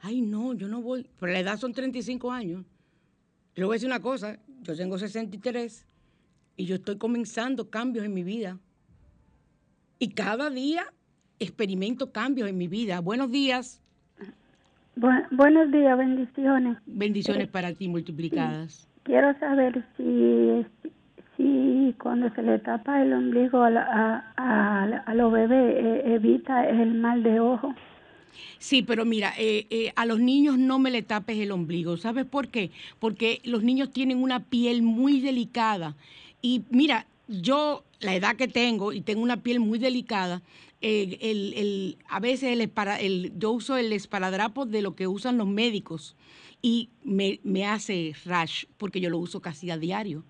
Ay, 0.00 0.20
no, 0.22 0.54
yo 0.54 0.68
no 0.68 0.82
voy. 0.82 1.06
Pero 1.18 1.32
la 1.32 1.40
edad 1.40 1.58
son 1.58 1.72
35 1.72 2.32
años. 2.32 2.64
Le 3.54 3.64
voy 3.64 3.74
a 3.74 3.76
decir 3.76 3.88
una 3.88 4.00
cosa. 4.02 4.38
Yo 4.62 4.76
tengo 4.76 4.98
63 4.98 5.86
y 6.60 6.66
yo 6.66 6.74
estoy 6.74 6.98
comenzando 6.98 7.70
cambios 7.70 8.04
en 8.04 8.12
mi 8.12 8.22
vida. 8.22 8.58
Y 9.98 10.08
cada 10.10 10.50
día 10.50 10.84
experimento 11.38 12.12
cambios 12.12 12.50
en 12.50 12.58
mi 12.58 12.68
vida. 12.68 13.00
Buenos 13.00 13.30
días. 13.30 13.80
Bu- 14.94 15.26
buenos 15.30 15.72
días, 15.72 15.96
bendiciones. 15.96 16.76
Bendiciones 16.84 17.48
para 17.48 17.72
ti 17.72 17.88
multiplicadas. 17.88 18.86
Quiero 19.04 19.32
saber 19.38 19.82
si, 19.96 20.66
si 21.38 21.94
cuando 21.98 22.28
se 22.34 22.42
le 22.42 22.58
tapa 22.58 23.00
el 23.02 23.14
ombligo 23.14 23.62
a, 23.62 23.70
la- 23.70 23.86
a, 23.90 24.32
a- 24.36 24.84
a 25.06 25.14
los 25.14 25.32
bebés 25.32 25.76
eh, 25.78 26.14
evita 26.14 26.68
el 26.68 26.92
mal 26.92 27.22
de 27.22 27.40
ojo. 27.40 27.74
Sí, 28.58 28.82
pero 28.82 29.06
mira, 29.06 29.32
eh, 29.38 29.66
eh, 29.70 29.92
a 29.96 30.04
los 30.04 30.20
niños 30.20 30.58
no 30.58 30.78
me 30.78 30.90
le 30.90 31.00
tapes 31.00 31.38
el 31.38 31.52
ombligo. 31.52 31.96
¿Sabes 31.96 32.26
por 32.26 32.48
qué? 32.48 32.70
Porque 32.98 33.40
los 33.44 33.62
niños 33.62 33.90
tienen 33.90 34.22
una 34.22 34.40
piel 34.40 34.82
muy 34.82 35.20
delicada. 35.20 35.96
Y 36.42 36.62
mira, 36.70 37.06
yo, 37.28 37.84
la 38.00 38.14
edad 38.14 38.36
que 38.36 38.48
tengo, 38.48 38.92
y 38.92 39.00
tengo 39.00 39.22
una 39.22 39.42
piel 39.42 39.60
muy 39.60 39.78
delicada, 39.78 40.42
eh, 40.80 41.18
el, 41.20 41.52
el- 41.54 41.98
a 42.08 42.20
veces 42.20 42.50
el, 42.52 42.70
el- 43.00 43.32
yo 43.38 43.50
uso 43.52 43.76
el 43.76 43.92
esparadrapo 43.92 44.64
de 44.66 44.82
lo 44.82 44.94
que 44.96 45.06
usan 45.06 45.36
los 45.38 45.46
médicos 45.46 46.16
y 46.62 46.88
me, 47.04 47.40
me 47.44 47.66
hace 47.66 48.14
rash 48.24 48.64
porque 48.78 49.00
yo 49.00 49.10
lo 49.10 49.18
uso 49.18 49.40
casi 49.40 49.70
a 49.70 49.76
diario 49.78 50.24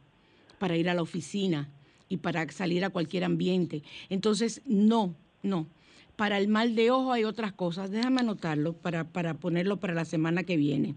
para 0.59 0.77
ir 0.77 0.89
a 0.91 0.95
la 0.95 1.03
oficina 1.03 1.69
y 2.09 2.17
para 2.19 2.49
salir 2.51 2.85
a 2.85 2.91
cualquier 2.91 3.25
ambiente. 3.25 3.83
Entonces, 4.09 4.63
no, 4.67 5.15
no. 5.43 5.67
Para 6.17 6.37
el 6.39 6.49
mal 6.49 6.75
de 6.75 6.91
ojo 6.91 7.13
hay 7.13 7.25
otras 7.25 7.53
cosas. 7.53 7.91
Déjame 7.91 8.21
anotarlo 8.21 8.73
para, 8.75 9.05
para 9.05 9.35
ponerlo 9.35 9.79
para 9.79 9.95
la 9.95 10.05
semana 10.05 10.43
que 10.43 10.57
viene. 10.57 10.97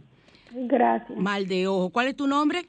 Gracias. 0.52 1.17
Mal 1.17 1.47
de 1.47 1.67
ojo. 1.67 1.91
¿Cuál 1.91 2.08
es 2.08 2.15
tu 2.15 2.28
nombre? 2.28 2.65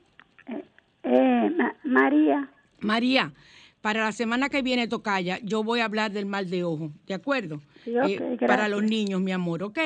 Eh, 1.04 1.50
Ma- 1.56 1.76
María, 1.84 2.50
María. 2.80 3.32
Para 3.80 4.02
la 4.04 4.12
semana 4.12 4.48
que 4.48 4.62
viene, 4.62 4.88
Tocaya, 4.88 5.38
yo 5.42 5.62
voy 5.62 5.80
a 5.80 5.84
hablar 5.84 6.10
del 6.10 6.24
mal 6.24 6.48
de 6.48 6.64
ojo. 6.64 6.90
¿De 7.06 7.12
acuerdo? 7.12 7.60
Sí, 7.84 7.94
ok, 7.98 8.38
para 8.46 8.66
los 8.68 8.82
niños, 8.82 9.20
mi 9.20 9.30
amor, 9.30 9.62
¿ok? 9.62 9.78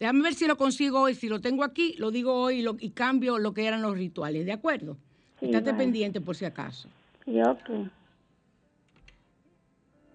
Déjame 0.00 0.22
ver 0.22 0.34
si 0.34 0.48
lo 0.48 0.56
consigo 0.56 1.00
hoy. 1.02 1.14
Si 1.14 1.28
lo 1.28 1.40
tengo 1.40 1.62
aquí, 1.62 1.94
lo 1.98 2.10
digo 2.10 2.34
hoy 2.34 2.58
y, 2.58 2.62
lo- 2.62 2.76
y 2.80 2.90
cambio 2.90 3.38
lo 3.38 3.54
que 3.54 3.64
eran 3.66 3.80
los 3.82 3.96
rituales. 3.96 4.44
¿De 4.44 4.50
acuerdo? 4.52 4.96
Sí, 5.38 5.46
Estate 5.46 5.70
vale. 5.70 5.84
pendiente 5.84 6.20
por 6.20 6.34
si 6.34 6.44
acaso. 6.44 6.88
sí, 7.24 7.40
ok. 7.40 7.70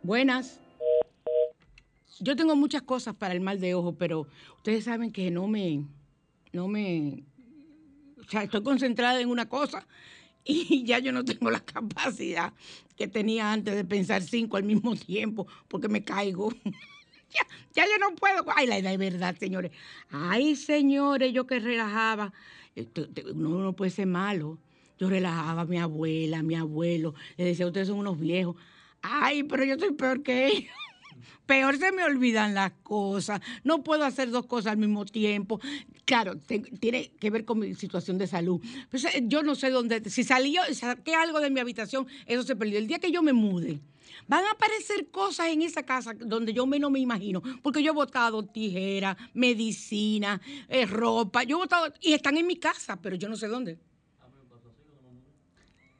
Buenas. 0.03 0.59
Yo 2.19 2.35
tengo 2.35 2.55
muchas 2.55 2.81
cosas 2.81 3.15
para 3.15 3.33
el 3.33 3.41
mal 3.41 3.59
de 3.61 3.73
ojo, 3.75 3.95
pero 3.95 4.27
ustedes 4.57 4.83
saben 4.85 5.11
que 5.11 5.29
no 5.31 5.47
me, 5.47 5.83
no 6.51 6.67
me, 6.67 7.23
o 8.19 8.23
sea, 8.29 8.43
estoy 8.43 8.63
concentrada 8.63 9.21
en 9.21 9.29
una 9.29 9.47
cosa 9.47 9.85
y 10.47 10.83
ya 10.85 10.99
yo 10.99 11.11
no 11.11 11.23
tengo 11.25 11.49
la 11.51 11.59
capacidad 11.59 12.53
que 12.95 13.07
tenía 13.07 13.51
antes 13.51 13.75
de 13.75 13.85
pensar 13.85 14.21
cinco 14.23 14.57
al 14.57 14.63
mismo 14.63 14.95
tiempo 14.95 15.47
porque 15.67 15.87
me 15.87 16.03
caigo. 16.03 16.51
ya, 17.31 17.45
ya 17.73 17.85
yo 17.85 17.97
no 17.99 18.15
puedo. 18.15 18.45
Ay, 18.55 18.67
la 18.67 18.97
verdad, 18.97 19.35
señores. 19.37 19.71
Ay, 20.09 20.55
señores, 20.55 21.33
yo 21.33 21.45
que 21.47 21.59
relajaba. 21.59 22.33
Eh, 22.75 22.87
Uno 23.33 23.59
no 23.59 23.73
puede 23.73 23.91
ser 23.91 24.07
malo. 24.07 24.57
Yo 24.99 25.09
relajaba 25.09 25.61
a 25.61 25.65
mi 25.65 25.77
abuela, 25.77 26.39
a 26.39 26.43
mi 26.43 26.55
abuelo. 26.55 27.13
Le 27.37 27.45
decía, 27.45 27.67
ustedes 27.67 27.87
son 27.87 27.99
unos 27.99 28.19
viejos. 28.19 28.55
Ay, 29.01 29.43
pero 29.43 29.63
yo 29.63 29.77
soy 29.77 29.91
peor 29.93 30.23
que 30.23 30.47
ellos. 30.47 30.71
Peor 31.45 31.77
se 31.77 31.91
me 31.91 32.03
olvidan 32.03 32.53
las 32.53 32.71
cosas. 32.83 33.41
No 33.63 33.83
puedo 33.83 34.03
hacer 34.03 34.29
dos 34.29 34.45
cosas 34.45 34.73
al 34.73 34.77
mismo 34.77 35.05
tiempo. 35.05 35.59
Claro, 36.05 36.37
tiene 36.37 37.11
que 37.19 37.29
ver 37.29 37.45
con 37.45 37.59
mi 37.59 37.75
situación 37.75 38.17
de 38.17 38.27
salud. 38.27 38.61
Pues, 38.89 39.05
eh, 39.05 39.23
yo 39.23 39.43
no 39.43 39.55
sé 39.55 39.69
dónde. 39.69 40.09
Si 40.09 40.23
salió, 40.23 40.61
saqué 40.73 41.15
algo 41.15 41.39
de 41.39 41.49
mi 41.49 41.59
habitación, 41.59 42.07
eso 42.25 42.43
se 42.43 42.55
perdió. 42.55 42.77
El 42.77 42.87
día 42.87 42.99
que 42.99 43.11
yo 43.11 43.21
me 43.21 43.33
mude, 43.33 43.79
van 44.27 44.45
a 44.45 44.51
aparecer 44.51 45.09
cosas 45.09 45.47
en 45.47 45.61
esa 45.61 45.83
casa 45.83 46.13
donde 46.13 46.53
yo 46.53 46.65
menos 46.65 46.91
me 46.91 46.99
imagino. 46.99 47.41
Porque 47.61 47.83
yo 47.83 47.91
he 47.91 47.95
botado 47.95 48.43
tijeras, 48.45 49.17
medicina, 49.33 50.41
eh, 50.69 50.85
ropa. 50.85 51.43
Yo 51.43 51.57
he 51.57 51.59
botado. 51.59 51.93
Y 52.01 52.13
están 52.13 52.37
en 52.37 52.47
mi 52.47 52.57
casa, 52.57 52.99
pero 53.01 53.15
yo 53.15 53.27
no 53.29 53.35
sé 53.35 53.47
dónde. 53.47 53.77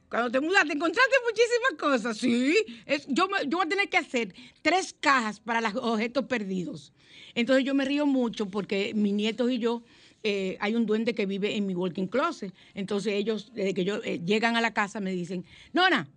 Cuando 0.08 0.30
te 0.30 0.40
mudaste, 0.40 0.72
encontraste 0.72 1.14
muchísimas 1.24 1.72
cosas, 1.78 2.16
sí. 2.16 2.56
Es, 2.86 3.06
yo, 3.08 3.28
yo 3.46 3.58
voy 3.58 3.66
a 3.66 3.68
tener 3.68 3.88
que 3.88 3.98
hacer 3.98 4.34
tres 4.62 4.94
cajas 4.98 5.40
para 5.40 5.60
los 5.60 5.74
objetos 5.76 6.24
perdidos. 6.24 6.92
Entonces 7.34 7.64
yo 7.64 7.74
me 7.74 7.84
río 7.84 8.06
mucho 8.06 8.46
porque 8.46 8.92
mis 8.94 9.12
nietos 9.12 9.50
y 9.50 9.58
yo, 9.58 9.82
eh, 10.22 10.56
hay 10.60 10.74
un 10.74 10.86
duende 10.86 11.14
que 11.14 11.26
vive 11.26 11.56
en 11.56 11.66
mi 11.66 11.74
walking 11.74 12.06
closet. 12.06 12.54
Entonces 12.74 13.12
ellos, 13.12 13.52
desde 13.54 13.74
que 13.74 13.84
yo 13.84 14.02
eh, 14.02 14.20
llegan 14.24 14.56
a 14.56 14.60
la 14.60 14.72
casa, 14.72 15.00
me 15.00 15.12
dicen, 15.12 15.44
Nona, 15.72 16.08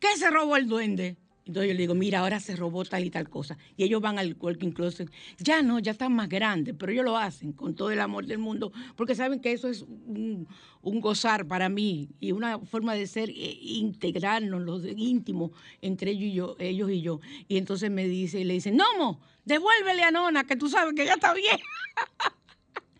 ¿qué 0.00 0.08
se 0.16 0.28
robó 0.30 0.56
el 0.56 0.66
duende? 0.66 1.16
Entonces 1.44 1.70
yo 1.70 1.74
le 1.74 1.80
digo, 1.80 1.94
mira, 1.94 2.20
ahora 2.20 2.38
se 2.38 2.54
robó 2.54 2.84
tal 2.84 3.04
y 3.04 3.10
tal 3.10 3.28
cosa. 3.28 3.58
Y 3.76 3.82
ellos 3.82 4.00
van 4.00 4.18
al 4.18 4.36
working 4.38 4.70
closet. 4.70 5.10
Ya 5.38 5.60
no, 5.62 5.80
ya 5.80 5.92
están 5.92 6.12
más 6.12 6.28
grandes, 6.28 6.74
pero 6.78 6.92
ellos 6.92 7.04
lo 7.04 7.16
hacen 7.16 7.52
con 7.52 7.74
todo 7.74 7.90
el 7.90 8.00
amor 8.00 8.26
del 8.26 8.38
mundo, 8.38 8.72
porque 8.96 9.14
saben 9.16 9.40
que 9.40 9.52
eso 9.52 9.68
es 9.68 9.82
un, 9.82 10.46
gozar 10.82 11.46
para 11.46 11.68
mí 11.68 12.10
y 12.20 12.32
una 12.32 12.60
forma 12.60 12.94
de 12.94 13.06
ser, 13.06 13.30
eh, 13.30 13.58
integrarnos, 13.60 14.62
los 14.62 14.84
íntimos 14.96 15.50
entre 15.80 16.12
ellos 16.12 16.22
y 16.24 16.32
yo. 16.32 16.56
Ellos 16.60 16.90
y, 16.90 17.02
yo. 17.02 17.20
y 17.48 17.56
entonces 17.56 17.90
me 17.90 18.06
dice, 18.06 18.40
y 18.40 18.44
le 18.44 18.54
dicen, 18.54 18.76
Nomo, 18.76 19.20
devuélvele 19.44 20.04
a 20.04 20.12
Nona, 20.12 20.44
que 20.44 20.54
tú 20.54 20.68
sabes 20.68 20.94
que 20.94 21.04
ya 21.04 21.14
está 21.14 21.34
bien. 21.34 21.58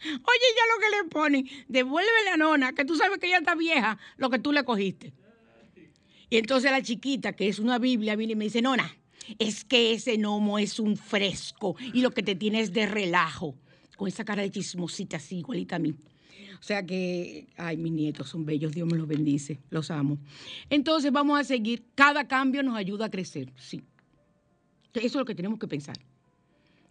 Oye, 0.05 0.47
ya 0.57 0.75
lo 0.75 0.81
que 0.81 0.97
le 0.97 1.09
ponen, 1.11 1.49
devuélvele 1.69 2.31
a 2.33 2.37
Nona, 2.37 2.73
que 2.73 2.85
tú 2.85 2.97
sabes 2.97 3.19
que 3.19 3.29
ya 3.29 3.39
está 3.39 3.55
vieja, 3.55 3.99
lo 4.17 4.31
que 4.31 4.41
tú 4.41 4.53
le 4.53 4.65
cogiste. 4.65 5.13
Y 6.33 6.39
entonces 6.39 6.71
la 6.71 6.81
chiquita, 6.81 7.35
que 7.35 7.47
es 7.47 7.59
una 7.59 7.79
Biblia, 7.79 8.17
viene 8.17 8.33
y 8.33 8.37
me 8.37 8.45
dice, 8.45 8.63
Nona, 8.63 8.91
Es 9.39 9.67
que 9.67 9.93
ese 9.93 10.17
gnomo 10.17 10.59
es 10.59 10.81
un 10.81 10.97
fresco 10.97 11.77
y 11.93 12.01
lo 12.01 12.11
que 12.13 12.23
te 12.23 12.35
tiene 12.35 12.61
es 12.61 12.73
de 12.73 12.87
relajo. 12.87 13.55
Con 13.99 14.09
esa 14.09 14.25
cara 14.25 14.41
de 14.41 14.51
chismosita 14.51 15.19
así, 15.19 15.41
igualita 15.41 15.77
a 15.77 15.79
mí. 15.79 15.91
O 16.59 16.63
sea 16.63 16.87
que, 16.87 17.49
ay, 17.59 17.77
mis 17.77 17.93
nietos 17.93 18.31
son 18.31 18.47
bellos, 18.47 18.73
Dios 18.73 18.89
me 18.91 18.97
los 18.97 19.07
bendice, 19.07 19.61
los 19.69 19.91
amo. 19.91 20.17
Entonces 20.71 21.13
vamos 21.13 21.39
a 21.39 21.45
seguir, 21.45 21.85
cada 21.95 22.27
cambio 22.27 22.63
nos 22.63 22.79
ayuda 22.79 23.05
a 23.05 23.11
crecer, 23.11 23.53
sí. 23.59 23.83
Eso 24.95 25.05
es 25.05 25.15
lo 25.15 25.27
que 25.27 25.35
tenemos 25.35 25.59
que 25.59 25.69
pensar. 25.69 25.99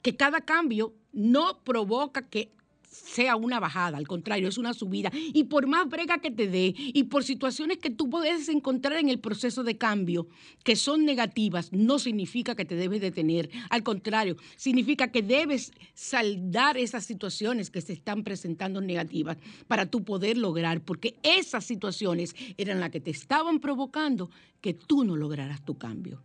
Que 0.04 0.16
cada 0.16 0.42
cambio 0.42 0.94
no 1.14 1.64
provoca 1.64 2.30
que 2.30 2.52
sea 2.92 3.38
una 3.38 3.60
bajada, 3.60 3.98
al 3.98 4.08
contrario, 4.08 4.50
es 4.50 4.58
una 4.58 4.74
subida. 4.74 5.12
Y 5.14 5.46
por 5.46 5.66
más 5.66 5.88
brega 5.88 6.20
que 6.20 6.30
te 6.30 6.48
dé 6.48 6.76
y 6.76 7.04
por 7.06 7.24
situaciones 7.24 7.78
que 7.78 7.90
tú 7.90 8.10
puedes 8.10 8.50
encontrar 8.50 9.00
en 9.00 9.10
el 9.10 9.20
proceso 9.20 9.64
de 9.64 9.78
cambio 9.78 10.28
que 10.64 10.76
son 10.76 11.06
negativas, 11.06 11.72
no 11.72 12.00
significa 12.00 12.56
que 12.56 12.66
te 12.66 12.76
debes 12.76 13.02
detener. 13.02 13.50
Al 13.70 13.84
contrario, 13.84 14.36
significa 14.58 15.12
que 15.12 15.22
debes 15.22 15.72
saldar 15.94 16.78
esas 16.78 17.06
situaciones 17.06 17.72
que 17.72 17.82
se 17.82 17.94
están 17.94 18.24
presentando 18.24 18.82
negativas 18.82 19.38
para 19.68 19.86
tú 19.86 20.04
poder 20.04 20.38
lograr, 20.38 20.82
porque 20.82 21.16
esas 21.24 21.64
situaciones 21.64 22.36
eran 22.58 22.80
las 22.80 22.92
que 22.92 23.00
te 23.00 23.12
estaban 23.12 23.60
provocando 23.60 24.30
que 24.60 24.74
tú 24.74 25.06
no 25.06 25.16
lograras 25.16 25.64
tu 25.64 25.78
cambio. 25.78 26.22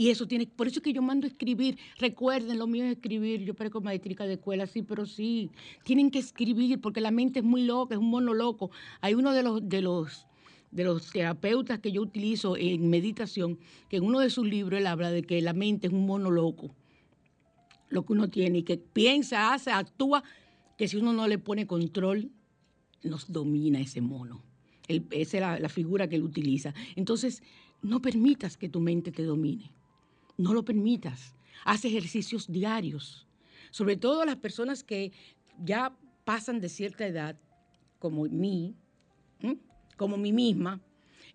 Y 0.00 0.08
eso 0.08 0.26
tiene, 0.26 0.46
por 0.46 0.66
eso 0.66 0.78
es 0.78 0.82
que 0.82 0.94
yo 0.94 1.02
mando 1.02 1.26
a 1.26 1.28
escribir. 1.28 1.76
Recuerden, 1.98 2.58
lo 2.58 2.66
mío 2.66 2.86
es 2.86 2.92
escribir. 2.92 3.44
Yo 3.44 3.52
parezco 3.52 3.82
maestrica 3.82 4.24
de 4.24 4.32
escuela, 4.32 4.66
sí, 4.66 4.80
pero 4.80 5.04
sí. 5.04 5.50
Tienen 5.84 6.10
que 6.10 6.18
escribir 6.18 6.80
porque 6.80 7.02
la 7.02 7.10
mente 7.10 7.40
es 7.40 7.44
muy 7.44 7.64
loca, 7.64 7.96
es 7.96 8.00
un 8.00 8.08
mono 8.08 8.32
loco. 8.32 8.70
Hay 9.02 9.12
uno 9.12 9.34
de 9.34 9.42
los, 9.42 9.68
de 9.68 9.82
los, 9.82 10.26
de 10.70 10.84
los 10.84 11.12
terapeutas 11.12 11.80
que 11.80 11.92
yo 11.92 12.00
utilizo 12.00 12.56
en 12.56 12.88
meditación, 12.88 13.58
que 13.90 13.98
en 13.98 14.04
uno 14.04 14.20
de 14.20 14.30
sus 14.30 14.46
libros 14.46 14.80
él 14.80 14.86
habla 14.86 15.10
de 15.10 15.22
que 15.22 15.42
la 15.42 15.52
mente 15.52 15.88
es 15.88 15.92
un 15.92 16.06
mono 16.06 16.30
loco. 16.30 16.74
Lo 17.90 18.06
que 18.06 18.14
uno 18.14 18.30
tiene 18.30 18.60
y 18.60 18.62
que 18.62 18.78
piensa, 18.78 19.52
hace, 19.52 19.70
actúa, 19.70 20.24
que 20.78 20.88
si 20.88 20.96
uno 20.96 21.12
no 21.12 21.28
le 21.28 21.36
pone 21.36 21.66
control, 21.66 22.30
nos 23.02 23.30
domina 23.30 23.78
ese 23.78 24.00
mono. 24.00 24.42
esa 24.88 25.36
es 25.36 25.40
la, 25.42 25.60
la 25.60 25.68
figura 25.68 26.08
que 26.08 26.16
él 26.16 26.22
utiliza. 26.22 26.72
Entonces, 26.96 27.42
no 27.82 28.00
permitas 28.00 28.56
que 28.56 28.70
tu 28.70 28.80
mente 28.80 29.12
te 29.12 29.24
domine. 29.24 29.70
No 30.40 30.54
lo 30.54 30.64
permitas. 30.64 31.34
Haz 31.66 31.84
ejercicios 31.84 32.50
diarios. 32.50 33.26
Sobre 33.70 33.98
todo 33.98 34.24
las 34.24 34.36
personas 34.36 34.82
que 34.82 35.12
ya 35.62 35.94
pasan 36.24 36.60
de 36.60 36.70
cierta 36.70 37.06
edad, 37.06 37.38
como 37.98 38.24
mí, 38.24 38.74
como 39.98 40.16
mí 40.16 40.32
misma. 40.32 40.80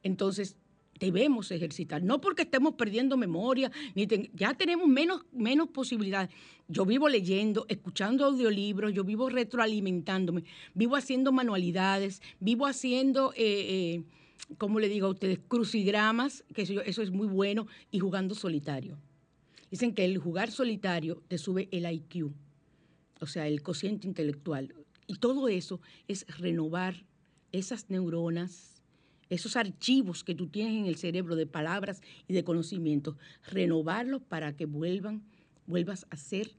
Entonces, 0.01 0.57
debemos 0.99 1.51
ejercitar. 1.51 2.01
No 2.01 2.19
porque 2.19 2.41
estemos 2.43 2.73
perdiendo 2.73 3.15
memoria, 3.15 3.71
ni 3.93 4.07
ya 4.33 4.55
tenemos 4.55 4.87
menos, 4.87 5.23
menos 5.31 5.69
posibilidades. 5.69 6.31
Yo 6.67 6.83
vivo 6.83 7.07
leyendo, 7.07 7.67
escuchando 7.69 8.25
audiolibros, 8.25 8.91
yo 8.91 9.03
vivo 9.03 9.29
retroalimentándome, 9.29 10.45
vivo 10.73 10.95
haciendo 10.95 11.31
manualidades, 11.31 12.23
vivo 12.39 12.65
haciendo... 12.65 13.33
Eh, 13.33 13.43
eh, 13.45 14.03
como 14.57 14.79
le 14.79 14.89
digo 14.89 15.07
a 15.07 15.11
ustedes, 15.11 15.39
crucigramas, 15.47 16.43
que 16.53 16.61
eso, 16.61 16.81
es 16.81 17.11
muy 17.11 17.27
bueno, 17.27 17.67
y 17.91 17.99
jugando 17.99 18.35
solitario. 18.35 18.97
Dicen 19.71 19.93
que 19.93 20.05
el 20.05 20.17
jugar 20.17 20.51
solitario 20.51 21.23
te 21.27 21.37
sube 21.37 21.67
el 21.71 21.91
IQ, 21.91 22.31
o 23.19 23.27
sea, 23.27 23.47
el 23.47 23.61
cociente 23.61 24.07
intelectual. 24.07 24.73
Y 25.07 25.15
todo 25.15 25.47
eso 25.49 25.81
es 26.07 26.25
renovar 26.39 27.05
esas 27.51 27.89
neuronas, 27.89 28.81
esos 29.29 29.55
archivos 29.55 30.23
que 30.23 30.35
tú 30.35 30.47
tienes 30.47 30.75
en 30.75 30.85
el 30.85 30.97
cerebro 30.97 31.35
de 31.35 31.47
palabras 31.47 32.01
y 32.27 32.33
de 32.33 32.43
conocimientos, 32.43 33.15
renovarlos 33.47 34.21
para 34.21 34.55
que 34.55 34.65
vuelvan, 34.65 35.23
vuelvas 35.65 36.05
a 36.09 36.17
ser 36.17 36.51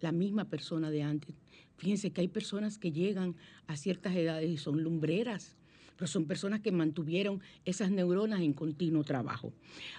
la 0.00 0.12
misma 0.12 0.44
persona 0.44 0.90
de 0.90 1.02
antes. 1.02 1.34
Fíjense 1.76 2.12
que 2.12 2.20
hay 2.20 2.28
personas 2.28 2.78
que 2.78 2.92
llegan 2.92 3.34
a 3.66 3.76
ciertas 3.76 4.14
edades 4.14 4.50
y 4.50 4.56
son 4.56 4.82
lumbreras, 4.82 5.56
pero 5.96 6.06
son 6.06 6.26
personas 6.26 6.60
que 6.60 6.72
mantuvieron 6.72 7.40
esas 7.64 7.90
neuronas 7.90 8.40
en 8.40 8.52
continuo 8.52 9.04
trabajo. 9.04 9.52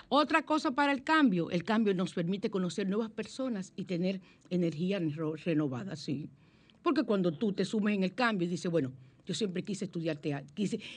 Otra 0.09 0.43
cosa 0.43 0.71
para 0.71 0.91
el 0.91 1.03
cambio, 1.03 1.49
el 1.51 1.63
cambio 1.63 1.93
nos 1.93 2.13
permite 2.13 2.49
conocer 2.49 2.87
nuevas 2.87 3.09
personas 3.09 3.73
y 3.75 3.85
tener 3.85 4.21
energía 4.49 4.99
renovada, 5.43 5.95
sí. 5.95 6.29
Porque 6.81 7.03
cuando 7.03 7.31
tú 7.31 7.53
te 7.53 7.65
sumes 7.65 7.95
en 7.95 8.03
el 8.03 8.13
cambio 8.13 8.47
y 8.47 8.51
dices, 8.51 8.69
bueno, 8.69 8.91
yo 9.25 9.33
siempre 9.33 9.63
quise 9.63 9.85
estudiar 9.85 10.17
teatro, 10.17 10.53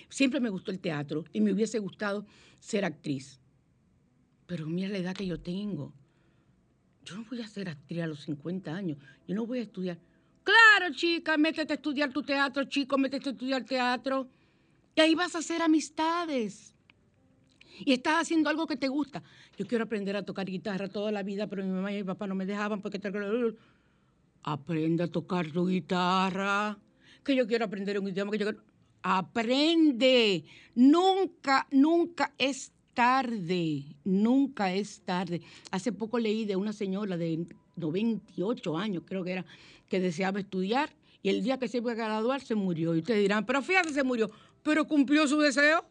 siempre 0.08 0.40
me 0.40 0.50
gustó 0.50 0.70
el 0.70 0.80
teatro 0.80 1.24
y 1.32 1.40
me 1.40 1.52
hubiese 1.52 1.78
gustado 1.78 2.26
ser 2.58 2.84
actriz. 2.84 3.40
Pero 4.46 4.66
mira 4.66 4.88
la 4.88 4.98
edad 4.98 5.16
que 5.16 5.26
yo 5.26 5.40
tengo. 5.40 5.92
Yo 7.04 7.16
no 7.16 7.24
voy 7.30 7.40
a 7.40 7.48
ser 7.48 7.68
actriz 7.68 8.02
a 8.02 8.06
los 8.06 8.20
50 8.24 8.74
años. 8.74 8.98
Yo 9.26 9.34
no 9.34 9.46
voy 9.46 9.60
a 9.60 9.62
estudiar. 9.62 9.98
Claro, 10.42 10.94
chica, 10.94 11.36
métete 11.38 11.72
a 11.72 11.76
estudiar 11.76 12.12
tu 12.12 12.22
teatro, 12.22 12.64
chico, 12.64 12.98
métete 12.98 13.30
a 13.30 13.32
estudiar 13.32 13.64
teatro. 13.64 14.28
Y 14.98 15.00
ahí 15.00 15.14
vas 15.14 15.36
a 15.36 15.38
hacer 15.38 15.62
amistades. 15.62 16.74
Y 17.84 17.92
estás 17.92 18.22
haciendo 18.22 18.50
algo 18.50 18.66
que 18.66 18.74
te 18.74 18.88
gusta. 18.88 19.22
Yo 19.56 19.64
quiero 19.64 19.84
aprender 19.84 20.16
a 20.16 20.24
tocar 20.24 20.46
guitarra 20.46 20.88
toda 20.88 21.12
la 21.12 21.22
vida, 21.22 21.46
pero 21.46 21.62
mi 21.62 21.70
mamá 21.70 21.92
y 21.92 21.98
mi 21.98 22.02
papá 22.02 22.26
no 22.26 22.34
me 22.34 22.44
dejaban 22.44 22.82
porque... 22.82 23.00
Aprende 24.42 25.04
a 25.04 25.06
tocar 25.06 25.52
tu 25.52 25.68
guitarra. 25.68 26.76
Que 27.22 27.36
yo 27.36 27.46
quiero 27.46 27.66
aprender 27.66 28.00
un 28.00 28.08
idioma 28.08 28.32
que 28.32 28.38
yo. 28.38 28.50
Aprende. 29.02 30.44
Nunca, 30.74 31.68
nunca 31.70 32.34
es 32.36 32.72
tarde. 32.92 33.84
Nunca 34.02 34.72
es 34.74 35.02
tarde. 35.02 35.42
Hace 35.70 35.92
poco 35.92 36.18
leí 36.18 36.44
de 36.44 36.56
una 36.56 36.72
señora 36.72 37.16
de 37.16 37.46
98 37.76 38.76
años, 38.76 39.04
creo 39.06 39.22
que 39.22 39.30
era, 39.30 39.46
que 39.88 40.00
deseaba 40.00 40.40
estudiar 40.40 40.90
y 41.22 41.30
el 41.30 41.42
día 41.42 41.58
que 41.58 41.68
se 41.68 41.78
iba 41.78 41.92
a 41.92 41.94
graduar 41.94 42.40
se 42.40 42.54
murió. 42.54 42.94
Y 42.94 42.98
ustedes 42.98 43.20
dirán, 43.20 43.44
pero 43.44 43.62
fíjate, 43.62 43.92
se 43.92 44.04
murió 44.04 44.30
pero 44.62 44.86
cumplió 44.86 45.26
su 45.26 45.38
deseo. 45.38 45.84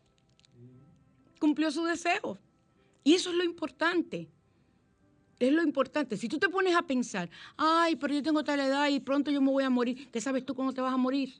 Cumplió 1.39 1.71
su 1.71 1.83
deseo. 1.83 2.37
Y 3.03 3.13
eso 3.13 3.29
es 3.29 3.35
lo 3.35 3.43
importante. 3.43 4.29
Es 5.39 5.53
lo 5.53 5.61
importante. 5.61 6.17
Si 6.17 6.27
tú 6.27 6.39
te 6.39 6.49
pones 6.49 6.75
a 6.75 6.81
pensar, 6.81 7.29
ay, 7.55 7.95
pero 7.95 8.13
yo 8.13 8.23
tengo 8.23 8.43
tal 8.43 8.59
edad 8.59 8.89
y 8.89 8.99
pronto 8.99 9.29
yo 9.29 9.41
me 9.41 9.51
voy 9.51 9.63
a 9.63 9.69
morir, 9.69 10.09
¿qué 10.11 10.19
sabes 10.19 10.45
tú 10.45 10.55
cuándo 10.55 10.73
te 10.73 10.81
vas 10.81 10.93
a 10.93 10.97
morir? 10.97 11.35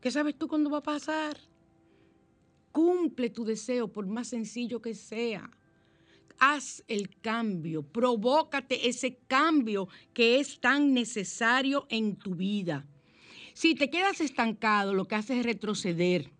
¿Qué 0.00 0.10
sabes 0.10 0.38
tú 0.38 0.46
cuándo 0.46 0.70
va 0.70 0.78
a 0.78 0.82
pasar? 0.82 1.36
Cumple 2.70 3.30
tu 3.30 3.44
deseo, 3.44 3.88
por 3.88 4.06
más 4.06 4.28
sencillo 4.28 4.80
que 4.80 4.94
sea. 4.94 5.50
Haz 6.38 6.84
el 6.86 7.18
cambio, 7.20 7.82
provócate 7.82 8.88
ese 8.88 9.16
cambio 9.26 9.88
que 10.12 10.38
es 10.38 10.60
tan 10.60 10.92
necesario 10.92 11.86
en 11.88 12.16
tu 12.16 12.34
vida. 12.34 12.86
Si 13.56 13.74
te 13.74 13.88
quedas 13.88 14.20
estancado, 14.20 14.92
lo 14.92 15.06
que 15.06 15.14
haces 15.14 15.38
es 15.38 15.46
retroceder 15.46 16.30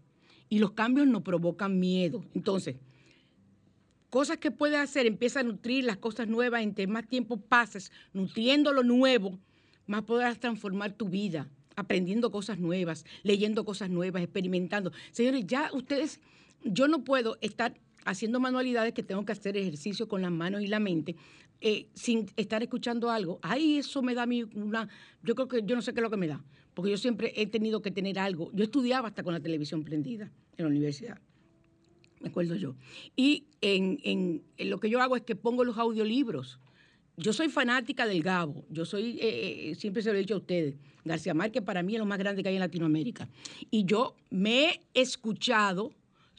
y 0.51 0.59
los 0.59 0.73
cambios 0.73 1.07
no 1.07 1.25
provocan 1.25 1.81
miedo. 1.81 2.23
Entonces, 2.35 2.77
cosas 4.11 4.37
que 4.37 4.51
puedes 4.51 4.79
hacer, 4.79 5.07
empieza 5.07 5.41
a 5.41 5.43
nutrir 5.43 5.85
las 5.85 5.97
cosas 5.97 6.29
nuevas, 6.29 6.61
entre 6.61 6.87
más 6.87 7.09
tiempo 7.09 7.39
pases 7.39 7.91
nutriendo 8.13 8.71
lo 8.75 8.83
nuevo, 8.83 9.39
más 9.87 10.03
podrás 10.03 10.39
transformar 10.39 10.93
tu 10.93 11.09
vida, 11.09 11.49
aprendiendo 11.75 12.31
cosas 12.31 12.59
nuevas, 12.59 13.07
leyendo 13.23 13.65
cosas 13.65 13.89
nuevas, 13.89 14.23
experimentando. 14.23 14.93
Señores, 15.11 15.47
ya 15.47 15.71
ustedes, 15.73 16.21
yo 16.65 16.87
no 16.87 17.03
puedo 17.03 17.39
estar 17.41 17.81
haciendo 18.05 18.41
manualidades 18.41 18.93
que 18.93 19.03
tengo 19.03 19.25
que 19.25 19.33
hacer 19.33 19.57
ejercicio 19.57 20.07
con 20.07 20.21
las 20.21 20.33
manos 20.33 20.61
y 20.61 20.67
la 20.67 20.81
mente 20.81 21.17
eh, 21.63 21.89
sin 21.95 22.27
estar 22.37 22.63
escuchando 22.63 23.11
algo. 23.11 23.39
Ay, 23.41 23.79
eso 23.79 24.03
me 24.03 24.15
da 24.15 24.25
a 24.25 24.27
mí 24.27 24.43
una... 24.43 24.91
Yo 25.23 25.35
creo 25.35 25.49
que 25.49 25.63
yo 25.65 25.75
no 25.75 25.81
sé 25.81 25.95
qué 25.95 26.01
es 26.01 26.03
lo 26.03 26.11
que 26.11 26.19
me 26.19 26.27
da 26.27 26.45
porque 26.77 26.91
yo 26.91 26.99
siempre 26.99 27.33
he 27.35 27.47
tenido 27.47 27.81
que 27.81 27.91
tener 27.91 28.19
algo. 28.19 28.51
Yo 28.53 28.63
estudiaba 28.63 29.09
hasta 29.09 29.23
con 29.23 29.33
la 29.33 29.41
televisión 29.41 29.83
prendida 29.83 30.31
en 30.59 30.65
la 30.67 30.69
universidad, 30.69 31.19
me 32.21 32.29
acuerdo 32.29 32.55
yo. 32.55 32.77
Y 33.17 33.45
en, 33.63 34.43
lo 34.59 34.79
que 34.79 34.91
yo 34.91 35.01
hago 35.01 35.17
es 35.17 35.23
que 35.23 35.35
pongo 35.35 35.65
los 35.65 35.79
audiolibros. 35.79 36.61
Yo 37.17 37.33
soy 37.33 37.49
fanática 37.49 38.07
del 38.07 38.23
Gabo, 38.23 38.67
yo 38.69 38.85
soy, 38.85 39.19
eh, 39.19 39.71
eh, 39.71 39.75
siempre 39.75 40.03
se 40.03 40.11
lo 40.11 40.17
he 40.17 40.21
dicho 40.21 40.35
a 40.35 40.37
ustedes, 40.37 40.75
García 41.03 41.33
Márquez 41.33 41.63
para 41.63 41.83
mí 41.83 41.95
es 41.95 41.99
lo 41.99 42.05
más 42.05 42.19
grande 42.19 42.43
que 42.43 42.51
hay 42.51 42.57
en 42.57 42.61
Latinoamérica. 42.61 43.27
Y 43.71 43.87
yo 43.87 44.15
me 44.29 44.69
he 44.69 44.81
escuchado 44.93 45.95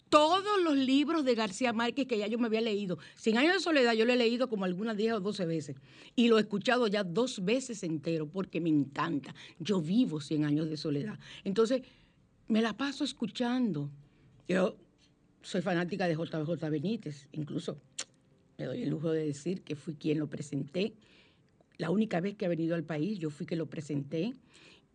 todos 0.09 0.61
los 0.63 0.77
libros 0.77 1.25
de 1.25 1.35
García 1.35 1.73
Márquez 1.73 2.07
que 2.07 2.17
ya 2.17 2.27
yo 2.27 2.39
me 2.39 2.47
había 2.47 2.61
leído. 2.61 2.97
Cien 3.15 3.37
años 3.37 3.53
de 3.53 3.59
soledad 3.59 3.93
yo 3.93 4.05
lo 4.05 4.13
he 4.13 4.17
leído 4.17 4.49
como 4.49 4.65
algunas 4.65 4.97
10 4.97 5.13
o 5.13 5.19
12 5.19 5.45
veces 5.45 5.75
y 6.15 6.27
lo 6.27 6.37
he 6.37 6.41
escuchado 6.41 6.87
ya 6.87 7.03
dos 7.03 7.43
veces 7.43 7.83
entero 7.83 8.27
porque 8.27 8.61
me 8.61 8.69
encanta. 8.69 9.35
Yo 9.59 9.81
vivo 9.81 10.21
Cien 10.21 10.45
años 10.45 10.69
de 10.69 10.77
soledad. 10.77 11.19
Entonces, 11.43 11.81
me 12.47 12.61
la 12.61 12.75
paso 12.75 13.03
escuchando. 13.03 13.89
Yo 14.47 14.77
soy 15.41 15.61
fanática 15.61 16.07
de 16.07 16.15
JBJ 16.15 16.69
Benítez, 16.69 17.27
incluso 17.33 17.77
me 18.57 18.65
doy 18.65 18.83
el 18.83 18.89
lujo 18.89 19.11
de 19.11 19.25
decir 19.25 19.61
que 19.61 19.75
fui 19.75 19.95
quien 19.95 20.19
lo 20.19 20.27
presenté. 20.27 20.93
La 21.77 21.91
única 21.91 22.19
vez 22.21 22.35
que 22.35 22.45
ha 22.45 22.49
venido 22.49 22.75
al 22.75 22.83
país, 22.83 23.19
yo 23.19 23.29
fui 23.29 23.45
que 23.45 23.55
lo 23.55 23.67
presenté 23.67 24.33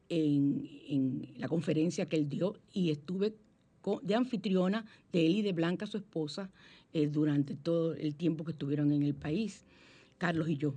en, 0.09 0.69
en 0.89 1.29
la 1.37 1.49
conferencia 1.49 2.09
que 2.09 2.17
él 2.17 2.29
dio 2.29 2.57
y 2.73 2.91
estuve 2.91 3.35
de 4.03 4.15
anfitriona 4.15 4.85
de 5.13 5.27
él 5.27 5.37
y 5.37 5.43
de 5.43 5.53
Blanca, 5.53 5.87
su 5.87 5.97
esposa, 5.97 6.51
eh, 6.93 7.07
durante 7.07 7.55
todo 7.55 7.95
el 7.95 8.15
tiempo 8.15 8.45
que 8.45 8.53
estuvieron 8.53 8.93
en 8.93 9.03
el 9.03 9.15
país. 9.15 9.65
Carlos 10.19 10.49
y 10.49 10.57
yo. 10.57 10.75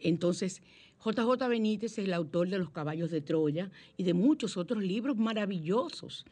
Entonces, 0.00 0.60
JJ 1.04 1.48
Benítez 1.48 1.92
es 1.92 2.04
el 2.04 2.12
autor 2.12 2.48
de 2.48 2.58
Los 2.58 2.70
caballos 2.70 3.10
de 3.10 3.20
Troya 3.20 3.70
y 3.96 4.02
de 4.04 4.14
muchos 4.14 4.56
otros 4.56 4.82
libros 4.82 5.16
maravillosos. 5.16 6.24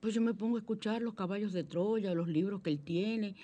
Pues 0.00 0.14
yo 0.14 0.20
me 0.20 0.34
pongo 0.34 0.56
a 0.56 0.60
escuchar 0.60 1.02
Los 1.02 1.14
caballos 1.14 1.52
de 1.52 1.64
Troya, 1.64 2.14
los 2.14 2.28
libros 2.28 2.62
que 2.62 2.70
él 2.70 2.80
tiene. 2.80 3.34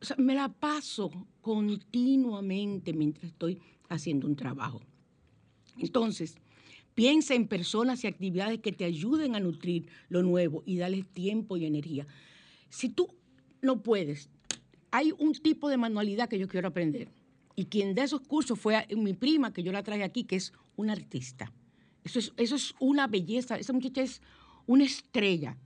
O 0.00 0.04
sea, 0.04 0.16
me 0.18 0.34
la 0.34 0.48
paso 0.48 1.10
continuamente 1.40 2.92
mientras 2.92 3.26
estoy 3.26 3.60
haciendo 3.88 4.26
un 4.26 4.36
trabajo. 4.36 4.82
Entonces, 5.78 6.36
piensa 6.96 7.34
en 7.34 7.46
personas 7.46 8.02
y 8.02 8.08
actividades 8.08 8.58
que 8.58 8.72
te 8.72 8.84
ayuden 8.84 9.36
a 9.36 9.40
nutrir 9.40 9.86
lo 10.08 10.22
nuevo 10.22 10.64
y 10.66 10.78
darles 10.78 11.06
tiempo 11.06 11.56
y 11.56 11.66
energía. 11.66 12.06
Si 12.70 12.88
tú 12.88 13.14
no 13.60 13.82
puedes, 13.82 14.30
hay 14.90 15.12
un 15.18 15.34
tipo 15.34 15.68
de 15.68 15.76
manualidad 15.76 16.28
que 16.28 16.38
yo 16.38 16.48
quiero 16.48 16.68
aprender. 16.68 17.08
Y 17.54 17.66
quien 17.66 17.94
da 17.94 18.02
esos 18.02 18.22
cursos 18.22 18.58
fue 18.58 18.86
mi 18.96 19.12
prima, 19.12 19.52
que 19.52 19.62
yo 19.62 19.72
la 19.72 19.82
traje 19.82 20.04
aquí, 20.04 20.24
que 20.24 20.36
es 20.36 20.54
una 20.74 20.94
artista. 20.94 21.52
Eso 22.02 22.18
es, 22.18 22.32
eso 22.38 22.56
es 22.56 22.74
una 22.80 23.06
belleza. 23.06 23.58
Esa 23.58 23.74
muchacha 23.74 24.02
es 24.02 24.22
una 24.66 24.84
estrella 24.84 25.56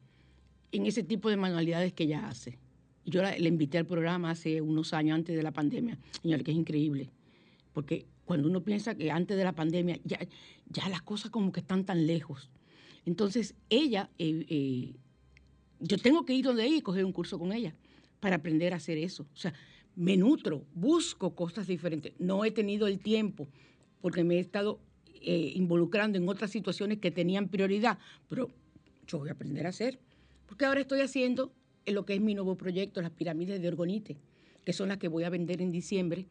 en 0.73 0.87
ese 0.87 1.05
tipo 1.05 1.31
de 1.31 1.37
manualidades 1.37 1.93
que 1.93 2.05
ella 2.05 2.29
hace. 2.29 2.59
Yo 3.07 3.23
la, 3.23 3.39
le 3.39 3.49
invité 3.49 3.79
al 3.79 3.87
programa 3.87 4.31
hace 4.31 4.61
unos 4.61 4.93
años 4.95 5.15
antes 5.15 5.37
de 5.37 5.43
la 5.45 5.53
pandemia. 5.53 5.97
Señor, 6.23 6.43
que 6.43 6.51
es 6.51 6.57
increíble. 6.57 7.09
Porque 7.73 8.05
cuando 8.31 8.49
uno 8.49 8.63
piensa 8.63 8.95
que 8.95 9.11
antes 9.11 9.37
de 9.37 9.43
la 9.43 9.57
pandemia 9.57 9.99
ya, 10.05 10.21
ya 10.69 10.89
las 10.89 11.03
cosas 11.03 11.33
como 11.33 11.51
que 11.51 11.59
están 11.59 11.85
tan 11.85 12.07
lejos. 12.07 12.49
Entonces, 13.05 13.57
ella, 13.71 14.09
eh, 14.19 14.47
eh, 14.49 14.95
yo 15.81 15.99
tengo 15.99 16.25
que 16.25 16.35
ir 16.35 16.45
donde 16.45 16.65
ella 16.65 16.77
y 16.77 16.81
coger 16.81 17.05
un 17.05 17.11
curso 17.11 17.41
con 17.41 17.53
ella 17.53 17.75
para 18.21 18.37
aprender 18.37 18.73
a 18.73 18.77
hacer 18.77 18.99
eso. 18.99 19.27
O 19.35 19.37
sea, 19.37 19.53
me 19.97 20.17
nutro, 20.17 20.65
busco 20.75 21.35
cosas 21.35 21.67
diferentes. 21.67 22.13
No 22.21 22.45
he 22.45 22.53
tenido 22.53 22.87
el 22.87 23.01
tiempo 23.01 23.49
porque 24.01 24.23
me 24.23 24.37
he 24.37 24.39
estado 24.39 24.79
eh, 25.21 25.51
involucrando 25.57 26.17
en 26.17 26.29
otras 26.29 26.53
situaciones 26.53 26.99
que 26.99 27.11
tenían 27.11 27.49
prioridad, 27.49 27.99
pero 28.29 28.49
yo 29.09 29.19
voy 29.19 29.31
a 29.31 29.33
aprender 29.33 29.67
a 29.67 29.71
hacer. 29.71 29.99
Porque 30.47 30.67
ahora 30.67 30.83
estoy 30.83 31.01
haciendo 31.01 31.53
lo 31.85 32.07
que 32.07 32.15
es 32.15 32.21
mi 32.21 32.35
nuevo 32.35 32.57
proyecto, 32.57 33.03
las 33.03 33.11
pirámides 33.11 33.61
de 33.61 33.67
Orgonite, 33.67 34.19
que 34.65 34.73
son 34.73 34.87
las 34.87 34.99
que 34.99 35.09
voy 35.09 35.25
a 35.25 35.31
vender 35.31 35.61
en 35.61 35.73
diciembre, 35.73 36.29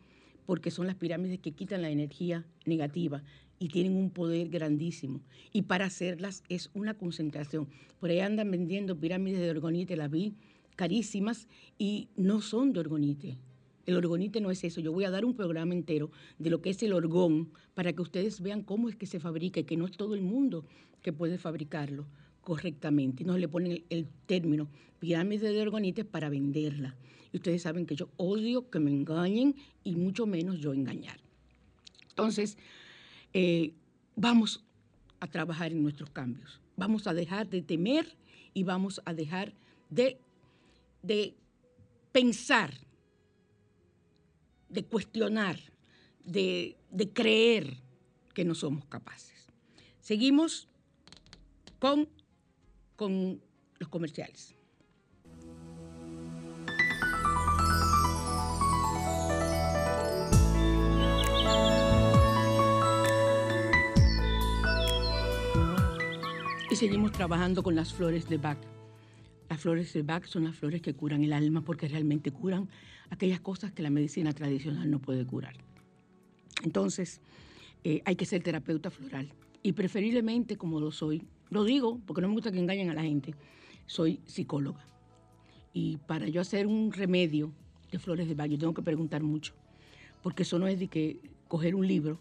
porque 0.49 0.71
son 0.71 0.87
las 0.87 0.95
pirámides 0.95 1.37
que 1.37 1.51
quitan 1.51 1.83
la 1.83 1.91
energía 1.91 2.43
negativa 2.65 3.21
y 3.59 3.67
tienen 3.67 3.95
un 3.95 4.09
poder 4.09 4.49
grandísimo. 4.49 5.21
Y 5.53 5.61
para 5.61 5.85
hacerlas 5.85 6.41
es 6.49 6.71
una 6.73 6.95
concentración. 6.95 7.67
Por 7.99 8.09
ahí 8.09 8.19
andan 8.19 8.49
vendiendo 8.49 8.99
pirámides 8.99 9.41
de 9.41 9.51
Orgonite, 9.51 9.95
las 9.95 10.09
vi 10.09 10.33
carísimas 10.75 11.47
y 11.77 12.07
no 12.15 12.41
son 12.41 12.73
de 12.73 12.79
Orgonite. 12.79 13.37
El 13.85 13.95
orgonite 13.95 14.41
no 14.41 14.49
es 14.49 14.63
eso. 14.63 14.81
Yo 14.81 14.91
voy 14.91 15.03
a 15.03 15.11
dar 15.11 15.23
un 15.23 15.35
programa 15.35 15.75
entero 15.75 16.09
de 16.39 16.49
lo 16.49 16.63
que 16.63 16.71
es 16.71 16.81
el 16.81 16.93
orgón 16.93 17.51
para 17.75 17.93
que 17.93 18.01
ustedes 18.01 18.41
vean 18.41 18.63
cómo 18.63 18.89
es 18.89 18.95
que 18.95 19.05
se 19.05 19.19
fabrica 19.19 19.59
y 19.59 19.65
que 19.65 19.77
no 19.77 19.85
es 19.85 19.91
todo 19.91 20.15
el 20.15 20.21
mundo 20.21 20.65
que 21.03 21.13
puede 21.13 21.37
fabricarlo 21.37 22.07
correctamente. 22.49 23.23
Y 23.23 23.27
le 23.27 23.47
ponen 23.47 23.83
el, 23.89 24.07
término 24.25 24.67
pirámide 24.97 25.53
de 25.53 25.61
orgonite 25.61 26.03
para 26.03 26.29
venderla. 26.29 26.95
Y 27.31 27.37
ustedes 27.37 27.61
saben 27.61 27.85
que 27.85 27.95
yo 27.95 28.09
odio 28.17 28.71
que 28.71 28.79
me 28.79 28.89
engañen 28.89 29.55
y 29.83 29.95
mucho 29.95 30.25
menos 30.25 30.59
yo 30.59 30.73
engañar. 30.73 31.19
Entonces, 32.09 32.57
eh, 33.33 33.73
vamos 34.15 34.65
a 35.19 35.27
trabajar 35.27 35.71
en 35.71 35.83
nuestros 35.83 36.09
cambios. 36.09 36.59
Vamos 36.75 37.05
a 37.05 37.13
dejar 37.13 37.47
de 37.47 37.61
temer 37.61 38.17
y 38.55 38.63
vamos 38.63 38.99
a 39.05 39.13
dejar 39.13 39.53
de, 39.91 40.17
de 41.03 41.35
pensar 42.11 42.73
de 44.69 44.85
cuestionar, 44.85 45.59
de, 46.23 46.77
de 46.89 47.09
creer 47.13 47.77
que 48.33 48.43
no 48.43 48.55
somos 48.55 48.85
capaces. 48.85 49.47
Seguimos 49.99 50.67
con, 51.77 52.09
con 52.99 53.39
los 53.79 53.87
comerciales. 53.87 54.53
Y 66.69 66.75
seguimos 66.75 67.13
trabajando 67.13 67.63
con 67.63 67.73
las 67.73 67.93
flores 67.93 68.27
de 68.27 68.37
Bach. 68.37 68.57
Las 69.49 69.61
flores 69.61 69.93
de 69.93 70.01
Bach 70.03 70.25
son 70.25 70.43
las 70.43 70.57
flores 70.57 70.81
que 70.81 70.93
curan 70.93 71.23
el 71.23 71.31
alma 71.31 71.61
porque 71.61 71.87
realmente 71.87 72.31
curan 72.31 72.67
aquellas 73.09 73.39
cosas 73.39 73.71
que 73.71 73.81
la 73.81 73.89
medicina 73.89 74.33
tradicional 74.33 74.91
no 74.91 74.99
puede 74.99 75.25
curar. 75.25 75.55
Entonces, 76.63 77.21
eh, 77.85 78.01
hay 78.03 78.17
que 78.17 78.25
ser 78.25 78.43
terapeuta 78.43 78.91
floral. 78.91 79.31
Y 79.63 79.71
preferiblemente, 79.71 80.57
como 80.57 80.81
lo 80.81 80.91
soy, 80.91 81.25
lo 81.49 81.63
digo 81.63 81.99
porque 82.05 82.21
no 82.21 82.27
me 82.27 82.33
gusta 82.35 82.51
que 82.51 82.59
engañen 82.59 82.89
a 82.89 82.93
la 82.93 83.03
gente, 83.03 83.33
soy 83.85 84.19
psicóloga. 84.25 84.85
Y 85.73 85.97
para 85.97 86.27
yo 86.27 86.41
hacer 86.41 86.67
un 86.67 86.91
remedio 86.91 87.51
de 87.91 87.99
flores 87.99 88.27
de 88.27 88.35
Bach, 88.35 88.49
yo 88.49 88.57
tengo 88.57 88.73
que 88.73 88.81
preguntar 88.81 89.23
mucho. 89.23 89.53
Porque 90.21 90.43
eso 90.43 90.59
no 90.59 90.67
es 90.67 90.79
de 90.79 90.87
que 90.87 91.19
coger 91.47 91.75
un 91.75 91.87
libro 91.87 92.19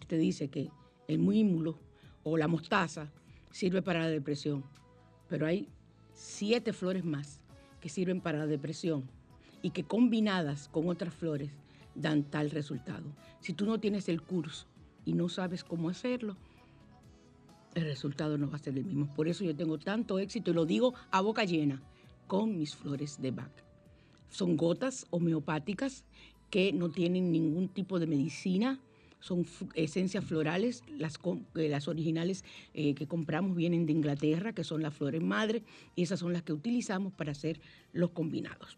que 0.00 0.06
te 0.06 0.16
dice 0.16 0.48
que 0.48 0.70
el 1.08 1.18
muímulo 1.18 1.78
o 2.22 2.36
la 2.36 2.48
mostaza 2.48 3.10
sirve 3.50 3.82
para 3.82 4.00
la 4.00 4.08
depresión. 4.08 4.64
Pero 5.28 5.46
hay 5.46 5.68
siete 6.12 6.72
flores 6.72 7.04
más 7.04 7.40
que 7.80 7.88
sirven 7.88 8.20
para 8.20 8.38
la 8.38 8.46
depresión 8.46 9.04
y 9.62 9.70
que 9.70 9.84
combinadas 9.84 10.68
con 10.68 10.88
otras 10.88 11.14
flores 11.14 11.50
dan 11.94 12.24
tal 12.24 12.50
resultado. 12.50 13.04
Si 13.40 13.52
tú 13.52 13.66
no 13.66 13.78
tienes 13.78 14.08
el 14.08 14.22
curso 14.22 14.66
y 15.04 15.12
no 15.12 15.28
sabes 15.28 15.64
cómo 15.64 15.88
hacerlo, 15.88 16.36
el 17.74 17.84
resultado 17.84 18.38
no 18.38 18.50
va 18.50 18.56
a 18.56 18.58
ser 18.58 18.76
el 18.76 18.84
mismo. 18.84 19.12
Por 19.14 19.28
eso 19.28 19.44
yo 19.44 19.54
tengo 19.54 19.78
tanto 19.78 20.18
éxito 20.18 20.50
y 20.50 20.54
lo 20.54 20.66
digo 20.66 20.94
a 21.10 21.20
boca 21.20 21.44
llena 21.44 21.82
con 22.26 22.56
mis 22.58 22.74
flores 22.74 23.20
de 23.20 23.30
Bach. 23.30 23.50
Son 24.30 24.56
gotas 24.56 25.06
homeopáticas 25.10 26.04
que 26.50 26.72
no 26.72 26.90
tienen 26.90 27.32
ningún 27.32 27.68
tipo 27.68 27.98
de 27.98 28.06
medicina, 28.06 28.80
son 29.20 29.46
esencias 29.74 30.24
florales, 30.24 30.82
las, 30.98 31.18
eh, 31.54 31.68
las 31.68 31.88
originales 31.88 32.44
eh, 32.74 32.94
que 32.94 33.06
compramos 33.06 33.56
vienen 33.56 33.86
de 33.86 33.92
Inglaterra, 33.92 34.52
que 34.52 34.64
son 34.64 34.82
las 34.82 34.94
flores 34.94 35.22
madre, 35.22 35.62
y 35.96 36.02
esas 36.02 36.20
son 36.20 36.32
las 36.32 36.42
que 36.42 36.52
utilizamos 36.52 37.12
para 37.14 37.32
hacer 37.32 37.60
los 37.92 38.10
combinados. 38.10 38.76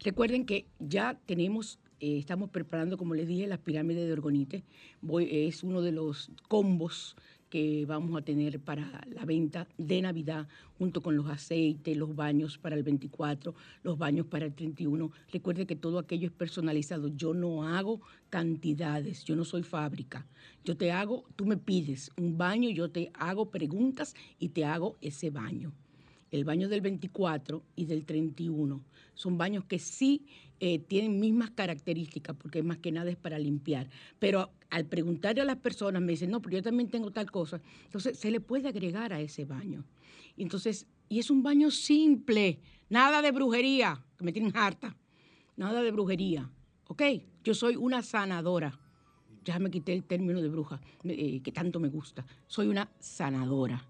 Recuerden 0.00 0.44
que 0.44 0.66
ya 0.78 1.18
tenemos, 1.24 1.78
eh, 2.00 2.18
estamos 2.18 2.50
preparando, 2.50 2.98
como 2.98 3.14
les 3.14 3.26
dije, 3.26 3.46
las 3.46 3.60
pirámides 3.60 4.06
de 4.06 4.12
Orgonite. 4.12 4.64
Voy, 5.00 5.28
es 5.30 5.64
uno 5.64 5.80
de 5.80 5.92
los 5.92 6.30
combos 6.48 7.16
que 7.54 7.86
vamos 7.86 8.20
a 8.20 8.24
tener 8.24 8.58
para 8.58 9.06
la 9.14 9.24
venta 9.24 9.68
de 9.78 10.02
Navidad, 10.02 10.48
junto 10.76 11.00
con 11.00 11.14
los 11.14 11.28
aceites, 11.28 11.96
los 11.96 12.16
baños 12.16 12.58
para 12.58 12.74
el 12.74 12.82
24, 12.82 13.54
los 13.84 13.96
baños 13.96 14.26
para 14.26 14.46
el 14.46 14.54
31. 14.54 15.12
Recuerde 15.30 15.64
que 15.64 15.76
todo 15.76 16.00
aquello 16.00 16.26
es 16.26 16.32
personalizado. 16.32 17.06
Yo 17.06 17.32
no 17.32 17.62
hago 17.62 18.00
cantidades, 18.28 19.24
yo 19.24 19.36
no 19.36 19.44
soy 19.44 19.62
fábrica. 19.62 20.26
Yo 20.64 20.76
te 20.76 20.90
hago, 20.90 21.26
tú 21.36 21.46
me 21.46 21.56
pides 21.56 22.10
un 22.16 22.36
baño, 22.36 22.70
yo 22.70 22.90
te 22.90 23.12
hago 23.14 23.52
preguntas 23.52 24.16
y 24.40 24.48
te 24.48 24.64
hago 24.64 24.96
ese 25.00 25.30
baño. 25.30 25.72
El 26.32 26.42
baño 26.42 26.68
del 26.68 26.80
24 26.80 27.62
y 27.76 27.84
del 27.84 28.04
31 28.04 28.82
son 29.14 29.38
baños 29.38 29.64
que 29.66 29.78
sí 29.78 30.26
eh, 30.66 30.78
tienen 30.78 31.20
mismas 31.20 31.50
características, 31.50 32.34
porque 32.36 32.62
más 32.62 32.78
que 32.78 32.90
nada 32.90 33.10
es 33.10 33.18
para 33.18 33.38
limpiar. 33.38 33.90
Pero 34.18 34.50
al 34.70 34.86
preguntarle 34.86 35.42
a 35.42 35.44
las 35.44 35.58
personas, 35.58 36.00
me 36.00 36.12
dicen, 36.12 36.30
no, 36.30 36.40
pero 36.40 36.56
yo 36.56 36.62
también 36.62 36.88
tengo 36.88 37.10
tal 37.10 37.30
cosa. 37.30 37.60
Entonces, 37.84 38.18
se 38.18 38.30
le 38.30 38.40
puede 38.40 38.68
agregar 38.68 39.12
a 39.12 39.20
ese 39.20 39.44
baño. 39.44 39.84
Entonces, 40.38 40.86
y 41.10 41.18
es 41.18 41.28
un 41.28 41.42
baño 41.42 41.70
simple, 41.70 42.60
nada 42.88 43.20
de 43.20 43.30
brujería, 43.30 44.02
que 44.16 44.24
me 44.24 44.32
tienen 44.32 44.56
harta, 44.56 44.96
nada 45.54 45.82
de 45.82 45.90
brujería, 45.90 46.50
¿ok? 46.88 47.02
Yo 47.42 47.52
soy 47.52 47.76
una 47.76 48.00
sanadora. 48.00 48.80
Ya 49.44 49.58
me 49.58 49.70
quité 49.70 49.92
el 49.92 50.04
término 50.04 50.40
de 50.40 50.48
bruja, 50.48 50.80
eh, 51.04 51.42
que 51.42 51.52
tanto 51.52 51.78
me 51.78 51.88
gusta. 51.90 52.24
Soy 52.46 52.68
una 52.68 52.90
sanadora 53.00 53.86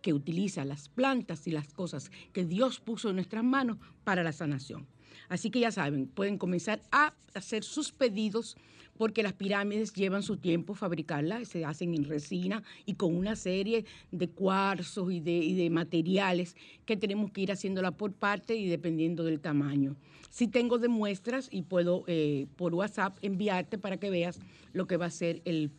que 0.00 0.14
utiliza 0.14 0.64
las 0.64 0.88
plantas 0.88 1.46
y 1.46 1.50
las 1.50 1.74
cosas 1.74 2.10
que 2.32 2.46
Dios 2.46 2.80
puso 2.80 3.10
en 3.10 3.16
nuestras 3.16 3.44
manos 3.44 3.76
para 4.02 4.22
la 4.22 4.32
sanación. 4.32 4.95
Así 5.28 5.50
que 5.50 5.60
ya 5.60 5.70
saben, 5.70 6.06
pueden 6.06 6.38
comenzar 6.38 6.82
a 6.92 7.14
hacer 7.34 7.64
sus 7.64 7.92
pedidos 7.92 8.56
porque 8.96 9.22
las 9.22 9.32
pirámides 9.32 9.92
llevan 9.92 10.22
su 10.22 10.36
tiempo 10.36 10.74
fabricarlas, 10.74 11.48
se 11.48 11.64
hacen 11.64 11.94
en 11.94 12.04
resina 12.04 12.62
y 12.84 12.94
con 12.94 13.14
una 13.14 13.36
serie 13.36 13.84
de 14.10 14.28
cuarzos 14.28 15.12
y 15.12 15.20
de, 15.20 15.68
materiales 15.70 16.56
que 16.84 16.96
tenemos 16.96 17.30
que 17.30 17.42
ir 17.42 17.52
haciéndola 17.52 17.92
por 17.92 18.12
parte 18.12 18.56
y 18.56 18.68
dependiendo 18.68 19.24
del 19.24 19.40
tamaño. 19.40 19.96
Si 20.30 20.48
tengo 20.48 20.78
de 20.78 20.88
muestras 20.88 21.48
y 21.50 21.62
puedo 21.62 22.04
eh, 22.06 22.46
por 22.56 22.74
WhatsApp 22.74 23.16
enviarte 23.22 23.78
para 23.78 23.98
que 23.98 24.10
veas 24.10 24.38
lo 24.72 24.86
que 24.86 24.96
va 24.96 25.06
a 25.06 25.10
ser 25.10 25.42
el, 25.44 25.70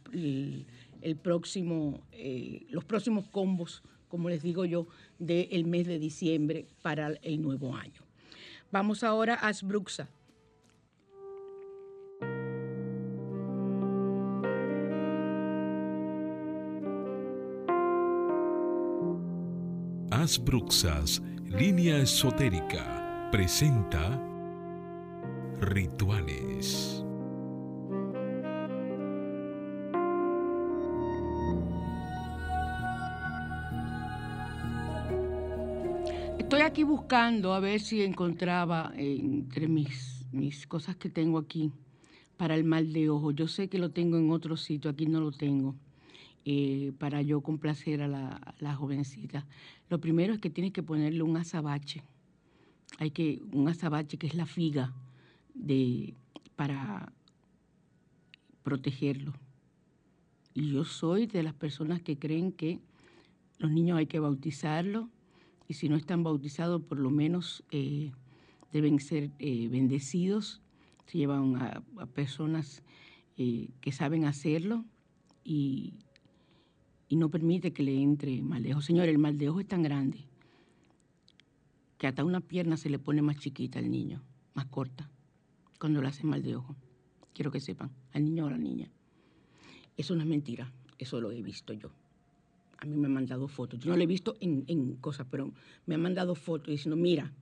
próximo, 1.22 2.02
eh, 2.12 2.66
los 2.70 2.84
próximos 2.86 3.28
combos, 3.28 3.84
como 4.08 4.30
les 4.30 4.42
digo 4.42 4.66
yo, 4.66 4.88
del 5.20 5.66
mes 5.66 5.86
de 5.88 6.00
diciembre 6.00 6.66
para 6.82 7.10
el 7.22 7.42
nuevo 7.42 7.76
año. 7.76 8.07
Vamos 8.72 9.04
ahora 9.04 9.36
a 9.36 9.48
Asbruxa. 9.48 10.10
Asbruxas, 20.12 21.22
línea 21.46 22.00
esotérica, 22.00 23.30
presenta 23.32 24.20
rituales. 25.62 27.07
Aquí 36.78 36.84
buscando 36.84 37.56
a 37.56 37.60
ver 37.60 37.80
si 37.80 38.04
encontraba 38.04 38.94
entre 38.98 39.68
mis, 39.68 40.28
mis 40.32 40.68
cosas 40.68 40.96
que 40.96 41.10
tengo 41.10 41.40
aquí 41.40 41.72
para 42.38 42.54
el 42.54 42.66
mal 42.66 42.94
de 42.94 43.10
ojo. 43.10 43.32
Yo 43.32 43.48
sé 43.48 43.68
que 43.68 43.80
lo 43.80 43.90
tengo 43.90 44.16
en 44.16 44.30
otro 44.30 44.56
sitio, 44.58 44.92
aquí 44.92 45.08
no 45.08 45.20
lo 45.20 45.32
tengo. 45.32 45.76
Eh, 46.46 46.94
para 47.00 47.24
yo 47.24 47.42
complacer 47.42 48.04
a 48.04 48.08
la, 48.08 48.54
la, 48.60 48.76
jovencita. 48.76 49.48
Lo 49.90 50.00
primero 50.00 50.36
es 50.36 50.40
que 50.40 50.52
tienes 50.52 50.72
que 50.72 50.84
ponerle 50.84 51.24
un 51.24 51.36
azabache. 51.36 52.04
Hay 53.00 53.10
que, 53.10 53.42
un 53.54 53.68
azabache 53.68 54.20
que 54.20 54.28
es 54.28 54.36
la 54.36 54.46
figa 54.46 54.94
de, 55.56 56.14
para 56.56 57.12
protegerlo. 58.62 59.34
Y 60.54 60.74
yo 60.74 60.86
soy 60.86 61.26
de 61.26 61.42
las 61.42 61.56
personas 61.56 62.04
que 62.04 62.20
creen 62.20 62.52
que 62.52 62.80
los 63.58 63.72
niños 63.72 63.98
hay 63.98 64.06
que 64.06 64.20
bautizarlos 64.20 65.08
y 65.68 65.74
si 65.74 65.90
no 65.90 65.96
están 65.96 66.24
bautizados, 66.24 66.82
por 66.82 66.98
lo 66.98 67.10
menos 67.10 67.64
eh, 67.72 68.12
deben 68.72 69.00
ser 69.00 69.32
eh, 69.40 69.68
bendecidos. 69.68 70.62
Se 71.06 71.18
llevan 71.18 71.56
a, 71.58 71.84
personas 72.14 72.84
eh, 73.38 73.70
que 73.82 73.92
saben 73.92 74.26
hacerlo 74.26 74.86
y, 75.44 75.94
y, 77.10 77.16
no 77.16 77.30
permite 77.30 77.72
que 77.72 77.84
le 77.84 78.02
entre 78.02 78.42
mal 78.42 78.64
de 78.64 78.74
ojo. 78.74 78.82
Señor, 78.82 79.08
el 79.10 79.18
mal 79.18 79.38
de 79.38 79.50
ojo 79.50 79.60
es 79.60 79.68
tan 79.68 79.84
grande 79.84 80.26
que 81.98 82.08
hasta 82.08 82.24
una 82.24 82.42
pierna 82.42 82.78
se 82.78 82.90
le 82.90 83.00
pone 83.00 83.22
más 83.22 83.38
chiquita 83.38 83.80
al 83.80 83.90
niño, 83.90 84.22
más 84.54 84.66
corta, 84.68 85.10
cuando 85.80 86.02
le 86.02 86.08
hacen 86.08 86.30
mal 86.30 86.44
de 86.44 86.56
ojo. 86.56 86.76
Quiero 87.34 87.52
que 87.52 87.60
sepan, 87.60 87.92
al 88.14 88.24
niño 88.26 88.46
o 88.46 88.48
a 88.48 88.52
la 88.52 88.58
niña. 88.58 88.90
Eso 89.96 90.16
no 90.16 90.22
es 90.22 90.28
mentira, 90.28 90.72
eso 90.98 91.20
lo 91.22 91.32
he 91.32 91.42
visto 91.42 91.74
yo 91.74 91.92
a 92.78 92.86
mí 92.86 92.96
me 92.96 93.08
han 93.08 93.14
mandado 93.14 93.48
fotos. 93.48 93.80
Yo 93.80 93.90
no 93.90 93.98
lo 93.98 94.04
he 94.04 94.08
visto 94.08 94.36
en, 94.40 94.64
en, 94.68 94.96
cosas, 94.96 95.28
pero 95.30 95.52
me 95.86 95.96
han 95.96 96.02
mandado 96.02 96.36
fotos 96.36 96.70
diciendo, 96.70 96.96
mira, 96.96 97.34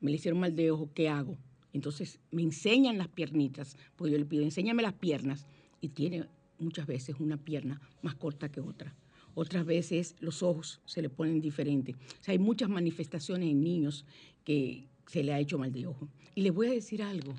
me 0.00 0.10
le 0.10 0.16
hicieron 0.16 0.40
mal 0.40 0.54
de 0.54 0.70
ojo, 0.70 0.90
¿qué 0.94 1.08
hago? 1.08 1.36
Entonces 1.72 2.20
me 2.30 2.42
enseñan 2.42 2.98
las 2.98 3.08
piernitas, 3.08 3.76
porque 3.96 4.12
yo 4.12 4.18
le 4.18 4.24
pido, 4.24 4.42
enséñame 4.42 4.82
las 4.82 4.94
piernas, 4.94 5.46
y 5.80 5.88
tiene 5.88 6.26
muchas 6.58 6.86
veces 6.86 7.16
una 7.18 7.36
pierna 7.36 7.80
más 8.02 8.14
corta 8.14 8.50
que 8.50 8.60
otra. 8.60 8.94
Otras 9.34 9.64
veces 9.64 10.14
los 10.20 10.42
ojos 10.42 10.80
se 10.84 11.02
le 11.02 11.08
ponen 11.08 11.40
diferentes. 11.40 11.96
O 11.96 12.22
sea, 12.24 12.32
hay 12.32 12.38
muchas 12.38 12.68
manifestaciones 12.68 13.50
en 13.50 13.62
niños 13.62 14.04
que 14.44 14.88
se 15.06 15.22
le 15.22 15.32
ha 15.32 15.40
hecho 15.40 15.58
mal 15.58 15.72
de 15.72 15.86
ojo. 15.86 16.08
Y 16.34 16.42
les 16.42 16.52
voy 16.52 16.68
a 16.68 16.72
decir 16.72 17.02
algo, 17.02 17.34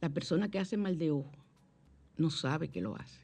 la 0.00 0.08
persona 0.08 0.50
que 0.50 0.58
hace 0.58 0.76
mal 0.76 0.98
de 0.98 1.10
ojo 1.10 1.32
no 2.16 2.30
sabe 2.30 2.68
que 2.68 2.80
lo 2.80 2.96
hace. 2.96 3.23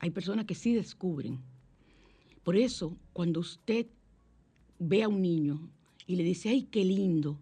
Hay 0.00 0.10
personas 0.10 0.46
que 0.46 0.54
sí 0.54 0.72
descubren. 0.74 1.38
Por 2.42 2.56
eso, 2.56 2.96
cuando 3.12 3.40
usted 3.40 3.86
ve 4.78 5.02
a 5.02 5.08
un 5.08 5.20
niño 5.20 5.60
y 6.06 6.16
le 6.16 6.24
dice, 6.24 6.48
ay, 6.48 6.62
qué 6.62 6.84
lindo, 6.84 7.38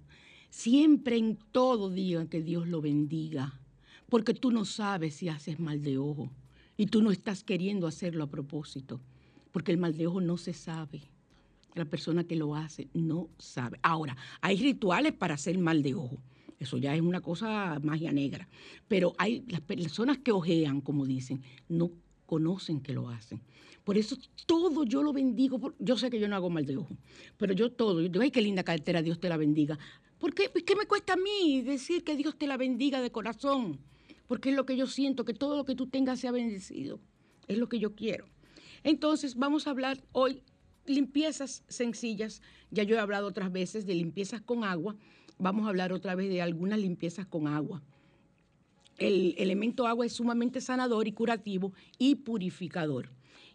siempre 0.50 1.16
en 1.16 1.38
todo 1.52 1.88
diga 1.88 2.26
que 2.26 2.42
Dios 2.42 2.66
lo 2.66 2.80
bendiga, 2.80 3.60
porque 4.08 4.34
tú 4.34 4.50
no 4.50 4.64
sabes 4.64 5.14
si 5.14 5.28
haces 5.28 5.60
mal 5.60 5.82
de 5.82 5.98
ojo 5.98 6.30
y 6.76 6.86
tú 6.86 7.00
no 7.00 7.12
estás 7.12 7.44
queriendo 7.44 7.86
hacerlo 7.86 8.24
a 8.24 8.30
propósito, 8.30 9.00
porque 9.52 9.70
el 9.70 9.78
mal 9.78 9.96
de 9.96 10.08
ojo 10.08 10.20
no 10.20 10.36
se 10.36 10.52
sabe. 10.52 11.02
La 11.74 11.84
persona 11.84 12.24
que 12.24 12.34
lo 12.34 12.56
hace 12.56 12.88
no 12.92 13.28
sabe. 13.38 13.78
Ahora, 13.82 14.16
hay 14.40 14.56
rituales 14.56 15.12
para 15.12 15.34
hacer 15.34 15.56
mal 15.58 15.82
de 15.82 15.94
ojo. 15.94 16.18
Eso 16.58 16.76
ya 16.76 16.92
es 16.92 17.00
una 17.00 17.20
cosa 17.20 17.78
magia 17.84 18.10
negra. 18.10 18.48
Pero 18.88 19.14
hay 19.16 19.44
las 19.46 19.60
personas 19.60 20.18
que 20.18 20.32
ojean, 20.32 20.80
como 20.80 21.06
dicen, 21.06 21.42
no 21.68 21.92
conocen 22.28 22.82
que 22.82 22.92
lo 22.92 23.08
hacen. 23.08 23.40
Por 23.84 23.96
eso 23.96 24.18
todo 24.44 24.84
yo 24.84 25.02
lo 25.02 25.14
bendigo. 25.14 25.72
Yo 25.78 25.96
sé 25.96 26.10
que 26.10 26.20
yo 26.20 26.28
no 26.28 26.36
hago 26.36 26.50
mal 26.50 26.66
de 26.66 26.76
ojo, 26.76 26.94
pero 27.38 27.54
yo 27.54 27.72
todo, 27.72 28.00
ay, 28.20 28.30
qué 28.30 28.42
linda 28.42 28.62
cartera, 28.62 29.00
Dios 29.00 29.18
te 29.18 29.30
la 29.30 29.38
bendiga. 29.38 29.78
¿Por 30.18 30.34
qué? 30.34 30.50
¿Qué 30.66 30.76
me 30.76 30.84
cuesta 30.84 31.14
a 31.14 31.16
mí 31.16 31.62
decir 31.62 32.04
que 32.04 32.16
Dios 32.16 32.36
te 32.36 32.46
la 32.46 32.58
bendiga 32.58 33.00
de 33.00 33.10
corazón? 33.10 33.80
Porque 34.26 34.50
es 34.50 34.56
lo 34.56 34.66
que 34.66 34.76
yo 34.76 34.86
siento, 34.86 35.24
que 35.24 35.32
todo 35.32 35.56
lo 35.56 35.64
que 35.64 35.74
tú 35.74 35.86
tengas 35.86 36.20
sea 36.20 36.30
bendecido. 36.30 37.00
Es 37.46 37.56
lo 37.56 37.70
que 37.70 37.78
yo 37.78 37.94
quiero. 37.94 38.26
Entonces, 38.84 39.36
vamos 39.36 39.66
a 39.66 39.70
hablar 39.70 40.04
hoy 40.12 40.42
limpiezas 40.84 41.64
sencillas. 41.68 42.42
Ya 42.70 42.82
yo 42.82 42.96
he 42.96 42.98
hablado 42.98 43.26
otras 43.26 43.50
veces 43.50 43.86
de 43.86 43.94
limpiezas 43.94 44.42
con 44.42 44.64
agua. 44.64 44.96
Vamos 45.38 45.64
a 45.64 45.70
hablar 45.70 45.94
otra 45.94 46.14
vez 46.14 46.28
de 46.28 46.42
algunas 46.42 46.78
limpiezas 46.78 47.24
con 47.24 47.48
agua 47.48 47.82
el 48.98 49.34
elemento 49.38 49.86
agua 49.86 50.06
es 50.06 50.12
sumamente 50.12 50.60
sanador 50.60 51.08
y 51.08 51.12
curativo 51.12 51.72
y 51.98 52.16
purificador. 52.16 53.10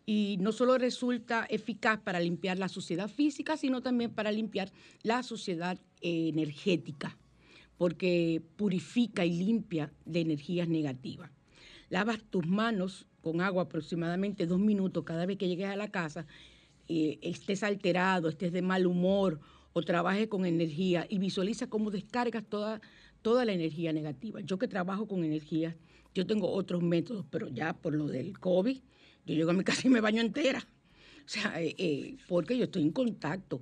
Y 0.06 0.38
no 0.40 0.52
solo 0.52 0.78
resulta 0.78 1.46
eficaz 1.50 2.00
para 2.00 2.20
limpiar 2.20 2.58
la 2.58 2.68
suciedad 2.68 3.10
física, 3.10 3.56
sino 3.56 3.82
también 3.82 4.12
para 4.12 4.32
limpiar 4.32 4.72
la 5.02 5.24
suciedad 5.24 5.80
energética, 6.02 7.18
porque 7.78 8.42
purifica 8.58 9.26
y 9.26 9.44
limpia 9.44 9.94
de 10.06 10.22
energías 10.22 10.68
negativas. 10.68 11.32
Lavas 11.90 12.20
tus 12.30 12.46
manos 12.46 13.06
con 13.22 13.40
agua 13.40 13.64
aproximadamente 13.64 14.46
dos 14.46 14.60
minutos 14.60 15.04
cada 15.06 15.26
vez 15.26 15.38
que 15.38 15.48
llegues 15.48 15.68
a 15.68 15.78
la 15.78 15.90
casa, 15.90 16.26
eh, 16.90 17.20
estés 17.22 17.64
alterado, 17.64 18.28
estés 18.28 18.52
de 18.52 18.62
mal 18.62 18.86
humor 18.86 19.40
o 19.72 19.82
trabajes 19.82 20.28
con 20.28 20.46
energía 20.46 21.06
y 21.10 21.18
visualiza 21.18 21.68
cómo 21.68 21.92
descargas 21.92 22.44
toda 22.44 22.82
toda 23.24 23.46
la 23.46 23.54
energía 23.54 23.92
negativa. 23.92 24.42
Yo 24.42 24.60
que 24.60 24.68
trabajo 24.68 25.08
con 25.08 25.24
energía, 25.24 25.76
yo 26.14 26.28
tengo 26.28 26.52
otros 26.52 26.84
métodos, 26.84 27.26
pero 27.32 27.48
ya 27.48 27.74
por 27.74 27.96
lo 27.96 28.08
del 28.08 28.38
COVID, 28.38 28.78
yo 29.26 29.36
llego 29.36 29.50
a 29.50 29.54
mi 29.54 29.64
casa 29.64 29.88
y 29.88 29.90
me 29.90 30.02
baño 30.02 30.22
entera. 30.22 30.68
O 31.26 31.30
sea, 31.30 31.60
eh, 31.60 31.74
eh, 31.78 32.18
porque 32.28 32.58
yo 32.58 32.66
estoy 32.66 32.84
en 32.84 32.92
contacto, 32.92 33.62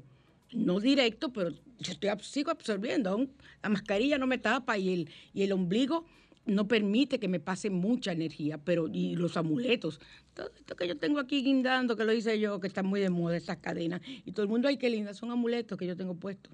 no 0.51 0.79
directo, 0.79 1.31
pero 1.31 1.51
yo 1.51 1.91
estoy, 1.93 2.09
sigo 2.21 2.51
absorbiendo. 2.51 3.11
Aún 3.11 3.31
la 3.63 3.69
mascarilla 3.69 4.17
no 4.17 4.27
me 4.27 4.39
tapa 4.39 4.77
y 4.77 4.91
el, 4.93 5.09
y 5.33 5.43
el 5.43 5.53
ombligo 5.53 6.05
no 6.45 6.67
permite 6.67 7.19
que 7.19 7.27
me 7.27 7.39
pase 7.39 7.69
mucha 7.69 8.11
energía, 8.11 8.57
pero 8.57 8.87
y 8.87 9.15
los 9.15 9.37
amuletos, 9.37 10.01
todo 10.33 10.51
esto 10.57 10.75
que 10.75 10.87
yo 10.87 10.97
tengo 10.97 11.19
aquí 11.19 11.43
guindando, 11.43 11.95
que 11.95 12.03
lo 12.03 12.13
hice 12.13 12.39
yo, 12.39 12.59
que 12.59 12.67
está 12.67 12.81
muy 12.81 12.99
de 12.99 13.11
moda, 13.11 13.37
esas 13.37 13.57
cadenas, 13.57 14.01
y 14.25 14.31
todo 14.31 14.43
el 14.43 14.49
mundo, 14.49 14.67
ay, 14.67 14.77
qué 14.77 14.89
linda, 14.89 15.13
son 15.13 15.29
amuletos 15.29 15.77
que 15.77 15.85
yo 15.85 15.95
tengo 15.95 16.15
puestos. 16.15 16.51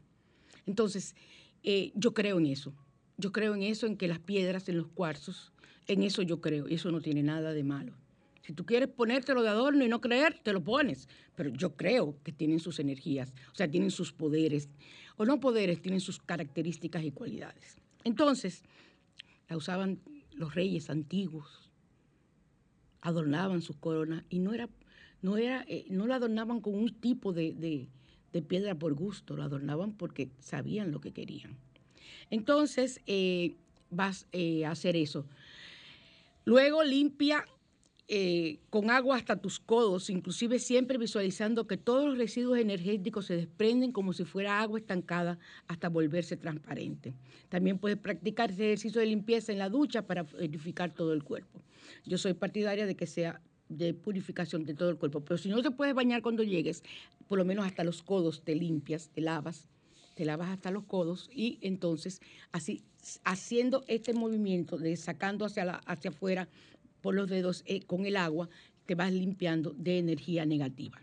Entonces, 0.66 1.16
eh, 1.64 1.92
yo 1.96 2.14
creo 2.14 2.38
en 2.38 2.48
eso. 2.48 2.74
Yo 3.18 3.32
creo 3.32 3.56
en 3.56 3.64
eso, 3.64 3.88
en 3.88 3.98
que 3.98 4.08
las 4.08 4.20
piedras, 4.20 4.70
en 4.70 4.78
los 4.78 4.88
cuarzos, 4.88 5.52
en 5.88 6.04
eso 6.04 6.22
yo 6.22 6.40
creo, 6.40 6.70
y 6.70 6.76
eso 6.76 6.92
no 6.92 7.02
tiene 7.02 7.24
nada 7.24 7.52
de 7.52 7.64
malo. 7.64 7.94
Si 8.44 8.54
tú 8.54 8.66
quieres 8.66 8.90
ponértelo 8.90 9.42
de 9.42 9.50
adorno 9.50 9.84
y 9.84 9.90
no 9.90 10.00
creer, 10.02 10.40
te 10.42 10.54
lo 10.54 10.64
pones. 10.64 11.10
Pero 11.36 11.50
yo 11.50 11.76
creo 11.76 12.16
que 12.24 12.32
tienen 12.32 12.60
sus 12.60 12.80
energías, 12.80 13.34
o 13.52 13.56
sea, 13.56 13.70
tienen 13.70 13.92
sus 13.92 14.14
poderes, 14.14 14.70
o 15.18 15.26
no 15.26 15.40
poderes, 15.40 15.82
tienen 15.82 16.00
sus 16.00 16.20
características 16.20 17.04
y 17.04 17.12
cualidades. 17.12 17.78
Entonces, 18.04 18.64
la 19.50 19.58
usaban 19.58 20.00
los 20.34 20.54
reyes 20.54 20.90
antiguos, 20.90 21.72
adornaban 23.02 23.62
sus 23.62 23.78
coronas 23.78 24.24
y 24.30 24.40
no 24.40 24.54
era, 24.54 24.70
no 25.22 25.38
era, 25.38 25.66
eh, 25.68 25.86
no 25.90 26.06
la 26.06 26.16
adornaban 26.16 26.62
con 26.62 26.76
un 26.76 26.94
tipo 26.94 27.34
de, 27.34 27.54
de, 27.54 27.90
de 28.32 28.42
piedra 28.42 28.76
por 28.76 28.94
gusto, 28.94 29.36
la 29.36 29.46
adornaban 29.46 29.94
porque 29.94 30.30
sabían 30.40 30.92
lo 30.92 31.02
que 31.02 31.12
querían. 31.12 31.58
Entonces, 32.30 33.02
eh, 33.08 33.56
vas 33.90 34.28
eh, 34.32 34.66
a 34.66 34.72
hacer 34.72 34.96
eso. 34.96 35.26
Luego 36.46 36.84
limpia 36.84 37.46
eh, 38.10 38.60
con 38.70 38.90
agua 38.90 39.18
hasta 39.18 39.36
tus 39.36 39.60
codos, 39.60 40.10
inclusive 40.10 40.60
siempre 40.60 40.98
visualizando 40.98 41.68
que 41.68 41.76
todos 41.76 42.06
los 42.06 42.18
residuos 42.18 42.58
energéticos 42.58 43.26
se 43.26 43.36
desprenden 43.36 43.92
como 43.92 44.14
si 44.14 44.24
fuera 44.24 44.62
agua 44.62 44.80
estancada 44.80 45.40
hasta 45.68 45.90
volverse 45.90 46.38
transparente. 46.38 47.14
También 47.50 47.80
puedes 47.80 47.98
practicar 47.98 48.52
ese 48.52 48.64
ejercicio 48.64 49.02
de 49.02 49.08
limpieza 49.08 49.52
en 49.52 49.60
la 49.60 49.68
ducha 49.68 50.04
para 50.04 50.24
purificar 50.24 50.94
todo 50.94 51.12
el 51.12 51.24
cuerpo. 51.26 51.62
Yo 52.06 52.18
soy 52.18 52.34
partidaria 52.34 52.86
de 52.86 52.96
que 52.96 53.08
sea 53.08 53.42
de 53.68 53.94
purificación 53.94 54.64
de 54.64 54.74
todo 54.74 54.90
el 54.90 54.96
cuerpo, 54.96 55.20
pero 55.20 55.38
si 55.38 55.50
no 55.50 55.62
te 55.62 55.72
puedes 55.72 55.94
bañar 55.94 56.22
cuando 56.22 56.44
llegues, 56.44 56.84
por 57.28 57.38
lo 57.38 57.44
menos 57.44 57.66
hasta 57.66 57.84
los 57.84 58.02
codos 58.02 58.42
te 58.42 58.56
limpias, 58.56 59.10
te 59.10 59.20
lavas 59.20 59.68
te 60.18 60.26
lavas 60.26 60.50
hasta 60.50 60.72
los 60.72 60.86
codos 60.86 61.30
y 61.32 61.60
entonces 61.62 62.22
así 62.52 62.84
haciendo 63.24 63.84
este 63.88 64.16
movimiento 64.16 64.78
de 64.78 64.98
sacando 64.98 65.46
hacia, 65.46 65.64
la, 65.64 65.76
hacia 65.86 66.10
afuera 66.10 66.50
por 67.02 67.14
los 67.14 67.30
dedos 67.30 67.62
eh, 67.68 67.84
con 67.84 68.08
el 68.08 68.18
agua, 68.18 68.50
te 68.88 68.96
vas 68.96 69.14
limpiando 69.14 69.74
de 69.78 70.00
energía 70.00 70.44
negativa. 70.46 71.00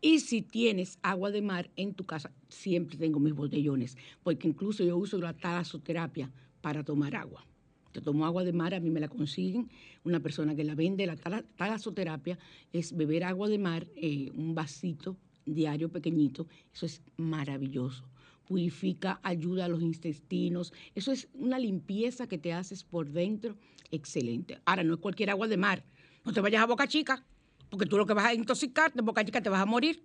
Y 0.00 0.20
si 0.20 0.40
tienes 0.40 0.98
agua 1.02 1.30
de 1.30 1.42
mar 1.42 1.70
en 1.76 1.92
tu 1.94 2.04
casa, 2.04 2.32
siempre 2.48 2.96
tengo 2.96 3.20
mis 3.20 3.34
botellones, 3.34 3.98
porque 4.22 4.48
incluso 4.48 4.82
yo 4.82 4.96
uso 4.96 5.18
la 5.18 5.34
talasoterapia 5.34 6.32
para 6.62 6.82
tomar 6.84 7.14
agua. 7.14 7.46
Yo 7.92 8.00
tomo 8.00 8.24
agua 8.24 8.44
de 8.44 8.52
mar, 8.54 8.74
a 8.74 8.80
mí 8.80 8.88
me 8.90 8.98
la 9.00 9.08
consiguen, 9.08 9.68
una 10.04 10.20
persona 10.20 10.54
que 10.54 10.64
la 10.64 10.74
vende, 10.74 11.06
la 11.06 11.16
tala- 11.16 11.44
talasoterapia, 11.56 12.38
es 12.72 12.96
beber 12.96 13.24
agua 13.24 13.48
de 13.48 13.58
mar, 13.58 13.86
eh, 13.94 14.30
un 14.34 14.54
vasito 14.54 15.16
diario 15.46 15.90
pequeñito, 15.90 16.46
eso 16.72 16.86
es 16.86 17.02
maravilloso. 17.16 18.04
Purifica, 18.46 19.20
ayuda 19.22 19.64
a 19.64 19.68
los 19.68 19.82
intestinos, 19.82 20.72
eso 20.94 21.12
es 21.12 21.28
una 21.34 21.58
limpieza 21.58 22.26
que 22.26 22.38
te 22.38 22.52
haces 22.52 22.84
por 22.84 23.10
dentro, 23.10 23.56
excelente. 23.90 24.60
Ahora, 24.64 24.84
no 24.84 24.94
es 24.94 25.00
cualquier 25.00 25.30
agua 25.30 25.48
de 25.48 25.56
mar, 25.56 25.84
no 26.24 26.32
te 26.32 26.40
vayas 26.40 26.62
a 26.62 26.66
Boca 26.66 26.86
Chica, 26.86 27.24
porque 27.70 27.86
tú 27.86 27.96
lo 27.96 28.06
que 28.06 28.14
vas 28.14 28.26
a 28.26 28.34
intoxicarte, 28.34 28.98
en 28.98 29.06
Boca 29.06 29.24
Chica 29.24 29.42
te 29.42 29.48
vas 29.48 29.60
a 29.60 29.66
morir. 29.66 30.04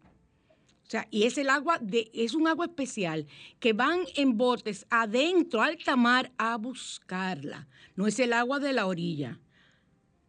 O 0.89 0.91
sea, 0.91 1.07
y 1.11 1.23
es 1.23 1.37
el 1.37 1.49
agua 1.49 1.77
de, 1.79 2.09
es 2.15 2.33
un 2.33 2.47
agua 2.47 2.65
especial 2.65 3.27
que 3.59 3.73
van 3.73 3.99
en 4.15 4.37
botes 4.37 4.87
adentro, 4.89 5.61
alta 5.61 5.95
mar, 5.95 6.31
a 6.35 6.57
buscarla. 6.57 7.67
No 7.95 8.07
es 8.07 8.19
el 8.19 8.33
agua 8.33 8.59
de 8.59 8.73
la 8.73 8.87
orilla. 8.87 9.39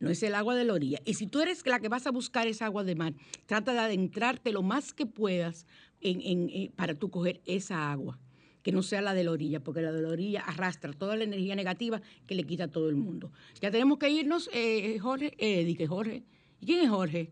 No 0.01 0.11
es 0.11 0.23
el 0.23 0.35
agua 0.35 0.55
de 0.57 0.65
la 0.65 0.73
orilla. 0.73 0.99
Y 1.05 1.15
si 1.15 1.27
tú 1.27 1.41
eres 1.41 1.65
la 1.67 1.79
que 1.79 1.89
vas 1.89 2.07
a 2.07 2.11
buscar 2.11 2.47
esa 2.49 2.65
agua 2.67 2.85
de 2.85 2.95
mar, 2.97 3.13
trata 3.47 3.73
de 3.75 3.79
adentrarte 3.81 4.51
lo 4.51 4.63
más 4.63 4.93
que 4.95 5.07
puedas 5.07 5.67
en- 6.01 6.73
para 6.75 6.95
tú 6.95 7.11
coger 7.11 7.41
esa 7.45 7.93
agua. 7.93 8.19
Que 8.63 8.73
no 8.73 8.83
sea 8.83 9.01
la 9.03 9.15
de 9.15 9.25
la 9.25 9.31
orilla, 9.31 9.61
porque 9.61 9.81
la 9.83 9.93
de 9.93 10.03
la 10.03 10.09
orilla 10.09 10.41
arrastra 10.43 10.93
toda 10.93 11.17
la 11.17 11.25
energía 11.25 11.55
negativa 11.55 12.01
que 12.27 12.35
le 12.35 12.45
quita 12.45 12.65
a 12.65 12.69
todo 12.69 12.89
el 12.89 12.97
mundo. 12.97 13.31
Ya 13.61 13.71
tenemos 13.71 13.99
que 13.99 14.11
irnos, 14.11 14.51
eh, 14.53 14.99
Jorge. 14.99 15.35
Eh, 15.39 15.65
dije 15.65 15.87
Jorge. 15.87 16.25
¿Y 16.61 16.67
quién 16.67 16.81
es 16.85 16.91
Jorge? 16.91 17.31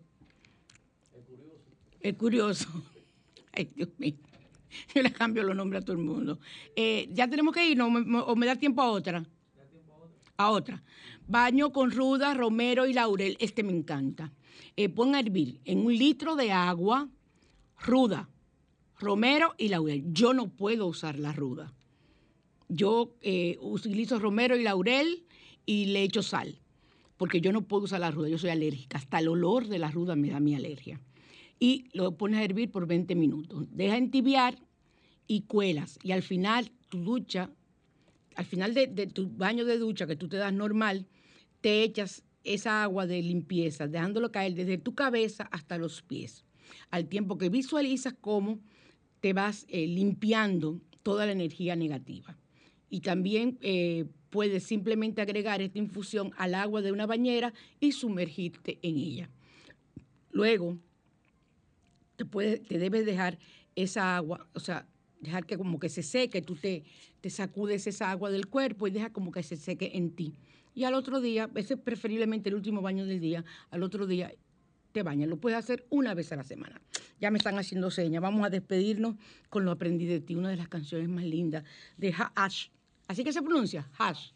El 2.00 2.16
curioso. 2.16 2.68
Ay, 3.52 3.68
Dios 3.74 3.88
mío. 3.98 4.14
Yo 4.94 5.02
le 5.02 5.10
cambio 5.12 5.42
los 5.42 5.56
nombres 5.56 5.82
a 5.82 5.84
todo 5.84 5.96
el 5.96 6.02
mundo. 6.02 6.38
Eh, 6.76 7.08
ya 7.12 7.28
tenemos 7.28 7.54
que 7.54 7.66
irnos, 7.66 7.90
me, 7.90 8.18
o 8.20 8.36
me 8.36 8.46
da 8.46 8.56
tiempo 8.56 8.82
a 8.82 8.90
otra. 8.90 9.24
A 10.38 10.52
otra. 10.52 10.84
Baño 11.26 11.72
con 11.72 11.90
ruda, 11.90 12.32
romero 12.32 12.86
y 12.86 12.92
laurel. 12.92 13.36
Este 13.40 13.64
me 13.64 13.72
encanta. 13.72 14.32
Eh, 14.76 14.88
pon 14.88 15.16
a 15.16 15.18
hervir 15.18 15.60
en 15.64 15.84
un 15.84 15.92
litro 15.92 16.36
de 16.36 16.52
agua, 16.52 17.08
ruda, 17.80 18.28
romero 19.00 19.56
y 19.58 19.68
laurel. 19.68 20.04
Yo 20.12 20.34
no 20.34 20.48
puedo 20.48 20.86
usar 20.86 21.18
la 21.18 21.32
ruda. 21.32 21.74
Yo 22.68 23.16
eh, 23.20 23.58
utilizo 23.60 24.20
romero 24.20 24.56
y 24.56 24.62
laurel 24.62 25.24
y 25.66 25.86
le 25.86 26.04
echo 26.04 26.22
sal, 26.22 26.60
porque 27.16 27.40
yo 27.40 27.52
no 27.52 27.62
puedo 27.62 27.84
usar 27.84 27.98
la 27.98 28.12
ruda, 28.12 28.28
yo 28.28 28.38
soy 28.38 28.50
alérgica. 28.50 28.98
Hasta 28.98 29.18
el 29.18 29.26
olor 29.26 29.66
de 29.66 29.80
la 29.80 29.90
ruda 29.90 30.14
me 30.14 30.30
da 30.30 30.38
mi 30.38 30.54
alergia. 30.54 31.00
Y 31.58 31.86
lo 31.92 32.16
pones 32.16 32.38
a 32.38 32.44
hervir 32.44 32.70
por 32.70 32.86
20 32.86 33.16
minutos. 33.16 33.64
Deja 33.72 33.96
entibiar 33.96 34.56
y 35.26 35.40
cuelas. 35.42 35.98
Y 36.04 36.12
al 36.12 36.22
final 36.22 36.70
tu 36.88 36.98
ducha, 36.98 37.50
al 38.38 38.44
final 38.44 38.72
de, 38.72 38.86
tu 39.08 39.28
baño 39.30 39.64
de 39.64 39.78
ducha 39.78 40.06
que 40.06 40.14
tú 40.14 40.28
te 40.28 40.36
das 40.36 40.52
normal, 40.52 41.08
te 41.60 41.82
echas 41.82 42.22
esa 42.44 42.84
agua 42.84 43.04
de 43.04 43.20
limpieza, 43.20 43.88
dejándolo 43.88 44.30
caer 44.30 44.54
desde 44.54 44.78
tu 44.78 44.94
cabeza 44.94 45.48
hasta 45.50 45.76
los 45.76 46.02
pies. 46.02 46.44
Al 46.90 47.08
tiempo 47.08 47.36
que 47.36 47.48
visualizas 47.48 48.14
cómo 48.20 48.60
te 49.18 49.32
vas 49.32 49.66
eh, 49.68 49.88
limpiando 49.88 50.80
toda 51.02 51.26
la 51.26 51.32
energía 51.32 51.74
negativa. 51.74 52.38
Y 52.88 53.00
también 53.00 53.58
eh, 53.60 54.04
puedes 54.30 54.62
simplemente 54.62 55.20
agregar 55.20 55.60
esta 55.60 55.80
infusión 55.80 56.30
al 56.36 56.54
agua 56.54 56.80
de 56.80 56.92
una 56.92 57.06
bañera 57.06 57.52
y 57.80 57.90
sumergirte 57.90 58.78
en 58.82 58.98
ella. 58.98 59.30
Luego, 60.30 60.78
te, 62.14 62.24
te 62.24 62.78
debes 62.78 63.04
dejar 63.04 63.36
esa 63.74 64.16
agua, 64.16 64.48
o 64.54 64.60
sea, 64.60 64.86
dejar 65.20 65.46
que 65.46 65.56
como 65.56 65.78
que 65.78 65.88
se 65.88 66.02
seque, 66.02 66.42
tú 66.42 66.56
te, 66.56 66.84
te 67.20 67.30
sacudes 67.30 67.86
esa 67.86 68.10
agua 68.10 68.30
del 68.30 68.46
cuerpo 68.46 68.86
y 68.86 68.90
deja 68.90 69.10
como 69.10 69.32
que 69.32 69.42
se 69.42 69.56
seque 69.56 69.92
en 69.94 70.10
ti. 70.10 70.34
Y 70.74 70.84
al 70.84 70.94
otro 70.94 71.20
día, 71.20 71.50
ese 71.54 71.74
es 71.74 71.80
preferiblemente 71.80 72.48
el 72.48 72.54
último 72.54 72.82
baño 72.82 73.04
del 73.04 73.20
día, 73.20 73.44
al 73.70 73.82
otro 73.82 74.06
día 74.06 74.32
te 74.92 75.02
bañas. 75.02 75.28
Lo 75.28 75.36
puedes 75.36 75.58
hacer 75.58 75.86
una 75.90 76.14
vez 76.14 76.32
a 76.32 76.36
la 76.36 76.44
semana. 76.44 76.80
Ya 77.20 77.30
me 77.30 77.38
están 77.38 77.58
haciendo 77.58 77.90
señas. 77.90 78.22
Vamos 78.22 78.46
a 78.46 78.50
despedirnos 78.50 79.16
con 79.50 79.64
Lo 79.64 79.72
aprendí 79.72 80.06
de 80.06 80.20
ti, 80.20 80.36
una 80.36 80.50
de 80.50 80.56
las 80.56 80.68
canciones 80.68 81.08
más 81.08 81.24
lindas 81.24 81.64
de 81.96 82.14
Hash. 82.34 82.68
Así 83.08 83.24
que 83.24 83.32
se 83.32 83.42
pronuncia, 83.42 83.88
Hash. 83.98 84.30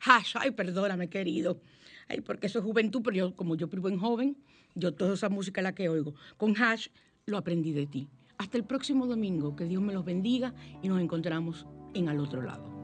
Hash, 0.00 0.34
ay, 0.38 0.50
perdóname, 0.52 1.08
querido. 1.08 1.60
Ay, 2.08 2.20
porque 2.20 2.46
eso 2.46 2.58
es 2.58 2.64
juventud, 2.64 3.02
pero 3.04 3.16
yo, 3.16 3.36
como 3.36 3.54
yo 3.54 3.68
vivo 3.68 3.88
en 3.88 3.98
joven, 3.98 4.36
yo 4.74 4.94
toda 4.94 5.14
esa 5.14 5.28
música 5.28 5.62
la 5.62 5.74
que 5.74 5.88
oigo. 5.88 6.14
Con 6.36 6.56
Hash 6.60 6.88
lo 7.26 7.36
aprendí 7.36 7.72
de 7.72 7.86
ti. 7.86 8.08
Hasta 8.38 8.56
el 8.56 8.64
próximo 8.64 9.06
domingo, 9.06 9.56
que 9.56 9.64
Dios 9.64 9.82
me 9.82 9.92
los 9.92 10.04
bendiga 10.04 10.54
y 10.80 10.88
nos 10.88 11.00
encontramos 11.00 11.66
en 11.92 12.08
al 12.08 12.20
otro 12.20 12.40
lado. 12.40 12.78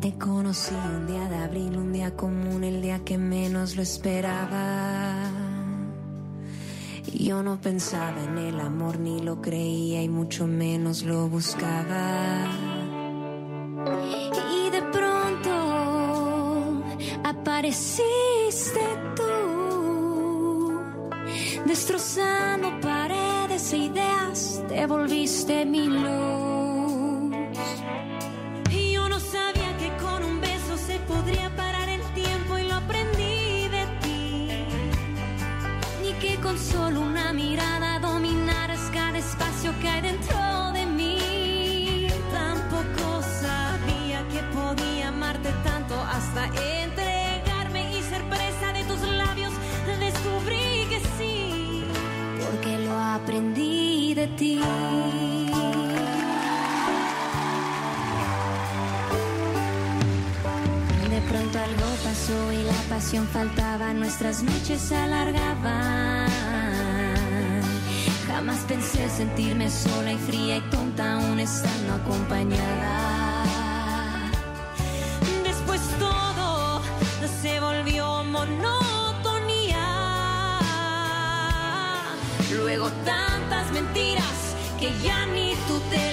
Te 0.00 0.12
conocí 0.18 0.74
un 0.74 1.06
día 1.06 1.26
de 1.30 1.36
abril, 1.36 1.78
un 1.78 1.92
día 1.94 2.14
común, 2.14 2.62
el 2.62 2.82
día 2.82 3.02
que 3.02 3.16
menos 3.16 3.74
lo 3.74 3.80
esperaba. 3.80 5.30
Yo 7.18 7.42
no 7.42 7.58
pensaba 7.58 8.22
en 8.24 8.36
el 8.36 8.60
amor, 8.60 8.98
ni 8.98 9.20
lo 9.20 9.40
creía 9.40 10.02
y 10.02 10.10
mucho 10.10 10.46
menos 10.46 11.02
lo 11.04 11.30
buscaba. 11.30 12.73
Apareciste 17.64 18.80
tú, 19.16 20.80
destrozando 21.64 22.78
paredes 22.80 23.72
e 23.72 23.78
ideas, 23.78 24.62
te 24.68 24.86
volviste 24.86 25.64
mi 25.64 25.86
luz. 25.88 26.23
De 54.44 54.60
pronto 61.30 61.58
algo 61.58 61.86
pasó 62.04 62.52
y 62.52 62.62
la 62.64 62.74
pasión 62.90 63.26
faltaba, 63.28 63.94
nuestras 63.94 64.42
noches 64.42 64.82
se 64.82 64.96
alargaban. 64.96 66.28
Jamás 68.26 68.58
pensé 68.68 69.08
sentirme 69.08 69.70
sola 69.70 70.12
y 70.12 70.18
fría 70.18 70.58
y 70.58 70.60
tonta 70.70 71.14
aún 71.14 71.40
estando 71.40 71.94
acompañada. 71.94 73.00
Después 75.42 75.80
todo 75.98 76.82
se 77.40 77.60
volvió 77.60 78.24
monotonía. 78.24 79.86
Luego 82.52 82.90
mentiras 83.04 83.23
que 84.84 84.92
ya 85.02 85.24
ni 85.26 85.54
tú 85.66 85.80
te 85.90 86.03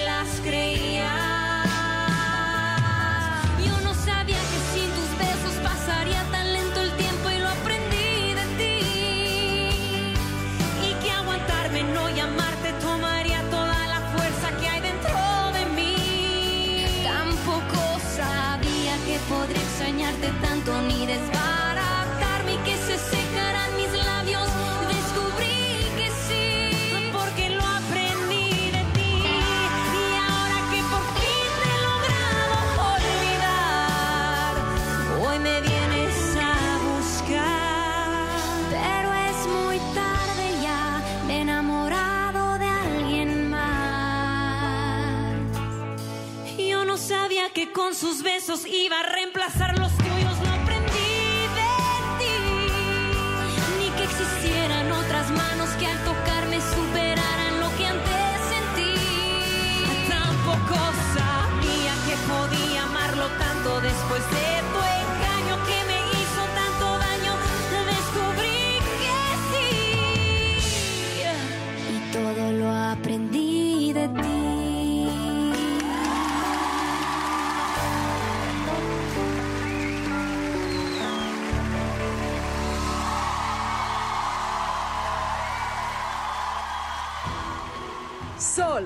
sus 48.02 48.20
besos 48.24 48.66
iba 48.66 49.00